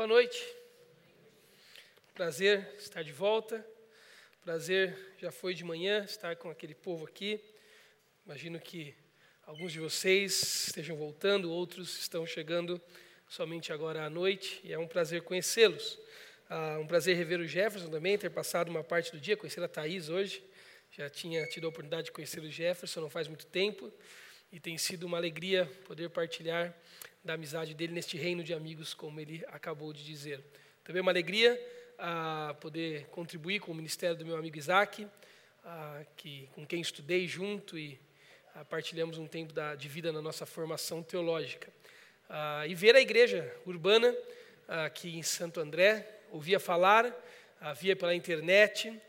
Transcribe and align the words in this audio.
Boa 0.00 0.08
noite. 0.08 0.42
Prazer 2.14 2.66
estar 2.78 3.04
de 3.04 3.12
volta. 3.12 3.62
Prazer 4.42 4.96
já 5.18 5.30
foi 5.30 5.52
de 5.52 5.62
manhã 5.62 6.02
estar 6.04 6.36
com 6.36 6.48
aquele 6.48 6.74
povo 6.74 7.04
aqui. 7.04 7.38
Imagino 8.24 8.58
que 8.58 8.94
alguns 9.42 9.72
de 9.72 9.78
vocês 9.78 10.68
estejam 10.68 10.96
voltando, 10.96 11.52
outros 11.52 11.98
estão 11.98 12.24
chegando 12.24 12.80
somente 13.28 13.74
agora 13.74 14.02
à 14.02 14.08
noite, 14.08 14.62
e 14.64 14.72
é 14.72 14.78
um 14.78 14.88
prazer 14.88 15.20
conhecê-los. 15.20 15.98
Ah, 16.48 16.78
um 16.80 16.86
prazer 16.86 17.14
rever 17.14 17.38
o 17.38 17.46
Jefferson 17.46 17.90
também, 17.90 18.16
ter 18.16 18.30
passado 18.30 18.70
uma 18.70 18.82
parte 18.82 19.12
do 19.12 19.20
dia, 19.20 19.36
conhecer 19.36 19.62
a 19.62 19.68
Thaís 19.68 20.08
hoje. 20.08 20.42
Já 20.92 21.10
tinha 21.10 21.44
tido 21.48 21.66
a 21.66 21.68
oportunidade 21.68 22.04
de 22.04 22.12
conhecer 22.12 22.40
o 22.40 22.50
Jefferson 22.50 23.02
não 23.02 23.10
faz 23.10 23.28
muito 23.28 23.44
tempo, 23.44 23.92
e 24.52 24.58
tem 24.58 24.76
sido 24.76 25.04
uma 25.04 25.16
alegria 25.16 25.70
poder 25.86 26.10
partilhar 26.10 26.74
da 27.24 27.34
amizade 27.34 27.74
dele 27.74 27.92
neste 27.92 28.16
reino 28.16 28.42
de 28.42 28.52
amigos, 28.52 28.94
como 28.94 29.20
ele 29.20 29.44
acabou 29.48 29.92
de 29.92 30.04
dizer. 30.04 30.42
Também 30.82 31.00
é 31.00 31.02
uma 31.02 31.12
alegria 31.12 31.58
a 31.98 32.56
poder 32.60 33.06
contribuir 33.06 33.60
com 33.60 33.72
o 33.72 33.74
ministério 33.74 34.16
do 34.16 34.24
meu 34.24 34.36
amigo 34.36 34.56
Isaac, 34.56 35.06
a, 35.64 36.02
que, 36.16 36.48
com 36.54 36.66
quem 36.66 36.80
estudei 36.80 37.28
junto 37.28 37.78
e 37.78 38.00
a, 38.54 38.64
partilhamos 38.64 39.18
um 39.18 39.26
tempo 39.26 39.52
da, 39.52 39.74
de 39.74 39.88
vida 39.88 40.10
na 40.10 40.22
nossa 40.22 40.46
formação 40.46 41.02
teológica. 41.02 41.70
A, 42.28 42.66
e 42.66 42.74
ver 42.74 42.96
a 42.96 43.00
igreja 43.00 43.54
urbana 43.66 44.16
aqui 44.66 45.16
em 45.16 45.22
Santo 45.22 45.60
André, 45.60 46.06
ouvia 46.30 46.58
falar, 46.60 47.12
via 47.76 47.96
pela 47.96 48.14
internet, 48.14 49.00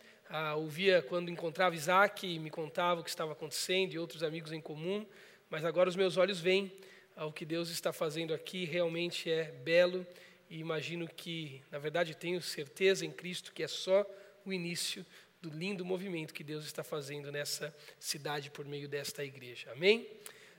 ouvia 0.56 1.02
quando 1.04 1.30
encontrava 1.30 1.76
Isaac 1.76 2.26
e 2.26 2.40
me 2.40 2.50
contava 2.50 3.02
o 3.02 3.04
que 3.04 3.10
estava 3.10 3.34
acontecendo 3.34 3.94
e 3.94 4.00
outros 4.00 4.24
amigos 4.24 4.52
em 4.52 4.60
comum, 4.60 5.06
mas 5.52 5.66
agora 5.66 5.90
os 5.90 5.98
meus 5.98 6.16
olhos 6.16 6.40
veem 6.40 6.72
ao 7.14 7.32
que 7.32 7.44
Deus 7.44 7.70
está 7.70 7.92
fazendo 7.92 8.34
aqui 8.34 8.64
realmente 8.64 9.30
é 9.30 9.44
belo 9.44 10.08
e 10.50 10.60
imagino 10.60 11.06
que, 11.10 11.62
na 11.70 11.78
verdade, 11.78 12.16
tenho 12.16 12.42
certeza 12.42 13.06
em 13.06 13.12
Cristo 13.12 13.52
que 13.52 13.62
é 13.62 13.68
só 13.68 14.06
o 14.46 14.54
início 14.54 15.06
do 15.42 15.50
lindo 15.50 15.84
movimento 15.84 16.34
que 16.34 16.44
Deus 16.44 16.64
está 16.64 16.86
fazendo 16.86 17.34
nessa 17.34 17.76
cidade 18.00 18.50
por 18.50 18.64
meio 18.66 18.88
desta 18.88 19.26
igreja. 19.26 19.70
Amém? 19.74 20.08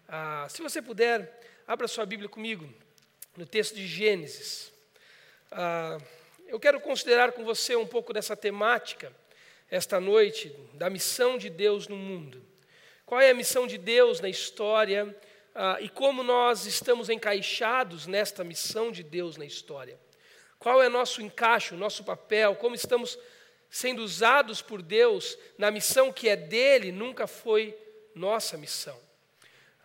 Ah, 0.07 0.47
se 0.51 0.61
você 0.61 0.83
puder, 0.83 1.41
abra 1.67 1.89
sua 1.89 2.05
Bíblia 2.05 2.29
comigo 2.29 2.69
no 3.35 3.47
texto 3.47 3.75
de 3.75 3.87
Gênesis. 3.87 4.71
Ah, 5.51 5.97
eu 6.47 6.61
quero 6.61 6.79
considerar 6.81 7.33
com 7.33 7.45
você 7.45 7.75
um 7.77 7.87
pouco 7.87 8.13
dessa 8.13 8.37
temática 8.37 9.11
esta 9.71 9.99
noite 9.99 10.55
da 10.75 10.91
missão 10.91 11.39
de 11.39 11.49
Deus 11.49 11.89
no 11.89 11.97
mundo. 11.97 12.52
Qual 13.13 13.21
é 13.21 13.29
a 13.29 13.35
missão 13.35 13.67
de 13.67 13.77
Deus 13.77 14.21
na 14.21 14.29
história? 14.31 15.15
ah, 15.55 15.77
e 15.83 15.89
como 15.91 16.23
nós 16.23 16.65
estamos 16.65 17.11
encaixados 17.11 18.07
nesta 18.07 18.43
missão 18.43 18.91
de 18.91 19.03
Deus 19.03 19.37
na 19.37 19.45
história. 19.45 19.99
Qual 20.59 20.83
é 20.83 20.89
nosso 20.89 21.21
encaixe, 21.21 21.75
nosso 21.75 22.05
papel, 22.05 22.57
como 22.57 22.75
estamos 22.75 23.19
sendo 23.69 24.03
usados 24.03 24.63
por 24.63 24.81
Deus 24.81 25.37
na 25.59 25.71
missão 25.71 26.11
que 26.11 26.27
é 26.27 26.37
dele, 26.37 26.91
nunca 26.91 27.27
foi 27.27 27.77
nossa 28.15 28.57
missão. 28.57 28.99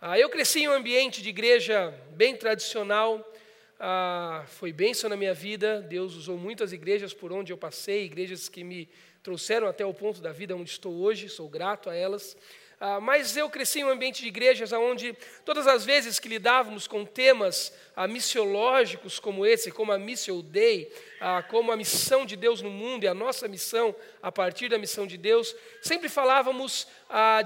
Ah, 0.00 0.18
eu 0.18 0.30
cresci 0.30 0.60
em 0.60 0.68
um 0.68 0.72
ambiente 0.72 1.20
de 1.20 1.28
igreja 1.28 1.90
bem 2.12 2.34
tradicional, 2.34 3.30
ah, 3.78 4.44
foi 4.46 4.72
bênção 4.72 5.10
na 5.10 5.16
minha 5.16 5.34
vida, 5.34 5.82
Deus 5.82 6.14
usou 6.14 6.38
muitas 6.38 6.72
igrejas 6.72 7.12
por 7.12 7.30
onde 7.30 7.52
eu 7.52 7.58
passei, 7.58 8.04
igrejas 8.04 8.48
que 8.48 8.64
me 8.64 8.88
trouxeram 9.22 9.66
até 9.66 9.84
o 9.84 9.92
ponto 9.92 10.22
da 10.22 10.32
vida 10.32 10.56
onde 10.56 10.70
estou 10.70 10.94
hoje, 10.94 11.28
sou 11.28 11.46
grato 11.46 11.90
a 11.90 11.94
elas. 11.94 12.34
Ah, 12.80 13.00
mas 13.00 13.36
eu 13.36 13.50
cresci 13.50 13.80
em 13.80 13.84
um 13.84 13.88
ambiente 13.88 14.22
de 14.22 14.28
igrejas 14.28 14.72
onde 14.72 15.12
todas 15.44 15.66
as 15.66 15.84
vezes 15.84 16.20
que 16.20 16.28
lidávamos 16.28 16.86
com 16.86 17.04
temas 17.04 17.72
ah, 17.96 18.06
missiológicos 18.06 19.18
como 19.18 19.44
esse, 19.44 19.72
como 19.72 19.90
a 19.90 19.98
Missio 19.98 20.42
Dei, 20.42 20.92
ah, 21.20 21.42
como 21.42 21.72
a 21.72 21.76
missão 21.76 22.24
de 22.24 22.36
Deus 22.36 22.62
no 22.62 22.70
mundo 22.70 23.02
e 23.02 23.08
a 23.08 23.14
nossa 23.14 23.48
missão 23.48 23.92
a 24.22 24.30
partir 24.30 24.68
da 24.68 24.78
missão 24.78 25.08
de 25.08 25.16
Deus, 25.16 25.56
sempre 25.82 26.08
falávamos 26.08 26.86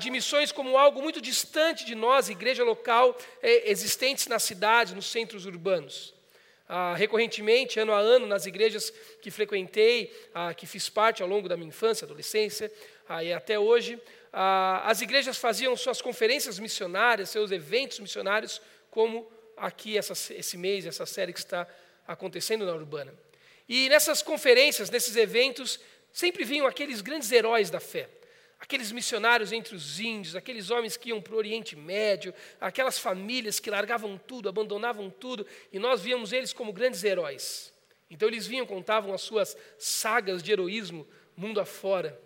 de 0.00 0.10
missões 0.10 0.50
como 0.50 0.76
algo 0.76 1.00
muito 1.00 1.20
distante 1.20 1.84
de 1.84 1.94
nós, 1.94 2.28
igreja 2.28 2.64
local 2.64 3.16
eh, 3.40 3.70
existentes 3.70 4.26
na 4.26 4.40
cidade, 4.40 4.92
nos 4.92 5.06
centros 5.06 5.46
urbanos. 5.46 6.12
Ah, 6.74 6.94
recorrentemente, 6.96 7.78
ano 7.78 7.92
a 7.92 7.98
ano, 7.98 8.26
nas 8.26 8.46
igrejas 8.46 8.90
que 9.20 9.30
frequentei, 9.30 10.10
ah, 10.32 10.54
que 10.54 10.66
fiz 10.66 10.88
parte 10.88 11.22
ao 11.22 11.28
longo 11.28 11.46
da 11.46 11.54
minha 11.54 11.68
infância, 11.68 12.06
adolescência 12.06 12.72
e 13.22 13.32
até 13.32 13.58
hoje, 13.58 14.00
ah, 14.32 14.82
as 14.84 15.00
igrejas 15.00 15.36
faziam 15.36 15.76
suas 15.76 16.00
conferências 16.00 16.58
missionárias, 16.58 17.30
seus 17.30 17.50
eventos 17.50 18.00
missionários, 18.00 18.60
como 18.90 19.30
aqui 19.56 19.98
essa, 19.98 20.12
esse 20.34 20.56
mês, 20.56 20.86
essa 20.86 21.04
série 21.06 21.32
que 21.32 21.38
está 21.38 21.66
acontecendo 22.06 22.64
na 22.64 22.74
Urbana. 22.74 23.12
E 23.68 23.88
nessas 23.88 24.22
conferências, 24.22 24.90
nesses 24.90 25.16
eventos, 25.16 25.78
sempre 26.12 26.44
vinham 26.44 26.66
aqueles 26.66 27.00
grandes 27.00 27.30
heróis 27.30 27.70
da 27.70 27.80
fé. 27.80 28.08
Aqueles 28.58 28.92
missionários 28.92 29.52
entre 29.52 29.74
os 29.74 29.98
índios, 29.98 30.36
aqueles 30.36 30.70
homens 30.70 30.96
que 30.96 31.08
iam 31.08 31.20
para 31.20 31.34
o 31.34 31.36
Oriente 31.36 31.74
Médio, 31.74 32.32
aquelas 32.60 32.98
famílias 32.98 33.58
que 33.58 33.70
largavam 33.70 34.16
tudo, 34.16 34.48
abandonavam 34.48 35.10
tudo, 35.10 35.44
e 35.72 35.78
nós 35.78 36.00
víamos 36.00 36.32
eles 36.32 36.52
como 36.52 36.72
grandes 36.72 37.02
heróis. 37.02 37.72
Então 38.08 38.28
eles 38.28 38.46
vinham, 38.46 38.66
contavam 38.66 39.12
as 39.12 39.22
suas 39.22 39.56
sagas 39.78 40.42
de 40.42 40.52
heroísmo 40.52 41.08
mundo 41.36 41.60
afora. 41.60 42.18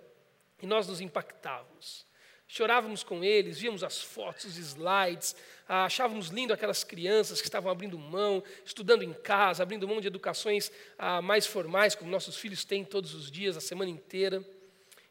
E 0.63 0.67
nós 0.67 0.87
nos 0.87 1.01
impactávamos. 1.01 2.07
Chorávamos 2.49 3.03
com 3.03 3.25
eles, 3.25 3.59
víamos 3.59 3.83
as 3.83 4.01
fotos, 4.01 4.45
os 4.45 4.57
slides, 4.57 5.35
achávamos 5.69 6.29
lindo 6.29 6.53
aquelas 6.53 6.85
crianças 6.85 7.41
que 7.41 7.49
estavam 7.49 7.71
abrindo 7.71 7.99
mão, 7.99 8.43
estudando 8.65 9.03
em 9.03 9.13
casa, 9.13 9.65
abrindo 9.65 9.89
mão 9.89 10.01
de 10.01 10.07
educações 10.07 10.71
ah, 10.97 11.21
mais 11.21 11.45
formais, 11.45 11.97
como 11.97 12.09
nossos 12.09 12.37
filhos 12.37 12.65
têm 12.65 12.85
todos 12.85 13.15
os 13.15 13.33
dias, 13.33 13.57
a 13.57 13.61
semana 13.61 13.91
inteira. 13.91 14.45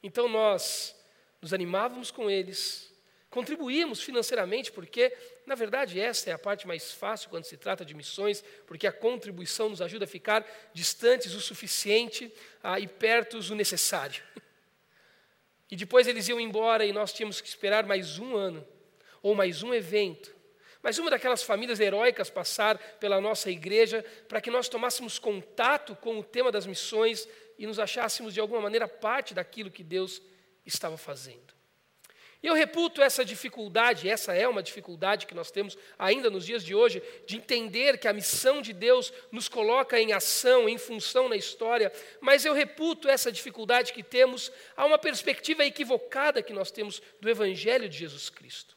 Então 0.02 0.30
nós 0.30 0.96
nos 1.42 1.54
animávamos 1.54 2.10
com 2.10 2.30
eles, 2.30 2.90
contribuímos 3.30 4.02
financeiramente, 4.02 4.72
porque, 4.72 5.14
na 5.46 5.56
verdade, 5.56 6.00
essa 6.00 6.30
é 6.30 6.34
a 6.34 6.40
parte 6.40 6.66
mais 6.66 6.94
fácil 6.94 7.30
quando 7.30 7.44
se 7.44 7.58
trata 7.58 7.84
de 7.84 7.94
missões, 7.94 8.42
porque 8.66 8.88
a 8.88 8.94
contribuição 8.94 9.68
nos 9.68 9.82
ajuda 9.82 10.06
a 10.06 10.08
ficar 10.08 10.46
distantes 10.74 11.34
o 11.34 11.42
suficiente 11.42 12.34
ah, 12.64 12.80
e 12.80 12.88
pertos 12.88 13.50
o 13.50 13.56
necessário. 13.56 14.24
E 15.70 15.76
depois 15.76 16.08
eles 16.08 16.28
iam 16.28 16.40
embora 16.40 16.86
e 16.86 16.94
nós 16.94 17.12
tínhamos 17.12 17.42
que 17.42 17.48
esperar 17.48 17.86
mais 17.86 18.20
um 18.20 18.36
ano, 18.36 18.66
ou 19.22 19.34
mais 19.34 19.64
um 19.64 19.74
evento. 19.74 20.36
Mas 20.84 21.00
uma 21.00 21.09
daquelas 21.09 21.42
famílias 21.42 21.80
heróicas 21.80 22.30
passar 22.30 22.78
pela 23.00 23.20
nossa 23.20 23.50
igreja 23.50 24.06
para 24.28 24.40
que 24.40 24.52
nós 24.52 24.70
tomássemos 24.70 25.18
contato 25.18 25.96
com 25.96 26.20
o 26.20 26.24
tema 26.24 26.52
das 26.52 26.68
missões 26.68 27.28
e 27.58 27.66
nos 27.66 27.80
achássemos 27.80 28.36
de 28.36 28.40
alguma 28.40 28.62
maneira 28.62 28.88
parte 28.88 29.34
daquilo 29.34 29.72
que 29.72 29.84
Deus 29.84 30.22
estava 30.64 30.96
fazendo. 30.96 31.55
Eu 32.44 32.53
reputo 32.53 33.01
essa 33.01 33.25
dificuldade, 33.25 34.07
essa 34.07 34.34
é 34.34 34.47
uma 34.47 34.62
dificuldade 34.62 35.25
que 35.25 35.34
nós 35.34 35.50
temos 35.50 35.78
ainda 35.97 36.29
nos 36.29 36.46
dias 36.46 36.63
de 36.63 36.75
hoje, 36.75 37.01
de 37.25 37.38
entender 37.38 37.97
que 37.97 38.07
a 38.07 38.13
missão 38.13 38.62
de 38.62 38.72
Deus 38.72 39.12
nos 39.31 39.50
coloca 39.50 40.00
em 40.00 40.13
ação, 40.13 40.69
em 40.69 40.78
função 40.78 41.28
na 41.28 41.35
história, 41.35 41.91
mas 42.22 42.46
eu 42.46 42.53
reputo 42.53 43.09
essa 43.09 43.31
dificuldade 43.31 43.94
que 43.94 44.03
temos 44.03 44.51
a 44.78 44.85
uma 44.85 44.97
perspectiva 44.97 45.66
equivocada 45.66 46.44
que 46.44 46.53
nós 46.53 46.72
temos 46.72 47.01
do 47.19 47.29
Evangelho 47.29 47.90
de 47.90 47.97
Jesus 47.97 48.29
Cristo. 48.29 48.75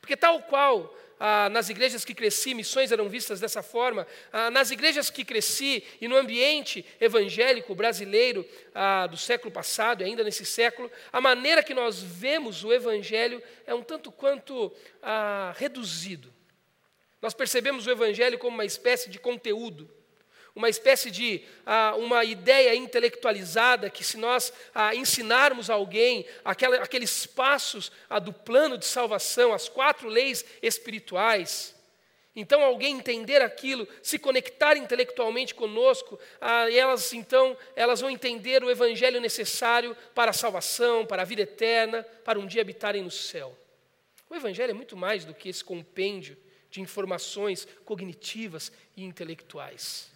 Porque, 0.00 0.16
tal 0.16 0.42
qual 0.42 0.94
ah, 1.18 1.48
nas 1.50 1.68
igrejas 1.68 2.04
que 2.04 2.14
cresci, 2.14 2.54
missões 2.54 2.92
eram 2.92 3.08
vistas 3.08 3.40
dessa 3.40 3.62
forma. 3.62 4.06
Ah, 4.32 4.50
nas 4.50 4.70
igrejas 4.70 5.10
que 5.10 5.24
cresci 5.24 5.82
e 6.00 6.08
no 6.08 6.16
ambiente 6.16 6.84
evangélico 7.00 7.74
brasileiro 7.74 8.46
ah, 8.74 9.06
do 9.06 9.16
século 9.16 9.52
passado, 9.52 10.02
e 10.02 10.04
ainda 10.04 10.24
nesse 10.24 10.44
século, 10.44 10.90
a 11.12 11.20
maneira 11.20 11.62
que 11.62 11.74
nós 11.74 12.02
vemos 12.02 12.64
o 12.64 12.72
evangelho 12.72 13.42
é 13.66 13.74
um 13.74 13.82
tanto 13.82 14.10
quanto 14.12 14.72
ah, 15.02 15.54
reduzido. 15.56 16.32
Nós 17.20 17.32
percebemos 17.32 17.86
o 17.86 17.90
evangelho 17.90 18.38
como 18.38 18.56
uma 18.56 18.64
espécie 18.64 19.08
de 19.08 19.18
conteúdo 19.18 19.90
uma 20.54 20.68
espécie 20.68 21.10
de 21.10 21.42
ah, 21.66 21.94
uma 21.96 22.24
ideia 22.24 22.74
intelectualizada 22.74 23.90
que 23.90 24.04
se 24.04 24.16
nós 24.16 24.52
ah, 24.72 24.94
ensinarmos 24.94 25.68
a 25.68 25.74
alguém 25.74 26.24
aquela, 26.44 26.76
aqueles 26.76 27.26
passos 27.26 27.90
ah, 28.08 28.20
do 28.20 28.32
plano 28.32 28.78
de 28.78 28.86
salvação, 28.86 29.52
as 29.52 29.68
quatro 29.68 30.08
leis 30.08 30.44
espirituais, 30.62 31.74
então 32.36 32.62
alguém 32.62 32.96
entender 32.96 33.42
aquilo, 33.42 33.86
se 34.02 34.18
conectar 34.18 34.76
intelectualmente 34.76 35.54
conosco, 35.54 36.18
ah, 36.40 36.70
elas 36.70 37.12
então 37.12 37.56
elas 37.74 38.00
vão 38.00 38.10
entender 38.10 38.62
o 38.62 38.70
evangelho 38.70 39.20
necessário 39.20 39.96
para 40.14 40.30
a 40.30 40.34
salvação, 40.34 41.04
para 41.04 41.22
a 41.22 41.24
vida 41.24 41.42
eterna, 41.42 42.04
para 42.24 42.38
um 42.38 42.46
dia 42.46 42.62
habitarem 42.62 43.02
no 43.02 43.10
céu. 43.10 43.56
O 44.30 44.36
evangelho 44.36 44.70
é 44.70 44.74
muito 44.74 44.96
mais 44.96 45.24
do 45.24 45.34
que 45.34 45.48
esse 45.48 45.64
compêndio 45.64 46.36
de 46.70 46.80
informações 46.80 47.68
cognitivas 47.84 48.72
e 48.96 49.04
intelectuais. 49.04 50.13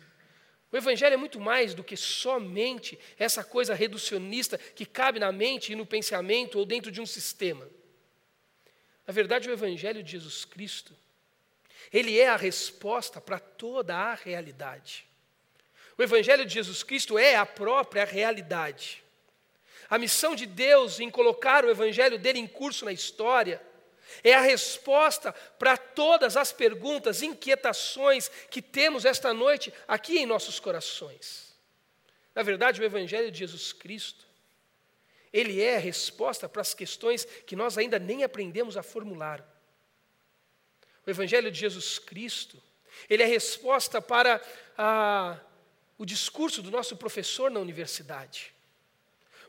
O 0.71 0.77
Evangelho 0.77 1.15
é 1.15 1.17
muito 1.17 1.41
mais 1.41 1.73
do 1.75 1.83
que 1.83 1.97
somente 1.97 2.99
essa 3.19 3.43
coisa 3.43 3.75
reducionista 3.75 4.59
que 4.59 4.85
cabe 4.85 5.19
na 5.19 5.33
mente 5.33 5.73
e 5.73 5.77
no 5.77 5.87
pensamento 5.87 6.59
ou 6.59 6.67
dentro 6.67 6.93
de 6.93 7.01
um 7.01 7.07
sistema. 7.07 7.67
Na 9.07 9.13
verdade, 9.13 9.49
o 9.49 9.53
Evangelho 9.53 10.03
de 10.03 10.13
Jesus 10.13 10.45
Cristo, 10.45 10.95
ele 11.91 12.19
é 12.19 12.29
a 12.29 12.37
resposta 12.37 13.21
para 13.21 13.39
toda 13.39 13.97
a 13.97 14.15
realidade. 14.15 15.07
O 15.97 16.03
Evangelho 16.03 16.45
de 16.45 16.53
Jesus 16.53 16.83
Cristo 16.83 17.19
é 17.19 17.35
a 17.35 17.47
própria 17.47 18.05
realidade. 18.05 19.03
A 19.89 19.97
missão 19.97 20.37
de 20.37 20.45
Deus 20.45 21.01
em 21.01 21.11
colocar 21.11 21.65
o 21.65 21.71
Evangelho 21.71 22.19
dele 22.19 22.39
em 22.39 22.47
curso 22.47 22.85
na 22.85 22.93
história 22.93 23.61
é 24.23 24.35
a 24.35 24.41
resposta 24.41 25.33
para 25.33 25.77
todas 25.77 26.37
as 26.37 26.53
perguntas, 26.53 27.23
inquietações 27.23 28.31
que 28.51 28.63
temos 28.63 29.05
esta 29.05 29.33
noite 29.33 29.73
aqui 29.87 30.19
em 30.19 30.27
nossos 30.27 30.59
corações. 30.59 31.55
Na 32.35 32.43
verdade, 32.43 32.81
o 32.81 32.85
Evangelho 32.85 33.31
de 33.31 33.39
Jesus 33.39 33.73
Cristo, 33.73 34.27
ele 35.33 35.61
é 35.61 35.77
a 35.77 35.81
resposta 35.81 36.49
para 36.49 36.63
as 36.63 36.75
questões 36.75 37.25
que 37.25 37.57
nós 37.57 37.77
ainda 37.77 37.99
nem 37.99 38.25
aprendemos 38.25 38.77
a 38.77 38.83
formular. 38.83 39.45
O 41.07 41.11
Evangelho 41.11 41.51
de 41.51 41.59
Jesus 41.59 41.99
Cristo, 41.99 42.63
ele 43.09 43.23
é 43.23 43.27
a 43.27 43.29
resposta 43.29 44.01
para 44.01 44.41
a, 44.77 45.39
o 45.97 46.05
discurso 46.05 46.63
do 46.63 46.71
nosso 46.71 46.97
professor 46.97 47.51
na 47.51 47.61
universidade. 47.61 48.55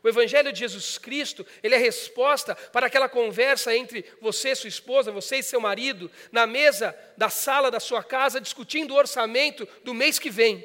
O 0.02 0.08
Evangelho 0.08 0.52
de 0.52 0.58
Jesus 0.60 0.96
Cristo, 0.96 1.46
ele 1.62 1.74
é 1.74 1.78
resposta 1.78 2.54
para 2.54 2.86
aquela 2.86 3.08
conversa 3.08 3.74
entre 3.76 4.04
você, 4.20 4.54
sua 4.54 4.68
esposa, 4.68 5.12
você 5.12 5.36
e 5.36 5.42
seu 5.42 5.60
marido, 5.60 6.10
na 6.32 6.46
mesa 6.46 6.96
da 7.16 7.28
sala 7.28 7.70
da 7.70 7.80
sua 7.80 8.02
casa, 8.02 8.40
discutindo 8.40 8.94
o 8.94 8.96
orçamento 8.96 9.68
do 9.84 9.92
mês 9.92 10.18
que 10.18 10.30
vem. 10.30 10.64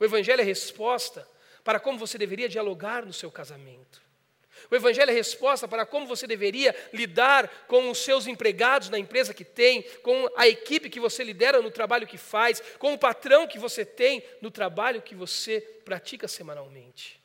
O 0.00 0.04
Evangelho 0.04 0.40
é 0.40 0.44
resposta 0.44 1.28
para 1.62 1.78
como 1.78 1.98
você 1.98 2.16
deveria 2.16 2.48
dialogar 2.48 3.04
no 3.04 3.12
seu 3.12 3.30
casamento. 3.30 4.02
O 4.70 4.74
Evangelho 4.74 5.10
é 5.10 5.14
resposta 5.14 5.68
para 5.68 5.84
como 5.84 6.06
você 6.06 6.26
deveria 6.26 6.74
lidar 6.92 7.48
com 7.68 7.90
os 7.90 7.98
seus 7.98 8.26
empregados 8.26 8.88
na 8.88 8.98
empresa 8.98 9.34
que 9.34 9.44
tem, 9.44 9.82
com 10.02 10.28
a 10.36 10.48
equipe 10.48 10.88
que 10.88 11.00
você 11.00 11.22
lidera 11.22 11.60
no 11.60 11.70
trabalho 11.70 12.06
que 12.06 12.16
faz, 12.16 12.62
com 12.78 12.94
o 12.94 12.98
patrão 12.98 13.46
que 13.46 13.58
você 13.58 13.84
tem 13.84 14.22
no 14.40 14.50
trabalho 14.50 15.02
que 15.02 15.14
você 15.14 15.60
pratica 15.84 16.26
semanalmente. 16.26 17.23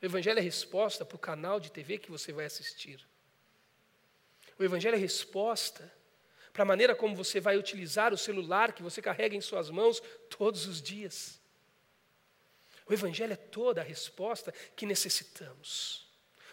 O 0.00 0.06
Evangelho 0.06 0.38
é 0.38 0.42
resposta 0.42 1.04
para 1.04 1.16
o 1.16 1.18
canal 1.18 1.58
de 1.58 1.72
TV 1.72 1.98
que 1.98 2.10
você 2.10 2.32
vai 2.32 2.44
assistir. 2.44 3.04
O 4.58 4.64
Evangelho 4.64 4.94
é 4.94 4.98
resposta 4.98 5.92
para 6.52 6.62
a 6.62 6.66
maneira 6.66 6.94
como 6.94 7.14
você 7.14 7.40
vai 7.40 7.56
utilizar 7.56 8.12
o 8.12 8.18
celular 8.18 8.72
que 8.72 8.82
você 8.82 9.00
carrega 9.02 9.36
em 9.36 9.40
suas 9.40 9.70
mãos 9.70 10.02
todos 10.28 10.66
os 10.66 10.82
dias. 10.82 11.40
O 12.86 12.92
Evangelho 12.92 13.32
é 13.32 13.36
toda 13.36 13.80
a 13.80 13.84
resposta 13.84 14.52
que 14.74 14.86
necessitamos. 14.86 16.08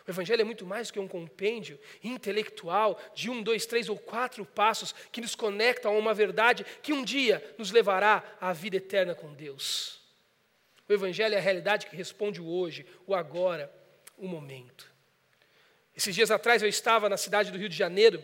O 0.08 0.12
Evangelho 0.12 0.42
é 0.42 0.46
muito 0.46 0.66
mais 0.66 0.92
que 0.92 1.00
um 1.00 1.08
compêndio 1.08 1.80
intelectual 2.04 3.00
de 3.16 3.30
um, 3.30 3.42
dois, 3.42 3.66
três 3.66 3.90
ou 3.90 3.98
quatro 3.98 4.46
passos 4.46 4.94
que 5.12 5.22
nos 5.22 5.34
conectam 5.34 5.96
a 5.96 5.98
uma 5.98 6.14
verdade 6.14 6.64
que 6.84 6.94
um 6.94 7.04
dia 7.04 7.44
nos 7.58 7.72
levará 7.72 8.24
à 8.40 8.54
vida 8.54 8.78
eterna 8.78 9.16
com 9.16 9.34
Deus. 9.34 10.05
O 10.88 10.94
Evangelho 10.94 11.34
é 11.34 11.38
a 11.38 11.42
realidade 11.42 11.88
que 11.88 11.96
responde 11.96 12.40
o 12.40 12.48
hoje, 12.48 12.86
o 13.08 13.16
agora, 13.16 13.72
o 14.18 14.28
momento. 14.28 14.94
Esses 15.96 16.14
dias 16.14 16.30
atrás 16.30 16.62
eu 16.62 16.70
estava 16.70 17.10
na 17.10 17.18
cidade 17.18 17.52
do 17.52 17.58
Rio 17.58 17.70
de 17.70 17.76
Janeiro 17.76 18.24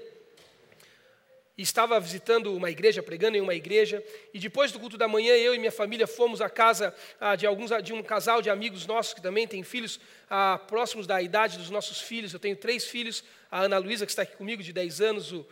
e 1.57 1.63
estava 1.63 1.99
visitando 1.99 2.55
uma 2.55 2.69
igreja, 2.69 3.01
pregando 3.01 3.37
em 3.37 3.41
uma 3.41 3.53
igreja, 3.53 4.03
e 4.33 4.39
depois 4.39 4.71
do 4.71 4.79
culto 4.79 4.97
da 4.97 5.07
manhã 5.07 5.33
eu 5.35 5.55
e 5.55 5.59
minha 5.59 5.71
família 5.71 6.05
fomos 6.05 6.41
à 6.41 6.49
casa 6.49 6.93
ah, 7.19 7.35
de 7.35 7.45
alguns 7.45 7.71
de 7.83 7.93
um 7.93 8.03
casal 8.03 8.41
de 8.41 8.49
amigos 8.49 8.85
nossos 8.85 9.13
que 9.13 9.21
também 9.21 9.47
têm 9.47 9.63
filhos 9.63 9.99
ah, 10.29 10.59
próximos 10.67 11.07
da 11.07 11.21
idade 11.21 11.57
dos 11.57 11.69
nossos 11.69 11.99
filhos. 11.99 12.33
Eu 12.33 12.39
tenho 12.39 12.55
três 12.55 12.85
filhos, 12.85 13.23
a 13.49 13.61
Ana 13.61 13.77
Luísa 13.77 14.05
que 14.05 14.11
está 14.11 14.21
aqui 14.21 14.35
comigo 14.35 14.61
de 14.61 14.71
10 14.71 15.01
anos, 15.01 15.31
o, 15.31 15.45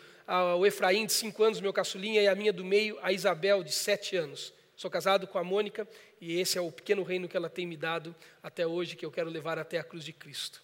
o 0.58 0.66
Efraim 0.66 1.06
de 1.06 1.14
5 1.14 1.44
anos, 1.44 1.62
meu 1.62 1.74
caçulinha, 1.74 2.22
e 2.22 2.28
a 2.28 2.36
minha 2.36 2.54
do 2.54 2.64
meio, 2.64 2.98
a 3.02 3.12
Isabel 3.12 3.64
de 3.64 3.72
7 3.72 4.16
anos. 4.16 4.54
Sou 4.80 4.90
casado 4.90 5.28
com 5.28 5.38
a 5.38 5.44
Mônica 5.44 5.86
e 6.22 6.40
esse 6.40 6.58
é 6.58 6.62
o 6.62 6.72
pequeno 6.72 7.04
reino 7.04 7.28
que 7.28 7.36
ela 7.36 7.50
tem 7.50 7.68
me 7.68 7.76
dado 7.76 8.16
até 8.42 8.66
hoje, 8.66 8.96
que 8.96 9.06
eu 9.06 9.12
quero 9.12 9.30
levar 9.30 9.60
até 9.60 9.78
a 9.78 9.84
cruz 9.84 10.06
de 10.06 10.14
Cristo. 10.14 10.64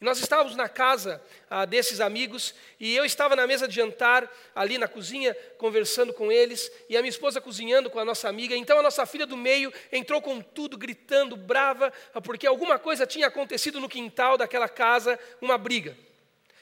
E 0.00 0.04
nós 0.04 0.18
estávamos 0.18 0.56
na 0.56 0.68
casa 0.68 1.22
ah, 1.48 1.64
desses 1.64 2.00
amigos 2.00 2.56
e 2.80 2.92
eu 2.92 3.04
estava 3.04 3.36
na 3.36 3.46
mesa 3.46 3.68
de 3.68 3.76
jantar, 3.76 4.28
ali 4.52 4.78
na 4.78 4.88
cozinha, 4.88 5.32
conversando 5.58 6.12
com 6.12 6.32
eles, 6.32 6.72
e 6.88 6.96
a 6.96 7.00
minha 7.00 7.08
esposa 7.08 7.40
cozinhando 7.40 7.88
com 7.88 8.00
a 8.00 8.04
nossa 8.04 8.28
amiga. 8.28 8.56
Então 8.56 8.80
a 8.80 8.82
nossa 8.82 9.06
filha 9.06 9.26
do 9.26 9.36
meio 9.36 9.72
entrou 9.92 10.20
com 10.20 10.40
tudo, 10.40 10.76
gritando, 10.76 11.36
brava, 11.36 11.92
porque 12.24 12.48
alguma 12.48 12.80
coisa 12.80 13.06
tinha 13.06 13.28
acontecido 13.28 13.78
no 13.78 13.88
quintal 13.88 14.36
daquela 14.36 14.68
casa, 14.68 15.16
uma 15.40 15.56
briga. 15.56 15.96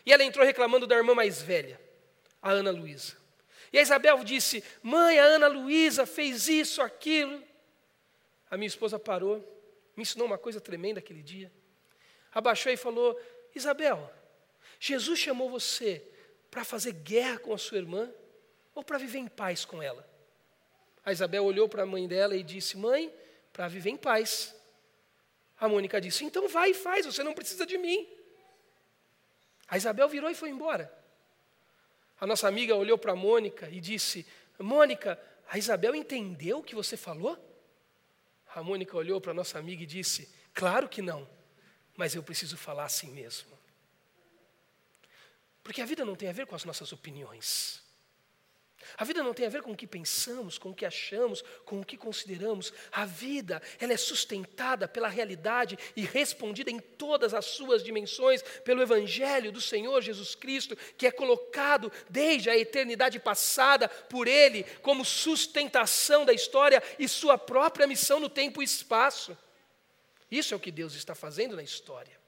E 0.05 0.12
ela 0.12 0.23
entrou 0.23 0.44
reclamando 0.44 0.87
da 0.87 0.96
irmã 0.96 1.14
mais 1.14 1.41
velha, 1.41 1.81
a 2.43 2.50
Ana 2.50 2.70
Luísa. 2.70 3.19
E 3.72 3.78
a 3.78 3.82
Isabel 3.82 4.22
disse: 4.25 4.64
Mãe, 4.82 5.19
a 5.19 5.25
Ana 5.25 5.46
Luísa 5.46 6.06
fez 6.06 6.49
isso, 6.49 6.82
aquilo. 6.82 7.43
A 8.50 8.56
minha 8.56 8.67
esposa 8.67 8.99
parou, 8.99 9.38
me 9.96 10.02
ensinou 10.02 10.26
uma 10.26 10.38
coisa 10.38 10.61
tremenda 10.61 10.99
aquele 10.99 11.22
dia. 11.22 11.52
Abaixou 12.32 12.72
e 12.72 12.76
falou: 12.76 13.19
Isabel, 13.55 14.12
Jesus 14.78 15.19
chamou 15.19 15.49
você 15.49 16.05
para 16.50 16.64
fazer 16.64 16.93
guerra 16.93 17.38
com 17.38 17.55
a 17.55 17.58
sua 17.58 17.78
irmã 17.78 18.12
ou 18.75 18.82
para 18.82 18.99
viver 18.99 19.19
em 19.19 19.28
paz 19.28 19.64
com 19.64 19.82
ela? 19.82 20.08
A 21.05 21.12
Isabel 21.12 21.44
olhou 21.44 21.69
para 21.69 21.84
a 21.84 21.87
mãe 21.87 22.08
dela 22.08 22.37
e 22.37 22.43
disse: 22.43 22.76
Mãe, 22.76 23.12
para 23.52 23.69
viver 23.69 23.90
em 23.90 23.96
paz. 23.96 24.55
A 25.58 25.69
Mônica 25.69 26.00
disse: 26.00 26.25
Então 26.25 26.49
vai 26.49 26.70
e 26.70 26.75
faz, 26.75 27.06
você 27.06 27.22
não 27.22 27.34
precisa 27.34 27.64
de 27.64 27.78
mim. 27.78 28.08
A 29.69 29.76
Isabel 29.76 30.08
virou 30.08 30.28
e 30.28 30.34
foi 30.34 30.50
embora. 30.50 30.93
A 32.20 32.26
nossa 32.26 32.46
amiga 32.46 32.76
olhou 32.76 32.99
para 32.99 33.17
Mônica 33.17 33.69
e 33.70 33.81
disse: 33.81 34.26
Mônica, 34.58 35.19
a 35.49 35.56
Isabel 35.56 35.94
entendeu 35.94 36.58
o 36.58 36.62
que 36.62 36.75
você 36.75 36.96
falou? 36.96 37.38
A 38.55 38.62
Mônica 38.62 38.96
olhou 38.96 39.20
para 39.20 39.31
a 39.31 39.34
nossa 39.34 39.58
amiga 39.58 39.82
e 39.82 39.87
disse: 39.87 40.28
Claro 40.52 40.88
que 40.88 41.00
não, 41.00 41.26
mas 41.96 42.14
eu 42.14 42.22
preciso 42.22 42.56
falar 42.56 42.84
assim 42.84 43.11
mesmo. 43.11 43.58
Porque 45.62 45.81
a 45.81 45.87
vida 45.87 46.05
não 46.05 46.14
tem 46.14 46.28
a 46.28 46.32
ver 46.32 46.46
com 46.46 46.55
as 46.55 46.64
nossas 46.64 46.93
opiniões. 46.93 47.82
A 48.97 49.05
vida 49.05 49.23
não 49.23 49.35
tem 49.35 49.47
a 49.47 49.50
ver 49.50 49.62
com 49.62 49.73
o 49.73 49.77
que 49.77 49.87
pensamos, 49.87 50.59
com 50.59 50.71
o 50.71 50.75
que 50.75 50.87
achamos, 50.87 51.43
com 51.65 51.81
o 51.81 51.85
que 51.85 51.97
consideramos. 51.97 52.73
A 52.91 53.05
vida, 53.05 53.62
ela 53.79 53.93
é 53.93 53.97
sustentada 53.97 54.88
pela 54.88 55.09
realidade 55.09 55.79
e 55.94 56.03
respondida 56.03 56.71
em 56.71 56.79
todas 56.79 57.35
as 57.35 57.44
suas 57.44 57.82
dimensões 57.82 58.43
pelo 58.65 58.82
evangelho 58.82 59.53
do 59.53 59.61
Senhor 59.61 60.00
Jesus 60.00 60.35
Cristo, 60.35 60.77
que 60.97 61.06
é 61.06 61.11
colocado 61.11 61.93
desde 62.09 62.49
a 62.49 62.56
eternidade 62.56 63.19
passada 63.19 63.88
por 63.88 64.27
ele 64.27 64.65
como 64.82 65.05
sustentação 65.05 66.25
da 66.25 66.32
história 66.32 66.82
e 66.99 67.06
sua 67.09 67.37
própria 67.37 67.87
missão 67.87 68.19
no 68.19 68.31
tempo 68.31 68.62
e 68.62 68.65
espaço. 68.65 69.37
Isso 70.31 70.55
é 70.55 70.56
o 70.56 70.60
que 70.60 70.70
Deus 70.70 70.94
está 70.94 71.15
fazendo 71.15 71.56
na 71.56 71.63
história. 71.63 72.19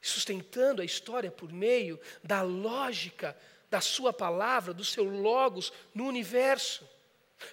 Sustentando 0.00 0.80
a 0.80 0.84
história 0.84 1.30
por 1.30 1.52
meio 1.52 2.00
da 2.22 2.42
lógica 2.42 3.36
da 3.70 3.80
sua 3.80 4.12
palavra, 4.12 4.72
do 4.72 4.84
seu 4.84 5.04
logos 5.04 5.72
no 5.94 6.06
universo. 6.06 6.88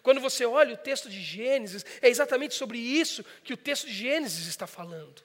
Quando 0.01 0.19
você 0.19 0.45
olha 0.45 0.73
o 0.73 0.77
texto 0.77 1.09
de 1.09 1.21
Gênesis, 1.21 1.85
é 2.01 2.09
exatamente 2.09 2.55
sobre 2.55 2.77
isso 2.77 3.23
que 3.43 3.53
o 3.53 3.57
texto 3.57 3.87
de 3.87 3.93
Gênesis 3.93 4.47
está 4.47 4.65
falando. 4.65 5.21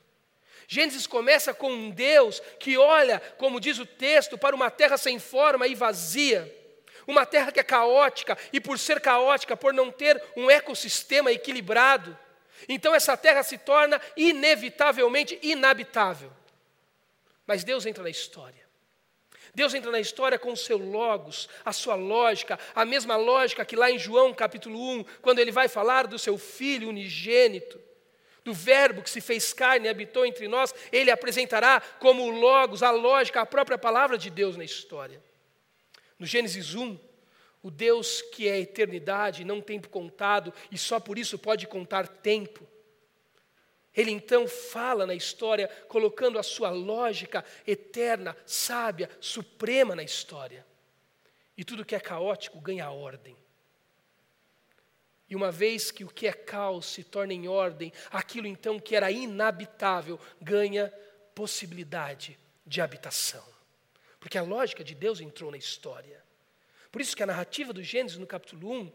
Gênesis 0.69 1.07
começa 1.07 1.53
com 1.53 1.73
um 1.73 1.91
Deus 1.91 2.41
que 2.59 2.77
olha, 2.77 3.19
como 3.39 3.61
diz 3.61 3.79
o 3.79 3.87
texto, 3.87 4.39
para 4.39 4.55
uma 4.55 4.71
terra 4.71 4.97
sem 4.97 5.19
forma 5.19 5.67
e 5.67 5.75
vazia. 5.75 6.57
Uma 7.07 7.27
terra 7.27 7.51
que 7.51 7.59
é 7.59 7.65
caótica, 7.65 8.39
e 8.53 8.61
por 8.61 8.79
ser 8.79 9.01
caótica, 9.01 9.57
por 9.57 9.73
não 9.73 9.91
ter 9.91 10.23
um 10.37 10.49
ecossistema 10.51 11.33
equilibrado, 11.33 12.17
então 12.69 12.95
essa 12.95 13.17
terra 13.17 13.43
se 13.43 13.59
torna 13.59 14.01
inevitavelmente 14.17 15.39
inabitável. 15.43 16.31
Mas 17.47 17.65
Deus 17.65 17.87
entra 17.87 18.03
na 18.03 18.11
história. 18.11 18.60
Deus 19.61 19.75
entra 19.75 19.91
na 19.91 20.01
história 20.01 20.39
com 20.39 20.53
o 20.53 20.57
seu 20.57 20.79
logos, 20.79 21.47
a 21.63 21.71
sua 21.71 21.95
lógica, 21.95 22.59
a 22.75 22.83
mesma 22.83 23.17
lógica 23.17 23.63
que 23.63 23.77
lá 23.77 23.91
em 23.91 23.99
João 23.99 24.33
capítulo 24.33 24.81
1, 24.81 25.05
quando 25.21 25.39
ele 25.39 25.53
vai 25.53 25.69
falar 25.69 26.07
do 26.07 26.19
seu 26.19 26.39
filho 26.39 26.89
unigênito, 26.89 27.79
do 28.43 28.55
verbo 28.55 29.03
que 29.03 29.11
se 29.11 29.21
fez 29.21 29.53
carne 29.53 29.85
e 29.85 29.91
habitou 29.91 30.25
entre 30.25 30.49
nós, 30.49 30.75
ele 30.91 31.11
apresentará 31.11 31.79
como 31.99 32.23
o 32.23 32.31
logos, 32.31 32.83
a 32.83 32.91
lógica, 32.91 33.43
a 33.43 33.45
própria 33.45 33.77
palavra 33.77 34.17
de 34.17 34.31
Deus 34.31 34.57
na 34.57 34.65
história. 34.65 35.23
No 36.19 36.25
Gênesis 36.25 36.75
1, 36.75 36.99
o 37.63 37.71
Deus 37.71 38.23
que 38.23 38.49
é 38.49 38.59
eternidade, 38.61 39.45
não 39.45 39.61
tempo 39.61 39.91
contado, 39.91 40.55
e 40.73 40.79
só 40.79 40.99
por 40.99 41.19
isso 41.19 41.39
pode 41.39 41.67
contar 41.67 42.09
tempo, 42.09 42.67
ele 43.95 44.11
então 44.11 44.47
fala 44.47 45.07
na 45.07 45.15
história, 45.15 45.69
colocando 45.89 46.39
a 46.39 46.43
sua 46.43 46.71
lógica 46.71 47.45
eterna, 47.67 48.37
sábia, 48.47 49.11
suprema 49.21 49.97
na 49.97 50.03
história. 50.03 50.65
E 51.57 51.65
tudo 51.65 51.85
que 51.85 51.95
é 51.95 52.01
caótico 52.01 52.61
ganha 52.61 52.91
ordem. 52.91 53.37
E 55.29 55.37
uma 55.37 55.51
vez 55.51 55.91
que 55.91 56.05
o 56.05 56.09
que 56.09 56.27
é 56.27 56.33
caos 56.33 56.87
se 56.87 57.05
torna 57.05 57.33
em 57.33 57.47
ordem, 57.47 57.93
aquilo 58.11 58.47
então 58.47 58.81
que 58.81 58.97
era 58.97 59.11
inabitável 59.11 60.19
ganha 60.41 60.93
possibilidade 61.35 62.39
de 62.67 62.81
habitação. 62.81 63.45
Porque 64.19 64.39
a 64.39 64.43
lógica 64.43 64.85
de 64.85 64.95
Deus 64.95 65.21
entrou 65.21 65.51
na 65.51 65.57
história. 65.57 66.23
Por 66.91 67.01
isso 67.01 67.17
que 67.17 67.23
a 67.23 67.27
narrativa 67.27 67.73
do 67.73 67.83
Gênesis 67.83 68.19
no 68.19 68.27
capítulo 68.27 68.73
1 68.73 68.93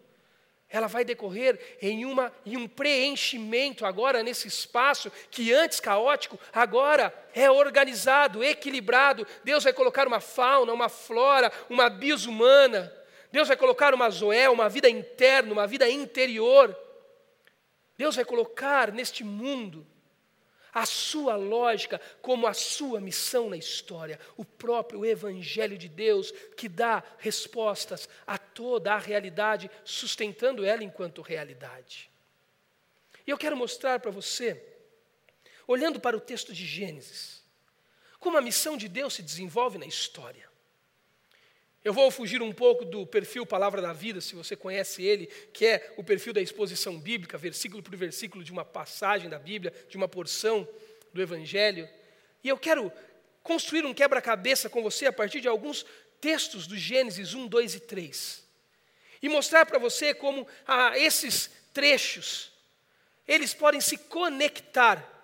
ela 0.75 0.87
vai 0.87 1.05
decorrer 1.05 1.59
em, 1.81 2.05
uma, 2.05 2.31
em 2.45 2.57
um 2.57 2.67
preenchimento 2.67 3.85
agora 3.85 4.21
nesse 4.21 4.47
espaço 4.47 5.11
que 5.31 5.53
antes 5.53 5.79
caótico, 5.79 6.39
agora 6.51 7.13
é 7.33 7.49
organizado, 7.49 8.43
equilibrado. 8.43 9.25
Deus 9.43 9.63
vai 9.63 9.73
colocar 9.73 10.07
uma 10.07 10.19
fauna, 10.19 10.73
uma 10.73 10.89
flora, 10.89 11.51
uma 11.69 11.89
bios 11.89 12.25
humana. 12.25 12.93
Deus 13.31 13.47
vai 13.47 13.57
colocar 13.57 13.93
uma 13.93 14.09
zoé, 14.09 14.49
uma 14.49 14.67
vida 14.67 14.89
interna, 14.89 15.53
uma 15.53 15.67
vida 15.67 15.89
interior. 15.89 16.75
Deus 17.97 18.15
vai 18.15 18.25
colocar 18.25 18.91
neste 18.91 19.23
mundo 19.23 19.87
a 20.75 20.85
sua 20.85 21.37
lógica 21.37 22.01
como 22.21 22.45
a 22.45 22.53
sua 22.53 22.99
missão 22.99 23.49
na 23.49 23.55
história, 23.55 24.19
o 24.35 24.43
próprio 24.43 25.05
Evangelho 25.05 25.77
de 25.77 25.87
Deus 25.87 26.31
que 26.57 26.67
dá 26.67 27.01
respostas 27.17 28.09
a 28.27 28.37
toda 28.37 28.93
a 28.93 28.99
realidade, 28.99 29.71
sustentando 29.85 30.65
ela 30.65 30.83
enquanto 30.83 31.21
realidade. 31.21 32.11
E 33.25 33.31
eu 33.31 33.37
quero 33.37 33.55
mostrar 33.55 34.01
para 34.01 34.11
você, 34.11 34.61
olhando 35.65 35.97
para 35.97 36.17
o 36.17 36.19
texto 36.19 36.53
de 36.53 36.65
Gênesis, 36.65 37.41
como 38.19 38.37
a 38.37 38.41
missão 38.41 38.75
de 38.75 38.89
Deus 38.89 39.13
se 39.13 39.23
desenvolve 39.23 39.77
na 39.77 39.85
história. 39.85 40.53
Eu 41.85 41.93
vou 41.93 42.09
fugir 42.09 42.41
um 42.41 42.51
pouco 42.51 42.83
do 42.83 43.05
perfil 43.05 43.45
Palavra 43.45 43.79
da 43.79 43.93
Vida, 43.93 44.19
se 44.19 44.33
você 44.33 44.55
conhece 44.55 45.03
ele, 45.03 45.27
que 45.53 45.67
é 45.67 45.93
o 45.95 46.03
perfil 46.03 46.33
da 46.33 46.41
exposição 46.41 46.97
bíblica, 46.97 47.37
versículo 47.37 47.83
por 47.83 47.95
versículo 47.95 48.43
de 48.43 48.51
uma 48.51 48.65
passagem 48.65 49.29
da 49.29 49.37
Bíblia, 49.37 49.71
de 49.87 49.95
uma 49.95 50.07
porção 50.07 50.67
do 51.13 51.21
Evangelho. 51.21 51.87
E 52.43 52.49
eu 52.49 52.57
quero 52.57 52.91
construir 53.43 53.85
um 53.85 53.93
quebra-cabeça 53.93 54.67
com 54.67 54.81
você 54.81 55.05
a 55.05 55.13
partir 55.13 55.41
de 55.41 55.47
alguns 55.47 55.85
textos 56.19 56.65
do 56.65 56.75
Gênesis 56.75 57.35
1, 57.35 57.45
2 57.45 57.75
e 57.75 57.79
3. 57.81 58.43
E 59.21 59.29
mostrar 59.29 59.63
para 59.67 59.77
você 59.77 60.11
como 60.11 60.47
ah, 60.65 60.97
esses 60.97 61.51
trechos, 61.71 62.51
eles 63.27 63.53
podem 63.53 63.79
se 63.79 63.95
conectar 63.95 65.14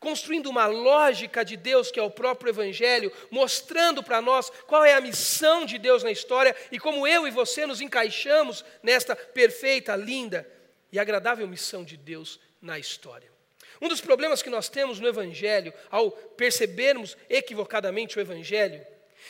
construindo 0.00 0.48
uma 0.48 0.66
lógica 0.66 1.44
de 1.44 1.58
Deus, 1.58 1.90
que 1.90 2.00
é 2.00 2.02
o 2.02 2.10
próprio 2.10 2.48
Evangelho, 2.48 3.12
mostrando 3.30 4.02
para 4.02 4.22
nós 4.22 4.50
qual 4.66 4.82
é 4.82 4.94
a 4.94 5.00
missão 5.00 5.66
de 5.66 5.78
Deus 5.78 6.02
na 6.02 6.10
história 6.10 6.56
e 6.72 6.80
como 6.80 7.06
eu 7.06 7.28
e 7.28 7.30
você 7.30 7.66
nos 7.66 7.82
encaixamos 7.82 8.64
nesta 8.82 9.14
perfeita, 9.14 9.94
linda 9.94 10.50
e 10.90 10.98
agradável 10.98 11.46
missão 11.46 11.84
de 11.84 11.98
Deus 11.98 12.40
na 12.62 12.78
história. 12.78 13.30
Um 13.78 13.88
dos 13.88 14.00
problemas 14.00 14.42
que 14.42 14.48
nós 14.48 14.70
temos 14.70 14.98
no 14.98 15.06
Evangelho, 15.06 15.72
ao 15.90 16.10
percebermos 16.10 17.16
equivocadamente 17.28 18.18
o 18.18 18.20
Evangelho, 18.20 18.84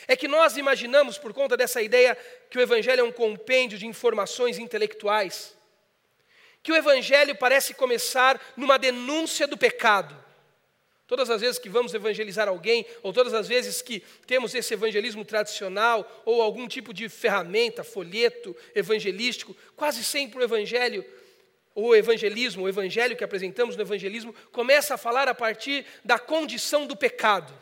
é 0.07 0.15
que 0.15 0.27
nós 0.27 0.55
imaginamos, 0.55 1.17
por 1.17 1.33
conta 1.33 1.57
dessa 1.57 1.81
ideia, 1.81 2.17
que 2.49 2.57
o 2.57 2.61
Evangelho 2.61 3.01
é 3.01 3.03
um 3.03 3.11
compêndio 3.11 3.77
de 3.77 3.85
informações 3.85 4.57
intelectuais, 4.57 5.53
que 6.63 6.71
o 6.71 6.75
Evangelho 6.75 7.35
parece 7.35 7.73
começar 7.73 8.39
numa 8.55 8.79
denúncia 8.79 9.45
do 9.45 9.57
pecado 9.57 10.30
Todas 11.11 11.29
as 11.29 11.41
vezes 11.41 11.59
que 11.59 11.67
vamos 11.67 11.93
evangelizar 11.93 12.47
alguém, 12.47 12.85
ou 13.03 13.11
todas 13.11 13.33
as 13.33 13.45
vezes 13.45 13.81
que 13.81 13.99
temos 14.25 14.55
esse 14.55 14.73
evangelismo 14.73 15.25
tradicional, 15.25 16.09
ou 16.23 16.41
algum 16.41 16.69
tipo 16.69 16.93
de 16.93 17.09
ferramenta, 17.09 17.83
folheto 17.83 18.55
evangelístico, 18.73 19.53
quase 19.75 20.05
sempre 20.05 20.39
o 20.39 20.41
evangelho, 20.41 21.03
o 21.75 21.93
evangelismo, 21.93 22.63
o 22.63 22.69
evangelho 22.69 23.17
que 23.17 23.25
apresentamos 23.25 23.75
no 23.75 23.81
evangelismo, 23.81 24.33
começa 24.53 24.93
a 24.93 24.97
falar 24.97 25.27
a 25.27 25.35
partir 25.35 25.85
da 26.01 26.17
condição 26.17 26.87
do 26.87 26.95
pecado. 26.95 27.53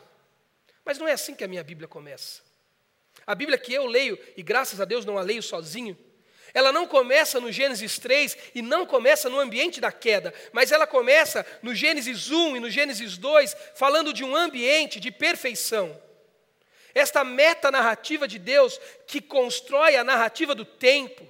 Mas 0.84 0.96
não 0.98 1.08
é 1.08 1.12
assim 1.14 1.34
que 1.34 1.42
a 1.42 1.48
minha 1.48 1.64
Bíblia 1.64 1.88
começa. 1.88 2.42
A 3.26 3.34
Bíblia 3.34 3.58
que 3.58 3.74
eu 3.74 3.84
leio, 3.84 4.16
e 4.36 4.44
graças 4.44 4.80
a 4.80 4.84
Deus 4.84 5.04
não 5.04 5.18
a 5.18 5.22
leio 5.22 5.42
sozinho, 5.42 5.98
ela 6.52 6.72
não 6.72 6.86
começa 6.86 7.40
no 7.40 7.52
Gênesis 7.52 7.98
3 7.98 8.36
e 8.54 8.62
não 8.62 8.84
começa 8.84 9.28
no 9.28 9.38
ambiente 9.38 9.80
da 9.80 9.92
queda, 9.92 10.34
mas 10.52 10.72
ela 10.72 10.86
começa 10.86 11.46
no 11.62 11.74
Gênesis 11.74 12.30
1 12.30 12.56
e 12.56 12.60
no 12.60 12.70
Gênesis 12.70 13.16
2, 13.16 13.56
falando 13.74 14.12
de 14.12 14.24
um 14.24 14.34
ambiente 14.34 14.98
de 14.98 15.10
perfeição. 15.10 16.00
Esta 16.94 17.22
meta-narrativa 17.22 18.26
de 18.26 18.38
Deus 18.38 18.80
que 19.06 19.20
constrói 19.20 19.96
a 19.96 20.04
narrativa 20.04 20.54
do 20.54 20.64
tempo, 20.64 21.26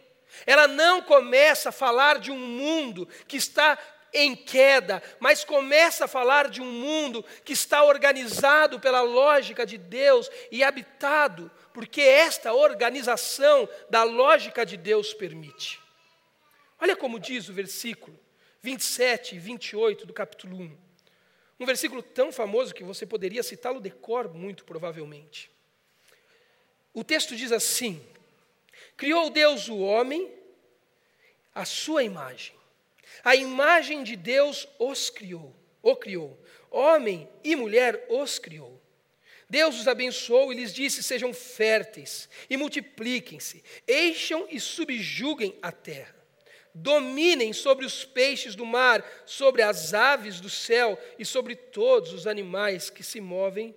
ela 0.46 0.66
não 0.66 1.02
começa 1.02 1.68
a 1.68 1.72
falar 1.72 2.18
de 2.18 2.30
um 2.30 2.38
mundo 2.38 3.06
que 3.28 3.36
está 3.36 3.78
em 4.12 4.34
queda, 4.34 5.02
mas 5.20 5.44
começa 5.44 6.06
a 6.06 6.08
falar 6.08 6.48
de 6.48 6.60
um 6.60 6.66
mundo 6.66 7.24
que 7.44 7.52
está 7.52 7.82
organizado 7.84 8.80
pela 8.80 9.02
lógica 9.02 9.64
de 9.64 9.78
Deus 9.78 10.30
e 10.50 10.64
habitado 10.64 11.50
porque 11.72 12.00
esta 12.00 12.52
organização 12.52 13.68
da 13.88 14.02
lógica 14.02 14.64
de 14.64 14.76
Deus 14.76 15.14
permite. 15.14 15.80
Olha 16.80 16.96
como 16.96 17.20
diz 17.20 17.48
o 17.48 17.52
versículo 17.52 18.18
27 18.62 19.36
e 19.36 19.38
28 19.38 20.06
do 20.06 20.12
capítulo 20.12 20.56
1. 20.56 20.78
Um 21.60 21.66
versículo 21.66 22.02
tão 22.02 22.32
famoso 22.32 22.74
que 22.74 22.82
você 22.82 23.04
poderia 23.04 23.42
citá-lo 23.42 23.80
de 23.80 23.90
cor, 23.90 24.32
muito 24.32 24.64
provavelmente. 24.64 25.50
O 26.94 27.04
texto 27.04 27.36
diz 27.36 27.52
assim: 27.52 28.02
Criou 28.96 29.28
Deus 29.30 29.68
o 29.68 29.78
homem, 29.78 30.32
a 31.54 31.64
sua 31.64 32.02
imagem. 32.02 32.54
A 33.22 33.36
imagem 33.36 34.02
de 34.02 34.16
Deus 34.16 34.66
os 34.78 35.10
criou, 35.10 35.54
o 35.82 35.94
criou. 35.94 36.38
Homem 36.70 37.28
e 37.44 37.54
mulher 37.54 38.06
os 38.08 38.38
criou. 38.38 38.79
Deus 39.50 39.80
os 39.80 39.88
abençoou 39.88 40.52
e 40.52 40.56
lhes 40.56 40.72
disse: 40.72 41.02
Sejam 41.02 41.34
férteis 41.34 42.28
e 42.48 42.56
multipliquem-se, 42.56 43.64
encham 43.86 44.46
e 44.48 44.60
subjuguem 44.60 45.58
a 45.60 45.72
terra. 45.72 46.14
Dominem 46.72 47.52
sobre 47.52 47.84
os 47.84 48.04
peixes 48.04 48.54
do 48.54 48.64
mar, 48.64 49.04
sobre 49.26 49.60
as 49.60 49.92
aves 49.92 50.40
do 50.40 50.48
céu 50.48 50.96
e 51.18 51.24
sobre 51.24 51.56
todos 51.56 52.12
os 52.12 52.28
animais 52.28 52.88
que 52.88 53.02
se 53.02 53.20
movem 53.20 53.74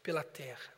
pela 0.00 0.22
terra. 0.22 0.75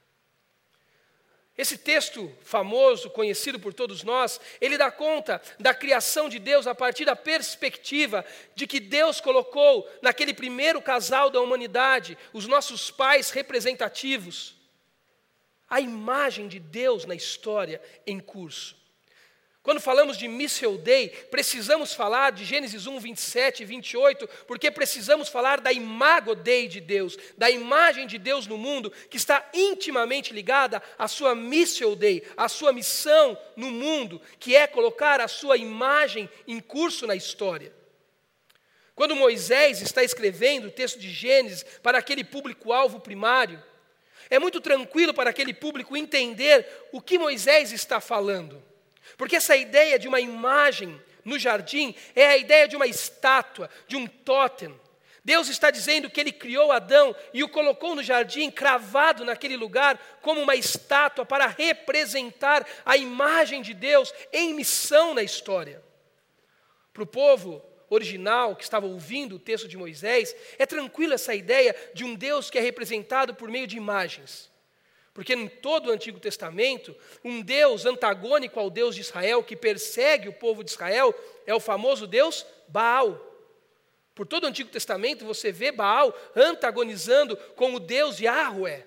Esse 1.59 1.77
texto 1.77 2.33
famoso, 2.41 3.11
conhecido 3.11 3.59
por 3.59 3.75
todos 3.75 4.05
nós, 4.05 4.41
ele 4.61 4.79
dá 4.79 4.93
conta 4.93 5.43
da 5.59 5.75
criação 5.75 6.29
de 6.29 6.38
Deus 6.38 6.69
a 6.69 6.75
partir 6.75 7.05
da 7.05 7.17
perspectiva 7.17 8.25
de 8.55 8.65
que 8.65 8.79
Deus 8.79 9.21
colocou 9.21 9.91
naquele 10.00 10.33
primeiro 10.33 10.81
casal 10.81 11.31
da 11.31 11.41
humanidade, 11.41 12.17
os 12.33 12.47
nossos 12.47 12.93
pais 12.93 13.31
representativos, 13.31 14.55
a 15.69 15.81
imagem 15.81 16.47
de 16.47 16.61
Deus 16.61 17.05
na 17.05 17.17
história 17.17 17.83
em 18.07 18.21
curso. 18.21 18.77
Quando 19.69 19.83
falamos 19.83 20.17
de 20.17 20.27
Missile 20.27 20.79
Day, 20.79 21.11
precisamos 21.31 21.93
falar 21.93 22.33
de 22.33 22.43
Gênesis 22.43 22.87
1, 22.87 23.01
27 23.01 23.63
e 23.63 23.67
28, 23.67 24.27
porque 24.47 24.71
precisamos 24.71 25.29
falar 25.29 25.61
da 25.61 25.71
imago 25.71 26.35
Dei 26.35 26.67
de 26.67 26.81
Deus, 26.81 27.19
da 27.37 27.51
imagem 27.51 28.07
de 28.07 28.17
Deus 28.17 28.47
no 28.47 28.57
mundo, 28.57 28.91
que 29.11 29.19
está 29.19 29.47
intimamente 29.53 30.33
ligada 30.33 30.83
à 30.99 31.07
sua 31.07 31.35
Missile 31.35 31.95
Day, 31.97 32.23
à 32.35 32.49
sua 32.49 32.73
missão 32.73 33.39
no 33.57 33.71
mundo, 33.71 34.23
que 34.39 34.57
é 34.57 34.67
colocar 34.67 35.21
a 35.21 35.29
sua 35.29 35.59
imagem 35.59 36.31
em 36.47 36.61
curso 36.61 37.07
na 37.07 37.15
história. 37.15 37.71
Quando 38.95 39.15
Moisés 39.15 39.83
está 39.83 40.03
escrevendo 40.03 40.69
o 40.69 40.73
texto 40.73 40.99
de 40.99 41.11
Gênesis 41.11 41.63
para 41.83 41.99
aquele 41.99 42.25
público-alvo 42.25 43.01
primário, 43.01 43.63
é 44.31 44.39
muito 44.39 44.63
tranquilo 44.63 45.13
para 45.13 45.29
aquele 45.29 45.53
público 45.53 45.95
entender 45.95 46.67
o 46.91 47.03
que 47.03 47.19
Moisés 47.19 47.71
está 47.71 48.01
falando. 48.01 48.67
Porque 49.19 49.37
essa 49.37 49.57
ideia 49.57 49.99
de 49.99 50.07
uma 50.07 50.21
imagem 50.21 50.99
no 51.25 51.39
jardim 51.39 51.95
é 52.15 52.29
a 52.29 52.39
ideia 52.39 52.69
de 52.69 52.77
uma 52.77 52.87
estátua, 52.87 53.69
de 53.87 53.97
um 53.97 54.07
totem. 54.07 54.75
Deus 55.25 55.49
está 55.49 55.71
dizendo 55.71 56.09
que 56.09 56.21
ele 56.21 56.33
criou 56.33 56.73
Adão 56.73 57.15
e 57.35 57.43
o 57.43 57.49
colocou 57.49 57.95
no 57.95 58.03
jardim, 58.03 58.51
cravado 58.51 59.25
naquele 59.25 59.57
lugar, 59.57 59.99
como 60.23 60.41
uma 60.41 60.55
estátua 60.55 61.27
para 61.27 61.49
representar 61.49 62.67
a 62.87 62.97
imagem 62.97 63.61
de 63.61 63.75
Deus 63.75 64.15
em 64.33 64.55
missão 64.55 65.13
na 65.13 65.23
história. 65.23 65.83
Para 66.95 67.03
o 67.03 67.07
povo 67.07 67.63
original 67.91 68.55
que 68.55 68.63
estava 68.63 68.87
ouvindo 68.87 69.37
o 69.37 69.41
texto 69.41 69.67
de 69.67 69.77
Moisés, 69.77 70.35
é 70.59 70.65
tranquila 70.65 71.15
essa 71.15 71.35
ideia 71.35 71.75
de 71.93 72.05
um 72.05 72.15
Deus 72.15 72.49
que 72.49 72.59
é 72.59 72.63
representado 72.63 73.35
por 73.35 73.51
meio 73.51 73.67
de 73.67 73.77
imagens. 73.77 74.49
Porque 75.19 75.35
em 75.35 75.49
todo 75.49 75.89
o 75.89 75.91
Antigo 75.91 76.21
Testamento, 76.21 76.95
um 77.25 77.43
Deus 77.43 77.85
antagônico 77.85 78.61
ao 78.61 78.71
Deus 78.71 78.95
de 78.95 79.01
Israel, 79.01 79.43
que 79.43 79.57
persegue 79.57 80.29
o 80.29 80.33
povo 80.33 80.63
de 80.63 80.71
Israel, 80.71 81.13
é 81.45 81.53
o 81.53 81.59
famoso 81.59 82.07
Deus 82.07 82.47
Baal. 82.69 83.21
Por 84.15 84.29
todo 84.29 84.45
o 84.45 84.47
Antigo 84.47 84.71
Testamento, 84.71 85.25
você 85.25 85.51
vê 85.51 85.73
Baal 85.73 86.17
antagonizando 86.37 87.37
com 87.57 87.75
o 87.75 87.81
Deus 87.81 88.21
Yahweh. 88.21 88.87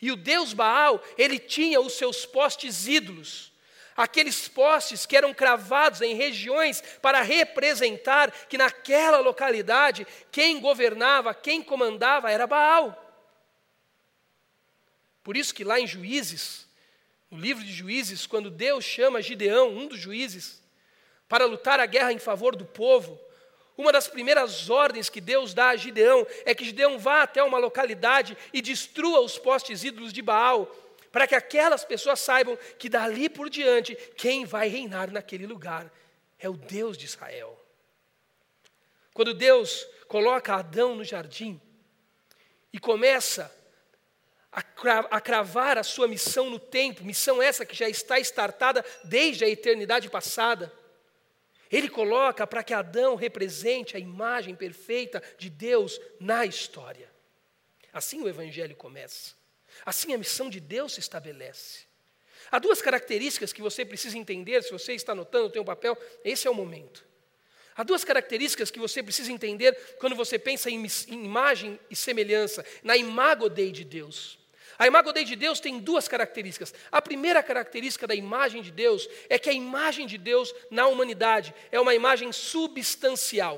E 0.00 0.10
o 0.10 0.16
Deus 0.16 0.54
Baal, 0.54 1.04
ele 1.18 1.38
tinha 1.38 1.82
os 1.82 1.92
seus 1.92 2.24
postes 2.24 2.88
ídolos. 2.88 3.52
Aqueles 3.94 4.48
postes 4.48 5.04
que 5.04 5.18
eram 5.18 5.34
cravados 5.34 6.00
em 6.00 6.14
regiões 6.14 6.82
para 7.02 7.20
representar 7.20 8.30
que 8.48 8.56
naquela 8.56 9.18
localidade 9.18 10.06
quem 10.32 10.60
governava, 10.60 11.34
quem 11.34 11.62
comandava 11.62 12.32
era 12.32 12.46
Baal. 12.46 13.02
Por 15.26 15.36
isso 15.36 15.52
que 15.52 15.64
lá 15.64 15.80
em 15.80 15.88
Juízes, 15.88 16.68
no 17.28 17.36
livro 17.36 17.64
de 17.64 17.72
Juízes, 17.72 18.28
quando 18.28 18.48
Deus 18.48 18.84
chama 18.84 19.20
Gideão, 19.20 19.76
um 19.76 19.88
dos 19.88 19.98
juízes, 19.98 20.62
para 21.28 21.46
lutar 21.46 21.80
a 21.80 21.86
guerra 21.86 22.12
em 22.12 22.18
favor 22.20 22.54
do 22.54 22.64
povo, 22.64 23.20
uma 23.76 23.90
das 23.90 24.06
primeiras 24.06 24.70
ordens 24.70 25.10
que 25.10 25.20
Deus 25.20 25.52
dá 25.52 25.70
a 25.70 25.76
Gideão 25.76 26.24
é 26.44 26.54
que 26.54 26.64
Gideão 26.64 26.96
vá 26.96 27.22
até 27.22 27.42
uma 27.42 27.58
localidade 27.58 28.38
e 28.52 28.62
destrua 28.62 29.18
os 29.18 29.36
postes 29.36 29.82
ídolos 29.82 30.12
de 30.12 30.22
Baal, 30.22 30.66
para 31.10 31.26
que 31.26 31.34
aquelas 31.34 31.84
pessoas 31.84 32.20
saibam 32.20 32.56
que 32.78 32.88
dali 32.88 33.28
por 33.28 33.50
diante 33.50 33.96
quem 34.16 34.44
vai 34.44 34.68
reinar 34.68 35.10
naquele 35.10 35.44
lugar 35.44 35.92
é 36.38 36.48
o 36.48 36.56
Deus 36.56 36.96
de 36.96 37.06
Israel. 37.06 37.60
Quando 39.12 39.34
Deus 39.34 39.88
coloca 40.06 40.54
Adão 40.54 40.94
no 40.94 41.02
jardim 41.02 41.60
e 42.72 42.78
começa 42.78 43.52
a 44.52 45.20
cravar 45.20 45.76
a 45.76 45.82
sua 45.82 46.08
missão 46.08 46.48
no 46.48 46.58
tempo, 46.58 47.04
missão 47.04 47.42
essa 47.42 47.66
que 47.66 47.76
já 47.76 47.88
está 47.88 48.18
estartada 48.18 48.84
desde 49.04 49.44
a 49.44 49.48
eternidade 49.48 50.08
passada, 50.08 50.72
ele 51.70 51.88
coloca 51.88 52.46
para 52.46 52.62
que 52.62 52.72
Adão 52.72 53.16
represente 53.16 53.96
a 53.96 54.00
imagem 54.00 54.54
perfeita 54.54 55.22
de 55.38 55.50
Deus 55.50 56.00
na 56.20 56.46
história. 56.46 57.10
Assim 57.92 58.22
o 58.22 58.28
Evangelho 58.28 58.76
começa. 58.76 59.34
Assim 59.84 60.14
a 60.14 60.18
missão 60.18 60.48
de 60.48 60.60
Deus 60.60 60.94
se 60.94 61.00
estabelece. 61.00 61.86
Há 62.50 62.58
duas 62.58 62.80
características 62.80 63.52
que 63.52 63.62
você 63.62 63.84
precisa 63.84 64.16
entender, 64.16 64.62
se 64.62 64.70
você 64.70 64.92
está 64.92 65.12
anotando, 65.12 65.50
tem 65.50 65.60
um 65.60 65.64
papel, 65.64 65.98
esse 66.24 66.46
é 66.46 66.50
o 66.50 66.54
momento. 66.54 67.05
Há 67.76 67.82
duas 67.82 68.04
características 68.04 68.70
que 68.70 68.78
você 68.78 69.02
precisa 69.02 69.30
entender 69.30 69.74
quando 69.98 70.16
você 70.16 70.38
pensa 70.38 70.70
em, 70.70 70.82
em 71.08 71.24
imagem 71.24 71.78
e 71.90 71.94
semelhança, 71.94 72.64
na 72.82 72.96
imago 72.96 73.50
Dei 73.50 73.70
de 73.70 73.84
Deus. 73.84 74.38
A 74.78 74.86
imagem 74.86 75.12
Dei 75.12 75.24
de 75.24 75.36
Deus 75.36 75.60
tem 75.60 75.78
duas 75.78 76.08
características. 76.08 76.72
A 76.90 77.02
primeira 77.02 77.42
característica 77.42 78.06
da 78.06 78.14
imagem 78.14 78.62
de 78.62 78.70
Deus 78.70 79.06
é 79.28 79.38
que 79.38 79.50
a 79.50 79.52
imagem 79.52 80.06
de 80.06 80.16
Deus 80.16 80.54
na 80.70 80.86
humanidade 80.86 81.54
é 81.70 81.78
uma 81.78 81.94
imagem 81.94 82.32
substancial. 82.32 83.56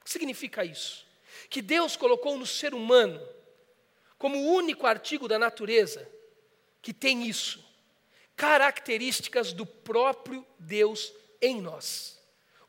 O 0.00 0.04
que 0.04 0.10
significa 0.10 0.62
isso? 0.62 1.06
Que 1.48 1.62
Deus 1.62 1.96
colocou 1.96 2.36
no 2.36 2.46
ser 2.46 2.74
humano, 2.74 3.26
como 4.18 4.36
o 4.36 4.52
único 4.52 4.86
artigo 4.86 5.26
da 5.26 5.38
natureza 5.38 6.06
que 6.82 6.92
tem 6.92 7.26
isso, 7.26 7.64
características 8.36 9.54
do 9.54 9.64
próprio 9.64 10.46
Deus 10.58 11.12
em 11.40 11.60
nós 11.60 12.19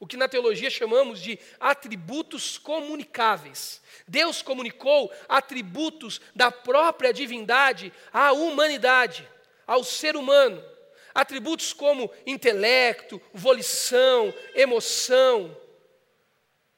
o 0.02 0.08
que 0.08 0.18
na 0.18 0.28
teologia 0.28 0.72
chamamos 0.72 1.22
de 1.22 1.38
atributos 1.60 2.58
comunicáveis. 2.58 3.80
Deus 4.08 4.42
comunicou 4.42 5.14
atributos 5.30 6.20
da 6.36 6.50
própria 6.52 7.14
divindade 7.14 7.94
à 8.12 8.32
humanidade, 8.32 9.30
ao 9.68 9.84
ser 9.84 10.16
humano. 10.16 10.62
Atributos 11.14 11.72
como 11.72 12.12
intelecto, 12.26 13.22
volição, 13.32 14.34
emoção. 14.56 15.56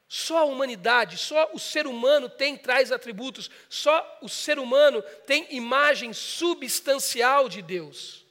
Só 0.05 0.39
a 0.39 0.43
humanidade, 0.43 1.17
só 1.17 1.49
o 1.53 1.59
ser 1.59 1.87
humano 1.87 2.27
tem 2.27 2.57
tais 2.57 2.91
atributos, 2.91 3.49
só 3.69 4.19
o 4.21 4.27
ser 4.27 4.59
humano 4.59 5.01
tem 5.25 5.47
imagem 5.49 6.11
substancial 6.11 7.47
de 7.47 7.61
Deus. 7.61 8.25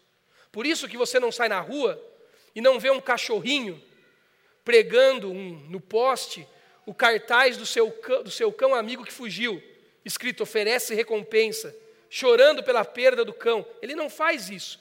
Por 0.52 0.66
isso 0.66 0.86
que 0.86 0.98
você 0.98 1.18
não 1.18 1.32
sai 1.32 1.48
na 1.48 1.60
rua 1.60 1.98
e 2.54 2.60
não 2.60 2.78
vê 2.78 2.90
um 2.90 3.00
cachorrinho 3.00 3.82
pregando 4.64 5.30
um, 5.30 5.58
no 5.68 5.80
poste 5.80 6.46
o 6.84 6.94
cartaz 6.94 7.56
do 7.56 7.66
seu, 7.66 7.90
cão, 7.90 8.22
do 8.22 8.30
seu 8.30 8.52
cão 8.52 8.74
amigo 8.74 9.04
que 9.04 9.12
fugiu, 9.12 9.62
escrito 10.04 10.42
oferece 10.42 10.94
recompensa, 10.94 11.74
chorando 12.10 12.62
pela 12.62 12.84
perda 12.84 13.24
do 13.24 13.32
cão. 13.32 13.64
Ele 13.80 13.94
não 13.94 14.10
faz 14.10 14.50
isso. 14.50 14.80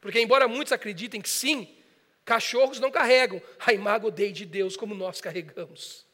Porque, 0.00 0.20
embora 0.20 0.48
muitos 0.48 0.72
acreditem 0.72 1.20
que 1.20 1.28
sim, 1.28 1.76
cachorros 2.24 2.80
não 2.80 2.90
carregam 2.90 3.42
a 3.58 3.72
imago 3.72 4.10
Dei 4.10 4.32
de 4.32 4.44
Deus 4.44 4.76
como 4.76 4.94
nós 4.94 5.20
carregamos. 5.20 6.06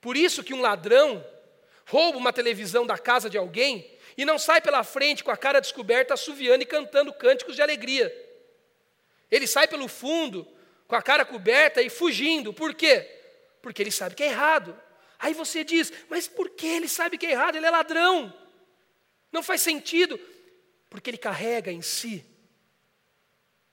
Por 0.00 0.16
isso 0.16 0.42
que 0.42 0.54
um 0.54 0.60
ladrão 0.60 1.24
rouba 1.86 2.18
uma 2.18 2.32
televisão 2.32 2.86
da 2.86 2.98
casa 2.98 3.28
de 3.28 3.38
alguém 3.38 3.90
e 4.16 4.24
não 4.24 4.38
sai 4.38 4.60
pela 4.60 4.82
frente 4.84 5.22
com 5.22 5.30
a 5.30 5.36
cara 5.36 5.60
descoberta, 5.60 6.14
assoviando 6.14 6.62
e 6.62 6.66
cantando 6.66 7.12
cânticos 7.12 7.56
de 7.56 7.62
alegria. 7.62 8.12
Ele 9.30 9.46
sai 9.46 9.68
pelo 9.68 9.88
fundo, 9.88 10.46
com 10.88 10.96
a 10.96 11.02
cara 11.02 11.24
coberta 11.24 11.82
e 11.82 11.90
fugindo. 11.90 12.52
Por 12.52 12.74
quê? 12.74 13.02
Porque 13.62 13.82
ele 13.82 13.92
sabe 13.92 14.14
que 14.14 14.22
é 14.24 14.28
errado. 14.28 14.76
Aí 15.18 15.34
você 15.34 15.62
diz, 15.62 15.92
mas 16.08 16.26
por 16.26 16.50
que 16.50 16.66
ele 16.66 16.88
sabe 16.88 17.18
que 17.18 17.26
é 17.26 17.32
errado? 17.32 17.56
Ele 17.56 17.66
é 17.66 17.70
ladrão. 17.70 18.34
Não 19.30 19.42
faz 19.42 19.60
sentido. 19.60 20.18
Porque 20.88 21.10
ele 21.10 21.18
carrega 21.18 21.70
em 21.70 21.82
si 21.82 22.24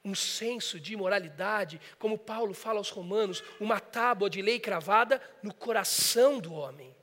um 0.04 0.14
senso 0.14 0.80
de 0.80 0.94
imoralidade, 0.94 1.82
como 1.98 2.16
Paulo 2.16 2.54
fala 2.54 2.78
aos 2.78 2.92
Romanos, 2.92 3.44
uma 3.60 3.80
tábua 3.80 4.30
de 4.30 4.40
lei 4.40 4.60
cravada 4.60 5.20
no 5.42 5.52
coração 5.52 6.40
do 6.40 6.54
homem. 6.54 6.96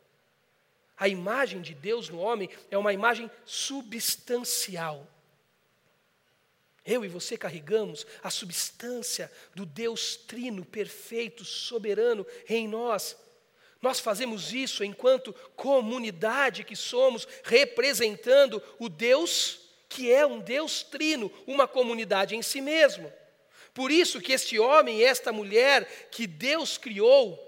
A 0.97 1.09
imagem 1.09 1.61
de 1.61 1.75
Deus 1.75 2.09
no 2.09 2.21
homem 2.21 2.49
é 2.71 2.79
uma 2.79 2.93
imagem 2.93 3.29
substancial. 3.45 5.09
Eu 6.85 7.05
e 7.05 7.09
você 7.09 7.37
carregamos 7.37 8.05
a 8.23 8.31
substância 8.31 9.31
do 9.55 9.65
Deus 9.65 10.17
trino, 10.17 10.65
perfeito, 10.65 11.45
soberano 11.45 12.27
em 12.49 12.67
nós. 12.67 13.17
Nós 13.81 14.01
fazemos 14.01 14.53
isso 14.53 14.83
enquanto 14.83 15.33
comunidade 15.55 16.65
que 16.65 16.75
somos, 16.75 17.27
representando 17.45 18.63
o 18.79 18.89
Deus 18.89 19.61
que 19.89 20.11
é 20.11 20.27
um 20.27 20.41
Deus 20.41 20.83
trino, 20.83 21.31
uma 21.47 21.69
comunidade 21.69 22.35
em 22.35 22.43
si 22.43 22.61
mesmo. 22.61 23.13
Por 23.75 23.91
isso 23.91 24.21
que 24.21 24.33
este 24.33 24.59
homem 24.59 24.99
e 24.99 25.05
esta 25.05 25.33
mulher 25.33 26.09
que 26.11 26.27
Deus 26.27 26.79
criou, 26.79 27.39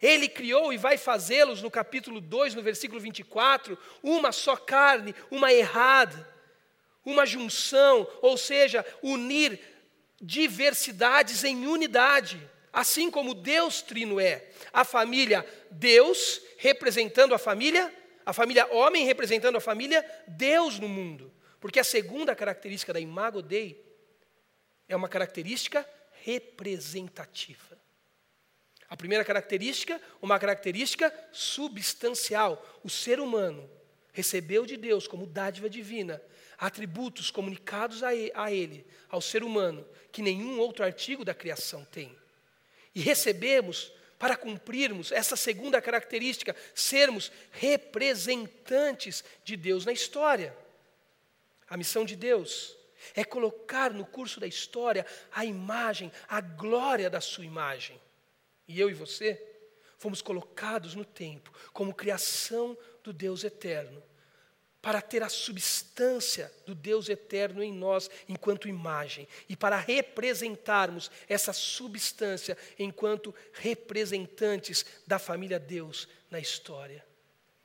ele 0.00 0.28
criou 0.28 0.72
e 0.72 0.76
vai 0.76 0.96
fazê-los 0.96 1.62
no 1.62 1.70
capítulo 1.70 2.20
2, 2.20 2.54
no 2.54 2.62
versículo 2.62 3.00
24, 3.00 3.78
uma 4.02 4.32
só 4.32 4.56
carne, 4.56 5.14
uma 5.30 5.52
errada 5.52 6.33
uma 7.04 7.26
junção, 7.26 8.08
ou 8.22 8.36
seja, 8.36 8.84
unir 9.02 9.60
diversidades 10.20 11.44
em 11.44 11.66
unidade, 11.66 12.40
assim 12.72 13.10
como 13.10 13.34
Deus 13.34 13.82
trino 13.82 14.18
é. 14.18 14.48
A 14.72 14.84
família 14.84 15.46
Deus 15.70 16.40
representando 16.56 17.34
a 17.34 17.38
família, 17.38 17.92
a 18.24 18.32
família 18.32 18.66
homem 18.72 19.04
representando 19.04 19.56
a 19.56 19.60
família 19.60 20.04
Deus 20.26 20.78
no 20.78 20.88
mundo. 20.88 21.32
Porque 21.60 21.80
a 21.80 21.84
segunda 21.84 22.34
característica 22.34 22.92
da 22.92 23.00
imago 23.00 23.42
Dei 23.42 23.84
é 24.88 24.96
uma 24.96 25.08
característica 25.08 25.88
representativa. 26.22 27.78
A 28.88 28.96
primeira 28.96 29.24
característica, 29.24 30.00
uma 30.20 30.38
característica 30.38 31.12
substancial. 31.32 32.64
O 32.82 32.90
ser 32.90 33.18
humano 33.18 33.68
recebeu 34.12 34.64
de 34.64 34.76
Deus 34.76 35.08
como 35.08 35.26
dádiva 35.26 35.68
divina 35.68 36.22
atributos 36.58 37.30
comunicados 37.30 38.02
a 38.02 38.14
ele, 38.52 38.86
ao 39.08 39.20
ser 39.20 39.42
humano, 39.42 39.86
que 40.12 40.22
nenhum 40.22 40.58
outro 40.58 40.84
artigo 40.84 41.24
da 41.24 41.34
criação 41.34 41.84
tem. 41.84 42.16
E 42.94 43.00
recebemos, 43.00 43.92
para 44.18 44.36
cumprirmos 44.36 45.10
essa 45.10 45.36
segunda 45.36 45.82
característica, 45.82 46.54
sermos 46.74 47.32
representantes 47.50 49.24
de 49.44 49.56
Deus 49.56 49.84
na 49.84 49.92
história. 49.92 50.56
A 51.68 51.76
missão 51.76 52.04
de 52.04 52.14
Deus 52.14 52.76
é 53.14 53.24
colocar 53.24 53.92
no 53.92 54.06
curso 54.06 54.38
da 54.40 54.46
história 54.46 55.04
a 55.32 55.44
imagem, 55.44 56.10
a 56.28 56.40
glória 56.40 57.10
da 57.10 57.20
sua 57.20 57.44
imagem. 57.44 58.00
E 58.66 58.80
eu 58.80 58.88
e 58.88 58.94
você 58.94 59.42
fomos 59.98 60.22
colocados 60.22 60.94
no 60.94 61.04
tempo 61.04 61.52
como 61.72 61.94
criação 61.94 62.76
do 63.02 63.12
Deus 63.12 63.44
eterno 63.44 64.02
para 64.84 65.00
ter 65.00 65.22
a 65.22 65.30
substância 65.30 66.52
do 66.66 66.74
Deus 66.74 67.08
eterno 67.08 67.62
em 67.62 67.72
nós 67.72 68.10
enquanto 68.28 68.68
imagem 68.68 69.26
e 69.48 69.56
para 69.56 69.78
representarmos 69.78 71.10
essa 71.26 71.54
substância 71.54 72.54
enquanto 72.78 73.34
representantes 73.54 74.84
da 75.06 75.18
família 75.18 75.58
Deus 75.58 76.06
na 76.30 76.38
história. 76.38 77.02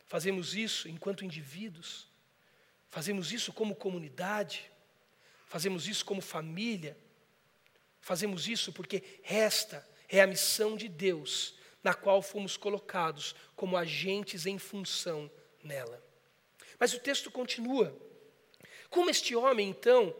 Fazemos 0.08 0.56
isso 0.56 0.88
enquanto 0.88 1.26
indivíduos, 1.26 2.08
fazemos 2.88 3.34
isso 3.34 3.52
como 3.52 3.76
comunidade, 3.76 4.72
fazemos 5.46 5.90
isso 5.90 6.06
como 6.06 6.22
família, 6.22 6.98
fazemos 8.00 8.48
isso 8.48 8.72
porque 8.72 9.04
esta 9.26 9.86
é 10.08 10.22
a 10.22 10.28
missão 10.28 10.78
de 10.78 10.88
Deus 10.88 11.56
na 11.84 11.94
qual 11.94 12.22
fomos 12.22 12.56
colocados 12.56 13.36
como 13.58 13.76
agentes 13.76 14.46
em 14.46 14.58
função 14.58 15.30
nela. 15.62 16.09
Mas 16.80 16.94
o 16.94 17.00
texto 17.00 17.30
continua. 17.30 17.96
Como 18.90 19.10
este 19.10 19.36
homem, 19.36 19.70
então, 19.70 20.16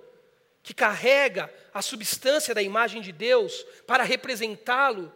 que 0.62 0.74
carrega 0.74 1.52
a 1.74 1.82
substância 1.82 2.54
da 2.54 2.62
imagem 2.62 3.02
de 3.02 3.12
Deus 3.12 3.66
para 3.88 4.04
representá-lo, 4.04 5.12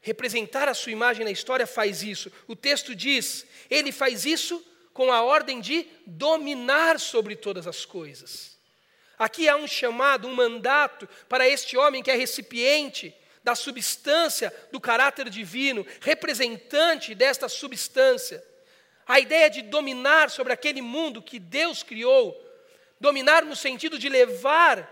representar 0.00 0.68
a 0.68 0.74
sua 0.74 0.92
imagem 0.92 1.24
na 1.24 1.30
história, 1.30 1.66
faz 1.66 2.02
isso? 2.02 2.32
O 2.48 2.56
texto 2.56 2.94
diz: 2.94 3.46
ele 3.70 3.92
faz 3.92 4.24
isso 4.24 4.64
com 4.92 5.12
a 5.12 5.22
ordem 5.22 5.60
de 5.60 5.86
dominar 6.06 6.98
sobre 6.98 7.36
todas 7.36 7.66
as 7.66 7.84
coisas. 7.84 8.58
Aqui 9.18 9.48
há 9.48 9.56
um 9.56 9.68
chamado, 9.68 10.26
um 10.26 10.34
mandato 10.34 11.08
para 11.28 11.48
este 11.48 11.76
homem 11.76 12.02
que 12.02 12.10
é 12.10 12.16
recipiente 12.16 13.14
da 13.44 13.54
substância 13.54 14.52
do 14.72 14.80
caráter 14.80 15.28
divino, 15.28 15.86
representante 16.00 17.14
desta 17.14 17.48
substância. 17.48 18.42
A 19.12 19.20
ideia 19.20 19.50
de 19.50 19.60
dominar 19.60 20.30
sobre 20.30 20.54
aquele 20.54 20.80
mundo 20.80 21.20
que 21.20 21.38
Deus 21.38 21.82
criou, 21.82 22.34
dominar 22.98 23.44
no 23.44 23.54
sentido 23.54 23.98
de 23.98 24.08
levar 24.08 24.88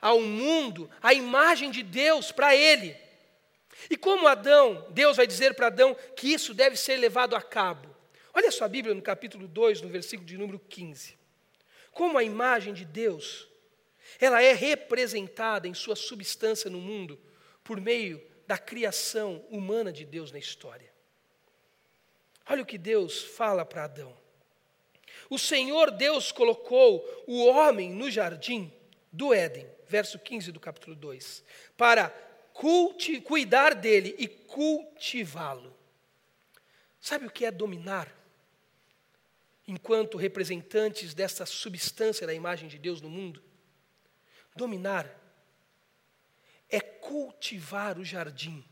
ao 0.00 0.18
mundo 0.18 0.90
a 1.02 1.12
imagem 1.12 1.70
de 1.70 1.82
Deus 1.82 2.32
para 2.32 2.56
ele. 2.56 2.96
E 3.90 3.98
como 3.98 4.26
Adão, 4.26 4.86
Deus 4.88 5.18
vai 5.18 5.26
dizer 5.26 5.52
para 5.52 5.66
Adão 5.66 5.94
que 6.16 6.32
isso 6.32 6.54
deve 6.54 6.74
ser 6.74 6.96
levado 6.96 7.36
a 7.36 7.42
cabo. 7.42 7.94
Olha 8.32 8.50
sua 8.50 8.66
Bíblia 8.66 8.94
no 8.94 9.02
capítulo 9.02 9.46
2, 9.46 9.82
no 9.82 9.90
versículo 9.90 10.26
de 10.26 10.38
número 10.38 10.58
15. 10.58 11.18
Como 11.92 12.16
a 12.16 12.24
imagem 12.24 12.72
de 12.72 12.86
Deus, 12.86 13.46
ela 14.18 14.42
é 14.42 14.54
representada 14.54 15.68
em 15.68 15.74
sua 15.74 15.96
substância 15.96 16.70
no 16.70 16.80
mundo 16.80 17.20
por 17.62 17.78
meio 17.78 18.26
da 18.46 18.56
criação 18.56 19.44
humana 19.50 19.92
de 19.92 20.06
Deus 20.06 20.32
na 20.32 20.38
história. 20.38 20.89
Olha 22.48 22.62
o 22.62 22.66
que 22.66 22.78
Deus 22.78 23.22
fala 23.22 23.64
para 23.64 23.84
Adão. 23.84 24.16
O 25.28 25.38
Senhor 25.38 25.90
Deus 25.90 26.32
colocou 26.32 27.04
o 27.26 27.46
homem 27.46 27.92
no 27.92 28.10
jardim 28.10 28.72
do 29.12 29.32
Éden, 29.32 29.66
verso 29.86 30.18
15 30.18 30.50
do 30.50 30.58
capítulo 30.58 30.96
2, 30.96 31.44
para 31.76 32.08
cuidar 33.24 33.74
dele 33.74 34.14
e 34.18 34.26
cultivá-lo. 34.26 35.76
Sabe 37.00 37.26
o 37.26 37.30
que 37.30 37.44
é 37.44 37.50
dominar? 37.50 38.14
Enquanto 39.66 40.18
representantes 40.18 41.14
dessa 41.14 41.46
substância 41.46 42.26
da 42.26 42.34
imagem 42.34 42.68
de 42.68 42.78
Deus 42.78 43.00
no 43.00 43.08
mundo, 43.08 43.42
dominar 44.56 45.08
é 46.68 46.80
cultivar 46.80 47.98
o 47.98 48.04
jardim 48.04 48.64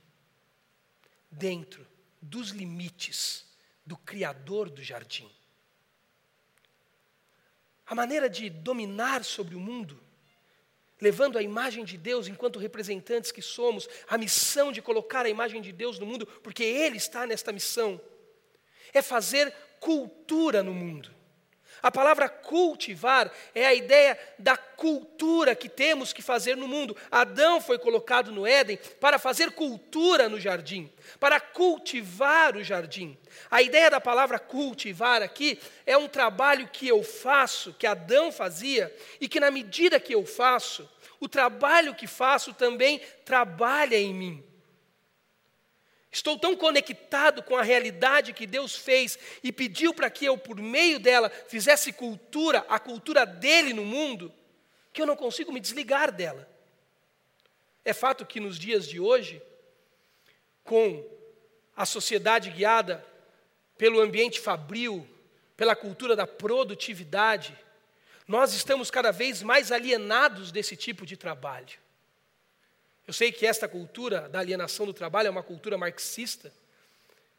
dentro 1.31 1.87
dos 2.21 2.51
limites 2.51 3.48
do 3.89 3.97
Criador 3.97 4.69
do 4.69 4.85
jardim. 4.85 5.31
A 7.87 7.95
maneira 7.95 8.29
de 8.29 8.51
dominar 8.51 9.25
sobre 9.25 9.55
o 9.55 9.61
mundo, 9.61 9.99
levando 11.01 11.39
a 11.39 11.43
imagem 11.43 11.87
de 11.87 11.97
Deus 11.97 12.29
enquanto 12.29 12.59
representantes 12.59 13.33
que 13.33 13.41
somos, 13.41 13.89
a 14.07 14.19
missão 14.19 14.71
de 14.71 14.83
colocar 14.83 15.25
a 15.25 15.31
imagem 15.31 15.63
de 15.63 15.73
Deus 15.73 15.99
no 15.99 16.05
mundo, 16.05 16.27
porque 16.27 16.63
Ele 16.63 16.99
está 16.99 17.27
nesta 17.27 17.51
missão, 17.51 17.99
é 18.93 19.01
fazer 19.01 19.51
cultura 19.81 20.63
no 20.63 20.75
mundo. 20.75 21.18
A 21.83 21.91
palavra 21.91 22.29
cultivar 22.29 23.31
é 23.55 23.67
a 23.67 23.75
ideia 23.75 24.19
da 24.39 24.57
cultura 24.57 25.55
que 25.55 25.69
temos 25.69 26.13
que 26.13 26.23
fazer 26.23 26.57
no 26.57 26.67
mundo. 26.67 26.97
Adão 27.11 27.61
foi 27.61 27.79
colocado 27.79 28.33
no 28.33 28.47
Éden 28.47 28.79
para 29.01 29.19
fazer 29.19 29.53
cultura 29.53 30.29
no 30.29 30.41
jardim, 30.41 30.91
para 31.21 31.41
cultivar 31.41 32.57
o 32.57 32.65
jardim. 32.65 33.17
A 33.51 33.63
ideia 33.63 33.91
da 33.91 34.01
palavra 34.01 34.39
cultivar 34.39 35.23
aqui 35.23 35.59
é 35.87 35.97
um 35.97 36.09
trabalho 36.09 36.69
que 36.69 36.89
eu 36.89 37.03
faço, 37.03 37.75
que 37.75 37.87
Adão 37.87 38.33
fazia, 38.33 38.95
e 39.21 39.29
que 39.29 39.41
na 39.41 39.51
medida 39.51 40.01
que 40.01 40.15
eu 40.15 40.27
faço, 40.27 40.89
o 41.21 41.29
trabalho 41.29 41.95
que 41.95 42.07
faço 42.07 42.53
também 42.55 43.01
trabalha 43.25 43.97
em 43.97 44.15
mim. 44.15 44.45
Estou 46.11 46.39
tão 46.39 46.57
conectado 46.57 47.43
com 47.43 47.57
a 47.57 47.63
realidade 47.63 48.33
que 48.33 48.47
Deus 48.47 48.75
fez 48.75 49.19
e 49.43 49.53
pediu 49.53 49.93
para 49.93 50.09
que 50.09 50.25
eu, 50.25 50.39
por 50.39 50.57
meio 50.57 50.99
dela, 50.99 51.29
fizesse 51.49 51.93
cultura, 51.93 52.65
a 52.69 52.79
cultura 52.79 53.27
dele 53.27 53.75
no 53.75 53.85
mundo, 53.85 54.33
que 54.93 55.03
eu 55.03 55.07
não 55.07 55.17
consigo 55.17 55.53
me 55.53 55.61
desligar 55.61 56.11
dela. 56.11 56.49
É 57.85 57.93
fato 57.93 58.25
que 58.25 58.41
nos 58.41 58.59
dias 58.59 58.89
de 58.89 58.99
hoje, 58.99 59.43
com 60.65 61.07
a 61.77 61.85
sociedade 61.85 62.51
guiada 62.51 63.05
pelo 63.77 64.01
ambiente 64.01 64.41
fabril, 64.41 65.07
pela 65.57 65.77
cultura 65.77 66.17
da 66.17 66.27
produtividade, 66.27 67.57
nós 68.27 68.53
estamos 68.53 68.91
cada 68.91 69.11
vez 69.11 69.43
mais 69.43 69.71
alienados 69.71 70.51
desse 70.51 70.77
tipo 70.77 71.07
de 71.07 71.17
trabalho. 71.17 71.79
Eu 73.09 73.15
sei 73.15 73.33
que 73.33 73.47
esta 73.47 73.67
cultura 73.67 74.29
da 74.29 74.39
alienação 74.39 74.85
do 74.85 74.93
trabalho 74.93 75.29
é 75.29 75.31
uma 75.31 75.43
cultura 75.43 75.79
marxista, 75.79 76.53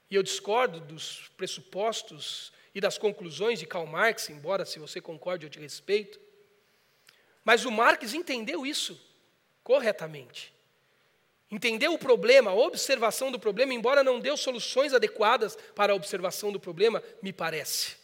e 0.10 0.15
eu 0.15 0.23
discordo 0.23 0.79
dos 0.79 1.29
pressupostos 1.38 2.51
e 2.73 2.82
das 2.82 2.97
conclusões 2.97 3.60
de 3.60 3.67
Karl 3.67 3.86
Marx, 3.86 4.32
embora 4.32 4.65
se 4.65 4.79
você 4.79 4.99
concorde 4.99 5.45
eu 5.45 5.49
te 5.49 5.60
respeito. 5.60 6.19
Mas 7.45 7.65
o 7.65 7.71
Marx 7.71 8.15
entendeu 8.15 8.65
isso 8.65 8.99
corretamente. 9.63 10.51
Entendeu 11.51 11.93
o 11.93 11.99
problema, 11.99 12.49
a 12.49 12.55
observação 12.55 13.32
do 13.32 13.39
problema, 13.39 13.71
embora 13.71 14.03
não 14.03 14.19
deu 14.19 14.36
soluções 14.36 14.91
adequadas 14.91 15.55
para 15.75 15.93
a 15.93 15.95
observação 15.95 16.51
do 16.51 16.60
problema, 16.60 17.03
me 17.21 17.32
parece. 17.32 17.95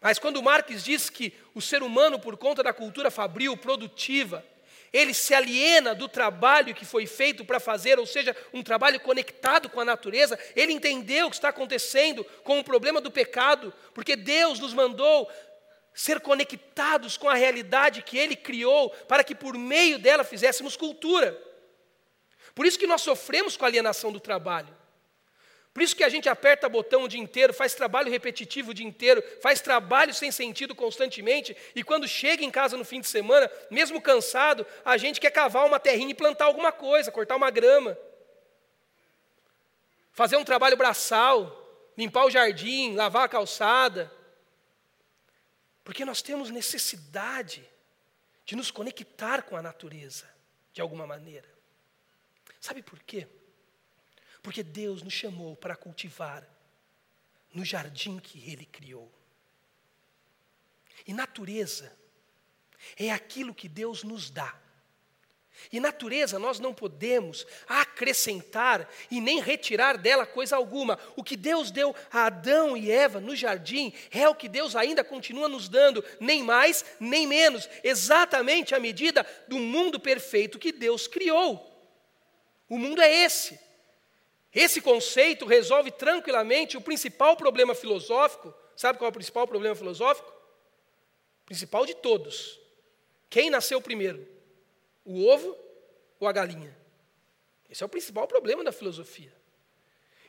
Mas 0.00 0.16
quando 0.20 0.40
Marx 0.40 0.84
diz 0.84 1.10
que 1.10 1.34
o 1.56 1.60
ser 1.60 1.82
humano, 1.82 2.20
por 2.20 2.36
conta 2.36 2.62
da 2.62 2.72
cultura 2.72 3.10
fabril, 3.10 3.56
produtiva, 3.56 4.46
ele 4.92 5.12
se 5.12 5.34
aliena 5.34 5.94
do 5.94 6.08
trabalho 6.08 6.74
que 6.74 6.84
foi 6.84 7.06
feito 7.06 7.44
para 7.44 7.60
fazer, 7.60 7.98
ou 7.98 8.06
seja, 8.06 8.34
um 8.52 8.62
trabalho 8.62 8.98
conectado 9.00 9.68
com 9.68 9.80
a 9.80 9.84
natureza. 9.84 10.38
Ele 10.56 10.72
entendeu 10.72 11.26
o 11.26 11.30
que 11.30 11.36
está 11.36 11.50
acontecendo 11.50 12.24
com 12.42 12.58
o 12.58 12.64
problema 12.64 13.00
do 13.00 13.10
pecado, 13.10 13.72
porque 13.92 14.16
Deus 14.16 14.58
nos 14.58 14.72
mandou 14.72 15.30
ser 15.92 16.20
conectados 16.20 17.16
com 17.16 17.28
a 17.28 17.34
realidade 17.34 18.02
que 18.02 18.16
Ele 18.16 18.36
criou, 18.36 18.90
para 19.08 19.24
que 19.24 19.34
por 19.34 19.58
meio 19.58 19.98
dela 19.98 20.24
fizéssemos 20.24 20.76
cultura. 20.76 21.36
Por 22.54 22.64
isso 22.64 22.78
que 22.78 22.86
nós 22.86 23.02
sofremos 23.02 23.56
com 23.56 23.64
a 23.64 23.68
alienação 23.68 24.12
do 24.12 24.20
trabalho. 24.20 24.77
Por 25.78 25.82
isso 25.84 25.94
que 25.94 26.02
a 26.02 26.08
gente 26.08 26.28
aperta 26.28 26.68
botão 26.68 27.04
o 27.04 27.08
dia 27.08 27.20
inteiro, 27.20 27.54
faz 27.54 27.72
trabalho 27.72 28.10
repetitivo 28.10 28.72
o 28.72 28.74
dia 28.74 28.84
inteiro, 28.84 29.22
faz 29.40 29.60
trabalho 29.60 30.12
sem 30.12 30.32
sentido 30.32 30.74
constantemente, 30.74 31.56
e 31.72 31.84
quando 31.84 32.08
chega 32.08 32.42
em 32.42 32.50
casa 32.50 32.76
no 32.76 32.84
fim 32.84 33.00
de 33.00 33.06
semana, 33.06 33.48
mesmo 33.70 34.02
cansado, 34.02 34.66
a 34.84 34.96
gente 34.96 35.20
quer 35.20 35.30
cavar 35.30 35.64
uma 35.64 35.78
terrinha 35.78 36.10
e 36.10 36.14
plantar 36.14 36.46
alguma 36.46 36.72
coisa, 36.72 37.12
cortar 37.12 37.36
uma 37.36 37.48
grama, 37.48 37.96
fazer 40.10 40.36
um 40.36 40.42
trabalho 40.42 40.76
braçal, 40.76 41.46
limpar 41.96 42.24
o 42.24 42.30
jardim, 42.30 42.96
lavar 42.96 43.26
a 43.26 43.28
calçada. 43.28 44.12
Porque 45.84 46.04
nós 46.04 46.20
temos 46.20 46.50
necessidade 46.50 47.64
de 48.44 48.56
nos 48.56 48.72
conectar 48.72 49.42
com 49.42 49.56
a 49.56 49.62
natureza, 49.62 50.28
de 50.72 50.80
alguma 50.80 51.06
maneira. 51.06 51.48
Sabe 52.60 52.82
por 52.82 53.00
quê? 53.04 53.28
Porque 54.42 54.62
Deus 54.62 55.02
nos 55.02 55.12
chamou 55.12 55.56
para 55.56 55.76
cultivar 55.76 56.48
no 57.52 57.64
jardim 57.64 58.18
que 58.18 58.50
Ele 58.50 58.64
criou. 58.64 59.10
E 61.06 61.12
natureza 61.12 61.92
é 62.96 63.10
aquilo 63.10 63.54
que 63.54 63.68
Deus 63.68 64.02
nos 64.02 64.30
dá. 64.30 64.54
E 65.72 65.80
natureza 65.80 66.38
nós 66.38 66.60
não 66.60 66.72
podemos 66.72 67.46
acrescentar 67.66 68.88
e 69.10 69.20
nem 69.20 69.40
retirar 69.40 69.98
dela 69.98 70.24
coisa 70.24 70.56
alguma. 70.56 70.98
O 71.16 71.24
que 71.24 71.36
Deus 71.36 71.70
deu 71.70 71.94
a 72.12 72.26
Adão 72.26 72.76
e 72.76 72.90
Eva 72.90 73.20
no 73.20 73.34
jardim 73.34 73.92
é 74.10 74.28
o 74.28 74.34
que 74.34 74.48
Deus 74.48 74.76
ainda 74.76 75.02
continua 75.02 75.48
nos 75.48 75.68
dando, 75.68 76.04
nem 76.20 76.42
mais, 76.42 76.84
nem 77.00 77.26
menos, 77.26 77.68
exatamente 77.82 78.74
a 78.74 78.80
medida 78.80 79.26
do 79.48 79.58
mundo 79.58 79.98
perfeito 79.98 80.58
que 80.58 80.70
Deus 80.70 81.06
criou. 81.06 81.64
O 82.68 82.78
mundo 82.78 83.02
é 83.02 83.24
esse. 83.24 83.58
Esse 84.58 84.80
conceito 84.80 85.46
resolve 85.46 85.92
tranquilamente 85.92 86.76
o 86.76 86.80
principal 86.80 87.36
problema 87.36 87.76
filosófico. 87.76 88.52
Sabe 88.76 88.98
qual 88.98 89.06
é 89.06 89.10
o 89.10 89.12
principal 89.12 89.46
problema 89.46 89.76
filosófico? 89.76 90.32
Principal 91.46 91.86
de 91.86 91.94
todos. 91.94 92.58
Quem 93.30 93.50
nasceu 93.50 93.80
primeiro? 93.80 94.26
O 95.04 95.24
ovo 95.28 95.56
ou 96.18 96.26
a 96.26 96.32
galinha? 96.32 96.76
Esse 97.70 97.84
é 97.84 97.86
o 97.86 97.88
principal 97.88 98.26
problema 98.26 98.64
da 98.64 98.72
filosofia. 98.72 99.32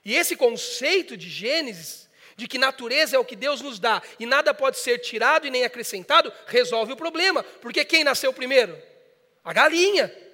E 0.06 0.16
esse 0.16 0.36
conceito 0.36 1.18
de 1.18 1.28
Gênesis, 1.28 2.08
de 2.36 2.48
que 2.48 2.60
natureza 2.60 3.16
é 3.16 3.20
o 3.20 3.26
que 3.26 3.36
Deus 3.36 3.62
nos 3.62 3.80
dá 3.80 4.00
e 4.20 4.28
nada 4.28 4.54
pode 4.54 4.78
ser 4.78 5.00
tirado 5.00 5.48
e 5.48 5.50
nem 5.50 5.64
acrescentado, 5.66 6.32
resolve 6.46 6.94
o 6.94 6.98
problema. 6.98 7.42
Porque 7.42 7.84
quem 7.84 8.04
nasceu 8.04 8.32
primeiro? 8.32 8.80
A 9.44 9.52
galinha. 9.54 10.29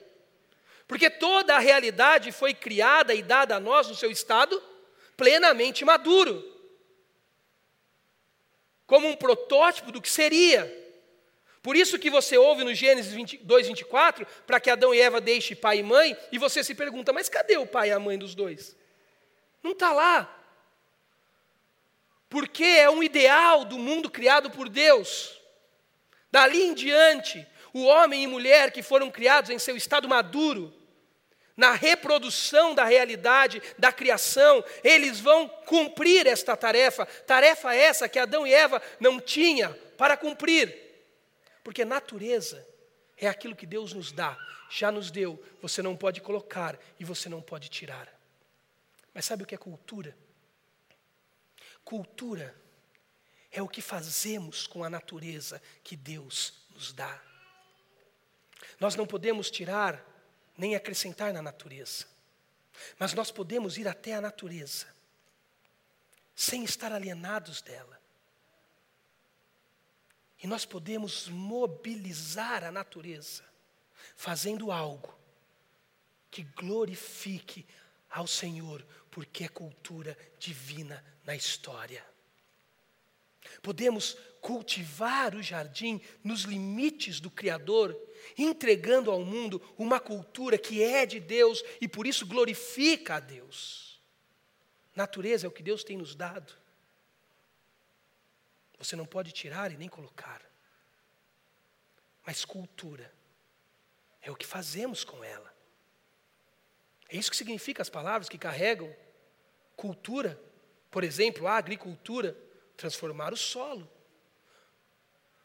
Porque 0.87 1.09
toda 1.09 1.55
a 1.55 1.59
realidade 1.59 2.31
foi 2.31 2.53
criada 2.53 3.13
e 3.13 3.23
dada 3.23 3.55
a 3.55 3.59
nós 3.59 3.87
no 3.87 3.95
seu 3.95 4.11
estado 4.11 4.61
plenamente 5.17 5.83
maduro 5.85 6.55
como 8.85 9.07
um 9.07 9.15
protótipo 9.15 9.91
do 9.91 10.01
que 10.01 10.11
seria. 10.11 10.83
Por 11.61 11.75
isso 11.75 11.97
que 11.97 12.09
você 12.09 12.37
ouve 12.37 12.63
no 12.63 12.73
Gênesis 12.73 13.39
2, 13.41 13.67
24, 13.67 14.25
para 14.45 14.59
que 14.59 14.69
Adão 14.69 14.93
e 14.93 15.01
Eva 15.01 15.19
deixem 15.19 15.57
pai 15.57 15.79
e 15.79 15.83
mãe, 15.83 16.15
e 16.31 16.37
você 16.37 16.63
se 16.63 16.75
pergunta, 16.75 17.11
mas 17.11 17.27
cadê 17.27 17.57
o 17.57 17.65
pai 17.65 17.89
e 17.89 17.91
a 17.91 17.99
mãe 17.99 18.17
dos 18.17 18.35
dois? 18.35 18.77
Não 19.63 19.71
está 19.71 19.91
lá. 19.91 20.31
Porque 22.29 22.63
é 22.63 22.89
um 22.89 23.01
ideal 23.01 23.65
do 23.65 23.79
mundo 23.79 24.11
criado 24.11 24.51
por 24.51 24.69
Deus. 24.69 25.41
Dali 26.31 26.61
em 26.63 26.73
diante, 26.73 27.45
O 27.73 27.83
homem 27.83 28.23
e 28.23 28.27
mulher 28.27 28.71
que 28.71 28.81
foram 28.81 29.11
criados 29.11 29.49
em 29.49 29.59
seu 29.59 29.75
estado 29.75 30.07
maduro, 30.07 30.73
na 31.55 31.71
reprodução 31.71 32.75
da 32.75 32.83
realidade 32.83 33.61
da 33.77 33.91
criação, 33.91 34.63
eles 34.83 35.19
vão 35.19 35.47
cumprir 35.47 36.27
esta 36.27 36.55
tarefa, 36.57 37.05
tarefa 37.05 37.73
essa 37.73 38.09
que 38.09 38.19
Adão 38.19 38.45
e 38.45 38.53
Eva 38.53 38.81
não 38.99 39.19
tinham 39.19 39.73
para 39.97 40.17
cumprir. 40.17 40.75
Porque 41.63 41.85
natureza 41.85 42.67
é 43.17 43.27
aquilo 43.27 43.55
que 43.55 43.65
Deus 43.65 43.93
nos 43.93 44.11
dá, 44.11 44.37
já 44.69 44.91
nos 44.91 45.09
deu, 45.09 45.41
você 45.61 45.81
não 45.81 45.95
pode 45.95 46.19
colocar 46.21 46.77
e 46.99 47.05
você 47.05 47.29
não 47.29 47.41
pode 47.41 47.69
tirar. 47.69 48.13
Mas 49.13 49.25
sabe 49.25 49.43
o 49.43 49.45
que 49.45 49.55
é 49.55 49.57
cultura? 49.57 50.15
Cultura 51.85 52.53
é 53.49 53.61
o 53.61 53.69
que 53.69 53.81
fazemos 53.81 54.67
com 54.67 54.83
a 54.83 54.89
natureza 54.89 55.61
que 55.81 55.95
Deus 55.95 56.53
nos 56.71 56.91
dá. 56.91 57.21
Nós 58.79 58.95
não 58.95 59.07
podemos 59.07 59.49
tirar 59.49 60.03
nem 60.57 60.75
acrescentar 60.75 61.33
na 61.33 61.41
natureza, 61.41 62.05
mas 62.97 63.13
nós 63.13 63.31
podemos 63.31 63.77
ir 63.77 63.87
até 63.87 64.13
a 64.13 64.21
natureza, 64.21 64.87
sem 66.35 66.63
estar 66.63 66.91
alienados 66.91 67.61
dela. 67.61 67.99
E 70.41 70.47
nós 70.47 70.65
podemos 70.65 71.27
mobilizar 71.27 72.63
a 72.63 72.71
natureza, 72.71 73.43
fazendo 74.15 74.71
algo 74.71 75.17
que 76.29 76.43
glorifique 76.43 77.65
ao 78.09 78.27
Senhor, 78.27 78.85
porque 79.09 79.45
é 79.45 79.47
cultura 79.47 80.17
divina 80.37 81.03
na 81.23 81.35
história. 81.35 82.05
Podemos 83.61 84.17
cultivar 84.41 85.33
o 85.33 85.41
jardim 85.41 85.99
nos 86.23 86.41
limites 86.41 87.19
do 87.19 87.31
Criador, 87.31 87.99
entregando 88.37 89.09
ao 89.09 89.23
mundo 89.25 89.61
uma 89.77 89.99
cultura 89.99 90.57
que 90.57 90.83
é 90.83 91.05
de 91.05 91.19
Deus 91.19 91.63
e 91.81 91.87
por 91.87 92.05
isso 92.05 92.25
glorifica 92.25 93.15
a 93.15 93.19
Deus. 93.19 93.99
Natureza 94.95 95.47
é 95.47 95.49
o 95.49 95.51
que 95.51 95.63
Deus 95.63 95.83
tem 95.83 95.97
nos 95.97 96.15
dado. 96.15 96.53
Você 98.77 98.95
não 98.95 99.05
pode 99.05 99.31
tirar 99.31 99.71
e 99.71 99.77
nem 99.77 99.89
colocar. 99.89 100.41
Mas 102.25 102.45
cultura 102.45 103.11
é 104.21 104.29
o 104.29 104.35
que 104.35 104.45
fazemos 104.45 105.03
com 105.03 105.23
ela. 105.23 105.53
É 107.09 107.17
isso 107.17 107.31
que 107.31 107.37
significa 107.37 107.81
as 107.81 107.89
palavras 107.89 108.29
que 108.29 108.37
carregam 108.37 108.95
cultura. 109.75 110.39
Por 110.89 111.03
exemplo, 111.03 111.47
a 111.47 111.57
agricultura 111.57 112.37
transformar 112.75 113.33
o 113.33 113.37
solo. 113.37 113.89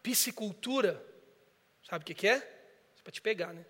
Piscicultura, 0.03 1.05
sabe 1.89 2.03
o 2.03 2.15
que, 2.15 2.27
é? 2.27 2.35
é 2.35 3.03
para 3.03 3.13
te 3.13 3.21
pegar, 3.21 3.53
né? 3.53 3.65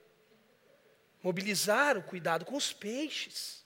Mobilizar 1.22 1.98
o 1.98 2.02
cuidado 2.02 2.44
com 2.44 2.56
os 2.56 2.72
peixes. 2.72 3.64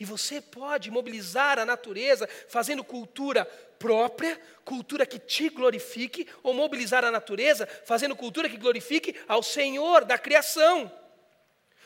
E 0.00 0.04
você 0.04 0.40
pode 0.40 0.90
mobilizar 0.90 1.58
a 1.58 1.66
natureza 1.66 2.28
fazendo 2.48 2.84
cultura 2.84 3.44
própria, 3.78 4.40
cultura 4.64 5.04
que 5.04 5.18
te 5.18 5.48
glorifique, 5.48 6.28
ou 6.42 6.54
mobilizar 6.54 7.04
a 7.04 7.10
natureza 7.10 7.66
fazendo 7.66 8.14
cultura 8.14 8.48
que 8.48 8.56
glorifique 8.56 9.14
ao 9.26 9.42
Senhor 9.42 10.04
da 10.04 10.16
criação. 10.16 10.90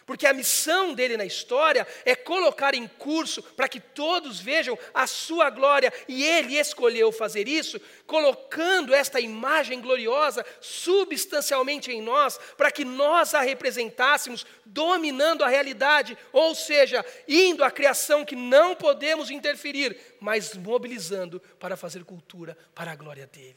Porque 0.05 0.27
a 0.27 0.33
missão 0.33 0.95
dele 0.95 1.17
na 1.17 1.25
história 1.25 1.87
é 2.05 2.15
colocar 2.15 2.75
em 2.75 2.87
curso 2.87 3.43
para 3.43 3.69
que 3.69 3.81
todos 3.81 4.41
vejam 4.41 4.79
a 4.93 5.07
sua 5.07 5.49
glória, 5.51 5.93
e 6.09 6.25
ele 6.25 6.59
escolheu 6.59 7.13
fazer 7.13 7.47
isso, 7.47 7.81
colocando 8.07 8.95
esta 8.95 9.21
imagem 9.21 9.81
gloriosa 9.81 10.45
substancialmente 10.61 11.91
em 11.91 12.03
nós, 12.03 12.39
para 12.57 12.71
que 12.71 12.85
nós 12.85 13.35
a 13.35 13.41
representássemos, 13.41 14.45
dominando 14.65 15.45
a 15.45 15.49
realidade, 15.49 16.17
ou 16.33 16.55
seja, 16.55 17.05
indo 17.29 17.63
à 17.63 17.71
criação 17.71 18.25
que 18.25 18.37
não 18.37 18.75
podemos 18.75 19.31
interferir, 19.31 20.17
mas 20.21 20.55
mobilizando 20.55 21.41
para 21.59 21.77
fazer 21.77 22.05
cultura 22.05 22.57
para 22.75 22.93
a 22.93 22.97
glória 22.97 23.27
dele. 23.27 23.57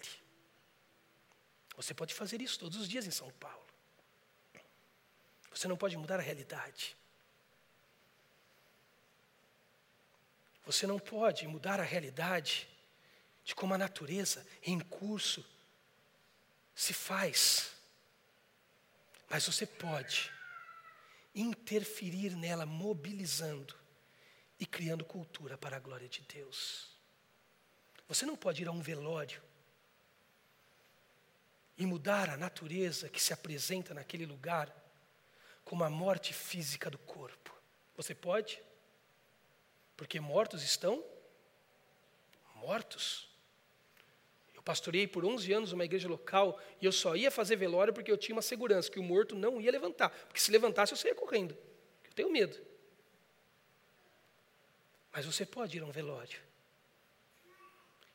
Você 1.76 1.94
pode 1.94 2.14
fazer 2.14 2.42
isso 2.42 2.60
todos 2.60 2.78
os 2.78 2.88
dias 2.88 3.06
em 3.06 3.12
São 3.12 3.30
Paulo. 3.40 3.65
Você 5.56 5.70
não 5.70 5.78
pode 5.78 5.96
mudar 5.96 6.20
a 6.20 6.22
realidade. 6.22 6.98
Você 10.66 10.86
não 10.86 11.00
pode 11.00 11.48
mudar 11.48 11.80
a 11.80 11.84
realidade 11.84 12.68
de 13.46 13.56
como 13.56 13.74
a 13.74 13.78
natureza 13.78 14.46
em 14.62 14.82
curso 14.82 15.46
se 16.76 16.94
faz. 16.94 17.72
Mas 19.30 19.46
você 19.46 19.66
pode 19.66 20.30
interferir 21.34 22.36
nela, 22.36 22.66
mobilizando 22.66 23.76
e 24.60 24.66
criando 24.66 25.06
cultura 25.06 25.58
para 25.58 25.78
a 25.78 25.80
glória 25.80 26.10
de 26.10 26.22
Deus. 26.24 26.90
Você 28.10 28.26
não 28.26 28.36
pode 28.36 28.62
ir 28.62 28.68
a 28.68 28.72
um 28.72 28.82
velório 28.82 29.42
e 31.78 31.86
mudar 31.86 32.30
a 32.30 32.36
natureza 32.36 33.08
que 33.08 33.24
se 33.24 33.32
apresenta 33.32 33.94
naquele 33.94 34.26
lugar 34.26 34.85
como 35.66 35.84
a 35.84 35.90
morte 35.90 36.34
física 36.34 36.90
do 36.90 36.98
corpo. 37.00 37.54
Você 37.98 38.14
pode? 38.14 38.62
Porque 39.98 40.20
mortos 40.20 40.64
estão 40.64 41.04
mortos. 42.56 43.28
Eu 44.54 44.62
pastorei 44.62 45.08
por 45.08 45.26
11 45.26 45.52
anos 45.52 45.72
uma 45.74 45.84
igreja 45.84 46.08
local 46.08 46.62
e 46.80 46.86
eu 46.86 46.92
só 46.92 47.16
ia 47.16 47.32
fazer 47.32 47.56
velório 47.56 47.94
porque 47.94 48.12
eu 48.12 48.18
tinha 48.18 48.36
uma 48.36 48.42
segurança 48.42 48.90
que 48.90 49.00
o 49.00 49.04
morto 49.04 49.36
não 49.36 49.60
ia 49.60 49.72
levantar, 49.72 50.10
porque 50.10 50.40
se 50.40 50.52
levantasse 50.52 50.94
eu 50.94 50.98
saía 50.98 51.16
correndo. 51.16 51.58
Eu 52.06 52.14
tenho 52.14 52.32
medo. 52.32 52.58
Mas 55.12 55.26
você 55.26 55.46
pode 55.46 55.78
ir 55.78 55.82
a 55.82 55.86
um 55.86 55.92
velório 55.92 56.40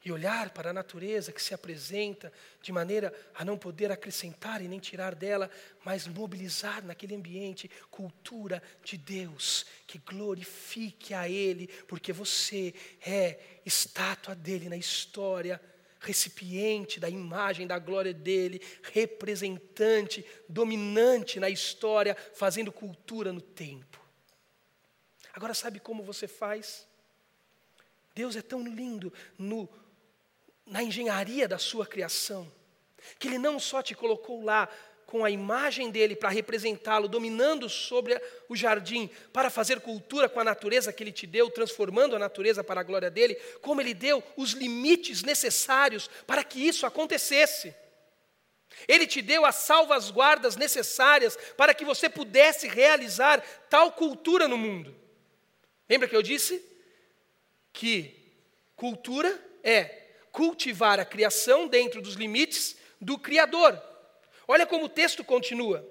e 0.04 0.10
olhar 0.10 0.50
para 0.50 0.70
a 0.70 0.72
natureza 0.72 1.32
que 1.32 1.42
se 1.42 1.52
apresenta 1.52 2.32
de 2.62 2.72
maneira 2.72 3.12
a 3.34 3.44
não 3.44 3.58
poder 3.58 3.92
acrescentar 3.92 4.62
e 4.62 4.68
nem 4.68 4.78
tirar 4.78 5.14
dela, 5.14 5.50
mas 5.84 6.06
mobilizar 6.06 6.84
naquele 6.84 7.14
ambiente 7.14 7.70
cultura 7.90 8.62
de 8.82 8.96
Deus 8.96 9.66
que 9.86 9.98
glorifique 9.98 11.12
a 11.12 11.28
Ele, 11.28 11.66
porque 11.86 12.12
você 12.12 12.74
é 13.04 13.38
estátua 13.64 14.34
dele 14.34 14.68
na 14.70 14.76
história, 14.76 15.60
recipiente 16.00 16.98
da 16.98 17.10
imagem 17.10 17.66
da 17.66 17.78
glória 17.78 18.14
dele, 18.14 18.62
representante, 18.94 20.24
dominante 20.48 21.38
na 21.38 21.50
história, 21.50 22.16
fazendo 22.34 22.72
cultura 22.72 23.34
no 23.34 23.40
tempo. 23.42 24.00
Agora, 25.34 25.52
sabe 25.52 25.78
como 25.78 26.02
você 26.02 26.26
faz? 26.26 26.88
Deus 28.14 28.34
é 28.34 28.42
tão 28.42 28.66
lindo 28.66 29.12
no 29.38 29.68
na 30.70 30.82
engenharia 30.82 31.46
da 31.46 31.58
sua 31.58 31.84
criação, 31.84 32.50
que 33.18 33.28
Ele 33.28 33.38
não 33.38 33.58
só 33.58 33.82
te 33.82 33.94
colocou 33.94 34.42
lá 34.42 34.68
com 35.10 35.24
a 35.24 35.30
imagem 35.30 35.90
dele 35.90 36.14
para 36.14 36.28
representá-lo, 36.28 37.08
dominando 37.08 37.68
sobre 37.68 38.18
o 38.48 38.54
jardim, 38.54 39.10
para 39.32 39.50
fazer 39.50 39.80
cultura 39.80 40.28
com 40.28 40.38
a 40.38 40.44
natureza 40.44 40.92
que 40.92 41.02
ele 41.02 41.10
te 41.10 41.26
deu, 41.26 41.50
transformando 41.50 42.14
a 42.14 42.18
natureza 42.18 42.62
para 42.62 42.80
a 42.80 42.84
glória 42.84 43.10
dele, 43.10 43.34
como 43.60 43.80
ele 43.80 43.92
deu 43.92 44.22
os 44.36 44.52
limites 44.52 45.24
necessários 45.24 46.08
para 46.28 46.44
que 46.44 46.60
isso 46.64 46.86
acontecesse. 46.86 47.74
Ele 48.86 49.04
te 49.04 49.20
deu 49.20 49.44
as 49.44 49.56
salvas-guardas 49.56 50.54
necessárias 50.54 51.36
para 51.56 51.74
que 51.74 51.84
você 51.84 52.08
pudesse 52.08 52.68
realizar 52.68 53.40
tal 53.68 53.90
cultura 53.90 54.46
no 54.46 54.56
mundo. 54.56 54.94
Lembra 55.88 56.06
que 56.06 56.14
eu 56.14 56.22
disse 56.22 56.64
que 57.72 58.14
cultura 58.76 59.36
é 59.64 59.99
cultivar 60.32 60.98
a 61.00 61.04
criação 61.04 61.66
dentro 61.66 62.00
dos 62.00 62.14
limites 62.14 62.76
do 63.00 63.18
Criador. 63.18 63.80
Olha 64.46 64.66
como 64.66 64.86
o 64.86 64.88
texto 64.88 65.24
continua. 65.24 65.86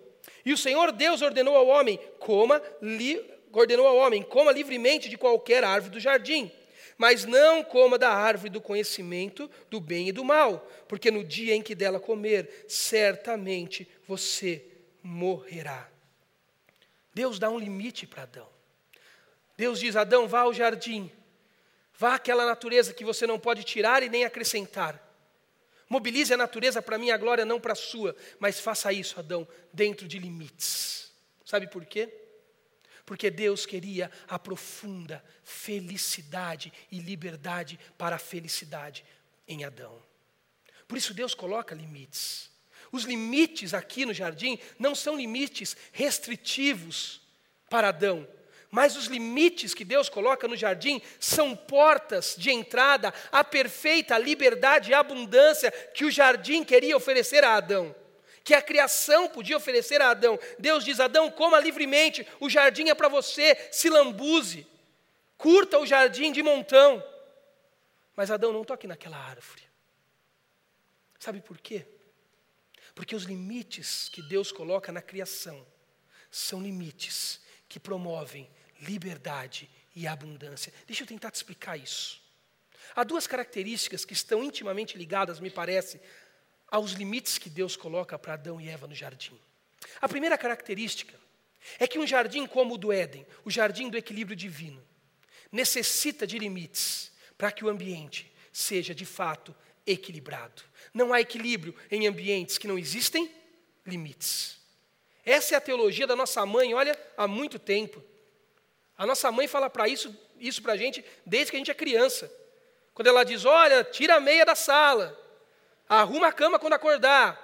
E 0.45 0.53
o 0.53 0.57
Senhor 0.57 0.91
Deus 0.91 1.21
ordenou 1.21 1.55
ao 1.55 1.67
homem, 1.67 1.99
coma, 2.19 2.61
li, 2.81 3.23
ordenou 3.51 3.87
ao 3.87 3.97
homem, 3.97 4.21
coma 4.21 4.51
livremente 4.51 5.09
de 5.09 5.17
qualquer 5.17 5.63
árvore 5.63 5.93
do 5.93 5.99
jardim, 5.99 6.51
mas 6.97 7.25
não 7.25 7.63
coma 7.63 7.97
da 7.97 8.11
árvore 8.11 8.49
do 8.49 8.61
conhecimento 8.61 9.49
do 9.69 9.79
bem 9.79 10.09
e 10.09 10.11
do 10.11 10.23
mal, 10.23 10.69
porque 10.87 11.09
no 11.09 11.23
dia 11.23 11.55
em 11.55 11.61
que 11.61 11.75
dela 11.75 11.99
comer, 11.99 12.65
certamente 12.67 13.87
você 14.07 14.65
morrerá. 15.01 15.89
Deus 17.13 17.39
dá 17.39 17.49
um 17.49 17.57
limite 17.57 18.05
para 18.05 18.23
Adão. 18.23 18.47
Deus 19.57 19.79
diz: 19.79 19.95
Adão, 19.95 20.27
vá 20.27 20.41
ao 20.41 20.53
jardim, 20.53 21.11
Vá 21.99 22.15
àquela 22.15 22.45
natureza 22.45 22.93
que 22.93 23.03
você 23.03 23.27
não 23.27 23.37
pode 23.37 23.61
tirar 23.65 24.01
e 24.03 24.07
nem 24.07 24.23
acrescentar. 24.23 25.05
Mobilize 25.89 26.33
a 26.33 26.37
natureza 26.37 26.81
para 26.81 26.95
a 26.95 26.99
minha 26.99 27.17
glória, 27.17 27.43
não 27.43 27.59
para 27.59 27.73
a 27.73 27.75
sua. 27.75 28.15
Mas 28.39 28.57
faça 28.57 28.93
isso, 28.93 29.19
Adão, 29.19 29.45
dentro 29.73 30.07
de 30.07 30.17
limites. 30.17 31.11
Sabe 31.43 31.67
por 31.67 31.85
quê? 31.85 32.07
Porque 33.05 33.29
Deus 33.29 33.65
queria 33.65 34.09
a 34.29 34.39
profunda 34.39 35.21
felicidade 35.43 36.71
e 36.89 36.99
liberdade 36.99 37.77
para 37.97 38.15
a 38.15 38.19
felicidade 38.19 39.03
em 39.45 39.65
Adão. 39.65 40.01
Por 40.87 40.97
isso 40.97 41.13
Deus 41.13 41.33
coloca 41.33 41.75
limites. 41.75 42.49
Os 42.93 43.03
limites 43.03 43.73
aqui 43.73 44.05
no 44.05 44.13
jardim 44.13 44.57
não 44.79 44.95
são 44.95 45.17
limites 45.17 45.75
restritivos 45.91 47.21
para 47.69 47.89
Adão, 47.89 48.25
mas 48.71 48.95
os 48.95 49.05
limites 49.05 49.73
que 49.73 49.83
Deus 49.83 50.09
coloca 50.09 50.47
no 50.47 50.55
jardim 50.55 51.01
são 51.19 51.55
portas 51.55 52.35
de 52.37 52.51
entrada 52.51 53.13
à 53.31 53.43
perfeita 53.43 54.17
liberdade 54.17 54.91
e 54.91 54.93
abundância 54.93 55.71
que 55.71 56.05
o 56.05 56.11
jardim 56.11 56.63
queria 56.63 56.95
oferecer 56.95 57.43
a 57.43 57.55
Adão, 57.55 57.95
que 58.43 58.53
a 58.53 58.61
criação 58.61 59.27
podia 59.27 59.57
oferecer 59.57 60.01
a 60.01 60.11
Adão. 60.11 60.39
Deus 60.59 60.85
diz: 60.85 60.99
Adão, 60.99 61.31
coma 61.31 61.59
livremente, 61.59 62.27
o 62.39 62.49
jardim 62.49 62.89
é 62.89 62.95
para 62.95 63.07
você, 63.07 63.57
se 63.71 63.89
lambuze, 63.89 64.67
curta 65.37 65.79
o 65.79 65.85
jardim 65.85 66.31
de 66.31 66.43
montão. 66.43 67.03
Mas 68.15 68.29
Adão, 68.29 68.53
não 68.53 68.63
toque 68.63 68.85
naquela 68.85 69.17
árvore. 69.17 69.63
Sabe 71.17 71.41
por 71.41 71.57
quê? 71.57 71.85
Porque 72.93 73.15
os 73.15 73.23
limites 73.23 74.09
que 74.09 74.21
Deus 74.21 74.51
coloca 74.51 74.91
na 74.91 75.01
criação 75.01 75.65
são 76.29 76.61
limites 76.61 77.41
que 77.67 77.79
promovem 77.79 78.49
liberdade 78.81 79.69
e 79.95 80.07
abundância. 80.07 80.73
Deixa 80.87 81.03
eu 81.03 81.07
tentar 81.07 81.31
te 81.31 81.35
explicar 81.35 81.77
isso. 81.77 82.21
Há 82.95 83.03
duas 83.03 83.27
características 83.27 84.05
que 84.05 84.13
estão 84.13 84.43
intimamente 84.43 84.97
ligadas, 84.97 85.39
me 85.39 85.49
parece, 85.49 85.99
aos 86.67 86.91
limites 86.91 87.37
que 87.37 87.49
Deus 87.49 87.75
coloca 87.75 88.17
para 88.17 88.33
Adão 88.33 88.59
e 88.59 88.69
Eva 88.69 88.87
no 88.87 88.95
jardim. 88.95 89.37
A 90.01 90.07
primeira 90.07 90.37
característica 90.37 91.19
é 91.77 91.87
que 91.87 91.99
um 91.99 92.07
jardim 92.07 92.45
como 92.45 92.75
o 92.75 92.77
do 92.77 92.91
Éden, 92.91 93.25
o 93.43 93.51
jardim 93.51 93.89
do 93.89 93.97
equilíbrio 93.97 94.35
divino, 94.35 94.83
necessita 95.51 96.25
de 96.25 96.37
limites 96.37 97.11
para 97.37 97.51
que 97.51 97.63
o 97.65 97.69
ambiente 97.69 98.31
seja 98.51 98.93
de 98.93 99.05
fato 99.05 99.55
equilibrado. 99.85 100.61
Não 100.93 101.13
há 101.13 101.21
equilíbrio 101.21 101.75
em 101.89 102.07
ambientes 102.07 102.57
que 102.57 102.67
não 102.67 102.77
existem 102.77 103.31
limites. 103.85 104.57
Essa 105.25 105.55
é 105.55 105.57
a 105.57 105.61
teologia 105.61 106.07
da 106.07 106.15
nossa 106.15 106.45
mãe, 106.45 106.73
olha, 106.73 106.97
há 107.17 107.27
muito 107.27 107.59
tempo. 107.59 108.03
A 108.99 109.05
nossa 109.05 109.31
mãe 109.31 109.47
fala 109.47 109.69
para 109.69 109.87
isso, 109.87 110.13
isso 110.37 110.61
para 110.61 110.73
a 110.73 110.77
gente 110.77 111.03
desde 111.25 111.51
que 111.51 111.55
a 111.55 111.59
gente 111.59 111.71
é 111.71 111.73
criança. 111.73 112.29
Quando 112.93 113.07
ela 113.07 113.23
diz: 113.23 113.45
Olha, 113.45 113.81
tira 113.81 114.15
a 114.15 114.19
meia 114.19 114.45
da 114.45 114.55
sala, 114.55 115.17
arruma 115.87 116.27
a 116.27 116.33
cama 116.33 116.59
quando 116.59 116.73
acordar, 116.73 117.39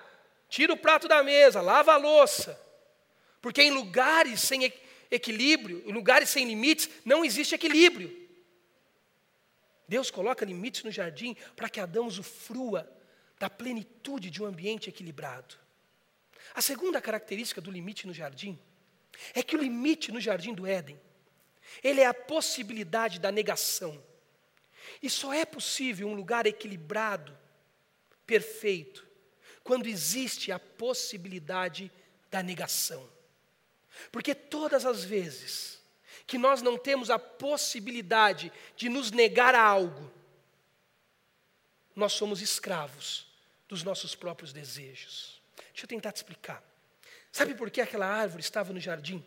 tira 0.49 0.73
o 0.73 0.77
prato 0.77 1.07
da 1.07 1.23
mesa, 1.23 1.61
lava 1.61 1.93
a 1.93 1.97
louça. 1.97 2.59
Porque 3.41 3.61
em 3.61 3.71
lugares 3.71 4.41
sem 4.41 4.69
equilíbrio, 5.09 5.81
em 5.85 5.93
lugares 5.93 6.29
sem 6.29 6.45
limites, 6.45 6.89
não 7.05 7.23
existe 7.23 7.55
equilíbrio. 7.55 8.13
Deus 9.87 10.11
coloca 10.11 10.43
limites 10.43 10.83
no 10.83 10.91
jardim 10.91 11.37
para 11.55 11.69
que 11.69 11.79
Adão 11.79 12.05
usufrua 12.05 12.91
da 13.39 13.49
plenitude 13.49 14.29
de 14.29 14.43
um 14.43 14.45
ambiente 14.45 14.89
equilibrado. 14.89 15.55
A 16.53 16.61
segunda 16.61 16.99
característica 16.99 17.61
do 17.61 17.71
limite 17.71 18.05
no 18.05 18.13
jardim 18.13 18.59
é 19.33 19.41
que 19.41 19.55
o 19.55 19.59
limite 19.61 20.11
no 20.11 20.19
jardim 20.19 20.53
do 20.53 20.67
Éden 20.67 20.99
ele 21.83 22.01
é 22.01 22.05
a 22.05 22.13
possibilidade 22.13 23.19
da 23.19 23.31
negação. 23.31 24.01
E 25.01 25.09
só 25.09 25.33
é 25.33 25.45
possível 25.45 26.07
um 26.07 26.13
lugar 26.13 26.45
equilibrado, 26.45 27.37
perfeito, 28.25 29.05
quando 29.63 29.87
existe 29.87 30.51
a 30.51 30.59
possibilidade 30.59 31.91
da 32.29 32.41
negação. 32.41 33.09
Porque 34.11 34.35
todas 34.35 34.85
as 34.85 35.03
vezes 35.03 35.81
que 36.27 36.37
nós 36.37 36.61
não 36.61 36.77
temos 36.77 37.09
a 37.09 37.19
possibilidade 37.19 38.51
de 38.75 38.89
nos 38.89 39.11
negar 39.11 39.53
a 39.53 39.61
algo, 39.61 40.11
nós 41.95 42.13
somos 42.13 42.41
escravos 42.41 43.27
dos 43.67 43.83
nossos 43.83 44.15
próprios 44.15 44.51
desejos. 44.51 45.41
Deixa 45.71 45.85
eu 45.85 45.87
tentar 45.87 46.11
te 46.11 46.17
explicar. 46.17 46.63
Sabe 47.31 47.53
por 47.53 47.69
que 47.69 47.81
aquela 47.81 48.07
árvore 48.07 48.41
estava 48.41 48.73
no 48.73 48.79
jardim? 48.79 49.25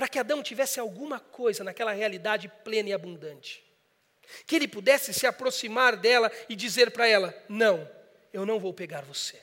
Para 0.00 0.08
que 0.08 0.18
Adão 0.18 0.42
tivesse 0.42 0.80
alguma 0.80 1.20
coisa 1.20 1.62
naquela 1.62 1.92
realidade 1.92 2.50
plena 2.64 2.88
e 2.88 2.92
abundante. 2.94 3.62
Que 4.46 4.56
ele 4.56 4.66
pudesse 4.66 5.12
se 5.12 5.26
aproximar 5.26 5.94
dela 5.94 6.32
e 6.48 6.56
dizer 6.56 6.90
para 6.90 7.06
ela: 7.06 7.38
Não, 7.50 7.86
eu 8.32 8.46
não 8.46 8.58
vou 8.58 8.72
pegar 8.72 9.02
você. 9.02 9.38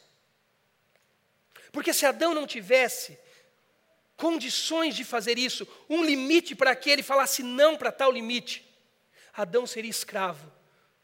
Porque 1.71 1.93
se 1.93 2.07
Adão 2.07 2.33
não 2.33 2.47
tivesse 2.47 3.19
condições 4.15 4.95
de 4.95 5.03
fazer 5.03 5.37
isso, 5.37 5.67
um 5.87 6.03
limite 6.03 6.55
para 6.55 6.75
que 6.75 6.89
ele 6.89 7.03
falasse 7.03 7.43
não 7.43 7.77
para 7.77 7.91
tal 7.91 8.11
limite, 8.11 8.67
Adão 9.33 9.67
seria 9.67 9.91
escravo 9.91 10.51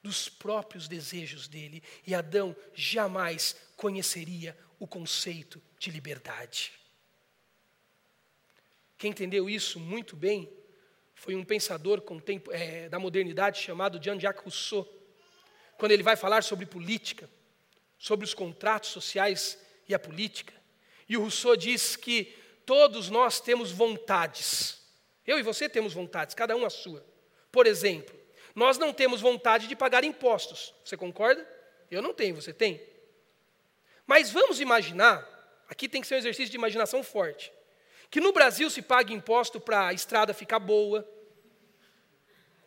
dos 0.01 0.27
próprios 0.27 0.87
desejos 0.87 1.47
dele 1.47 1.83
e 2.07 2.15
Adão 2.15 2.55
jamais 2.73 3.55
conheceria 3.77 4.57
o 4.79 4.87
conceito 4.87 5.61
de 5.77 5.91
liberdade. 5.91 6.82
Quem 9.03 9.11
entendeu 9.11 9.49
isso 9.49 9.81
muito 9.81 10.15
bem 10.15 10.49
foi 11.13 11.35
um 11.35 11.43
pensador 11.43 12.01
é, 12.51 12.87
da 12.87 12.97
modernidade 12.97 13.59
chamado 13.59 14.01
Jean-Jacques 14.01 14.41
Rousseau. 14.41 14.87
Quando 15.77 15.91
ele 15.91 16.01
vai 16.01 16.15
falar 16.15 16.41
sobre 16.41 16.65
política, 16.65 17.29
sobre 17.97 18.23
os 18.23 18.33
contratos 18.33 18.91
sociais 18.91 19.61
e 19.89 19.93
a 19.93 19.99
política. 19.99 20.53
E 21.09 21.17
o 21.17 21.19
Rousseau 21.19 21.57
diz 21.57 21.97
que 21.97 22.33
todos 22.65 23.09
nós 23.09 23.41
temos 23.41 23.73
vontades. 23.73 24.81
Eu 25.27 25.37
e 25.37 25.43
você 25.43 25.67
temos 25.67 25.93
vontades, 25.93 26.33
cada 26.33 26.55
um 26.55 26.63
a 26.63 26.69
sua. 26.69 27.05
Por 27.51 27.67
exemplo, 27.67 28.17
nós 28.55 28.77
não 28.77 28.93
temos 28.93 29.19
vontade 29.19 29.67
de 29.67 29.75
pagar 29.75 30.05
impostos. 30.05 30.73
Você 30.81 30.95
concorda? 30.95 31.45
Eu 31.91 32.01
não 32.01 32.13
tenho, 32.13 32.37
você 32.37 32.53
tem? 32.53 32.81
Mas 34.07 34.31
vamos 34.31 34.61
imaginar, 34.61 35.27
aqui 35.67 35.89
tem 35.89 35.99
que 35.99 36.07
ser 36.07 36.15
um 36.15 36.19
exercício 36.19 36.51
de 36.51 36.55
imaginação 36.55 37.03
forte 37.03 37.51
que 38.13 38.21
no 38.21 38.31
Brasil 38.31 38.69
se 38.69 38.79
pague 38.79 39.11
imposto 39.11 39.59
para 39.59 39.87
a 39.87 39.91
estrada 39.91 40.35
ficar 40.35 40.59
boa. 40.59 41.03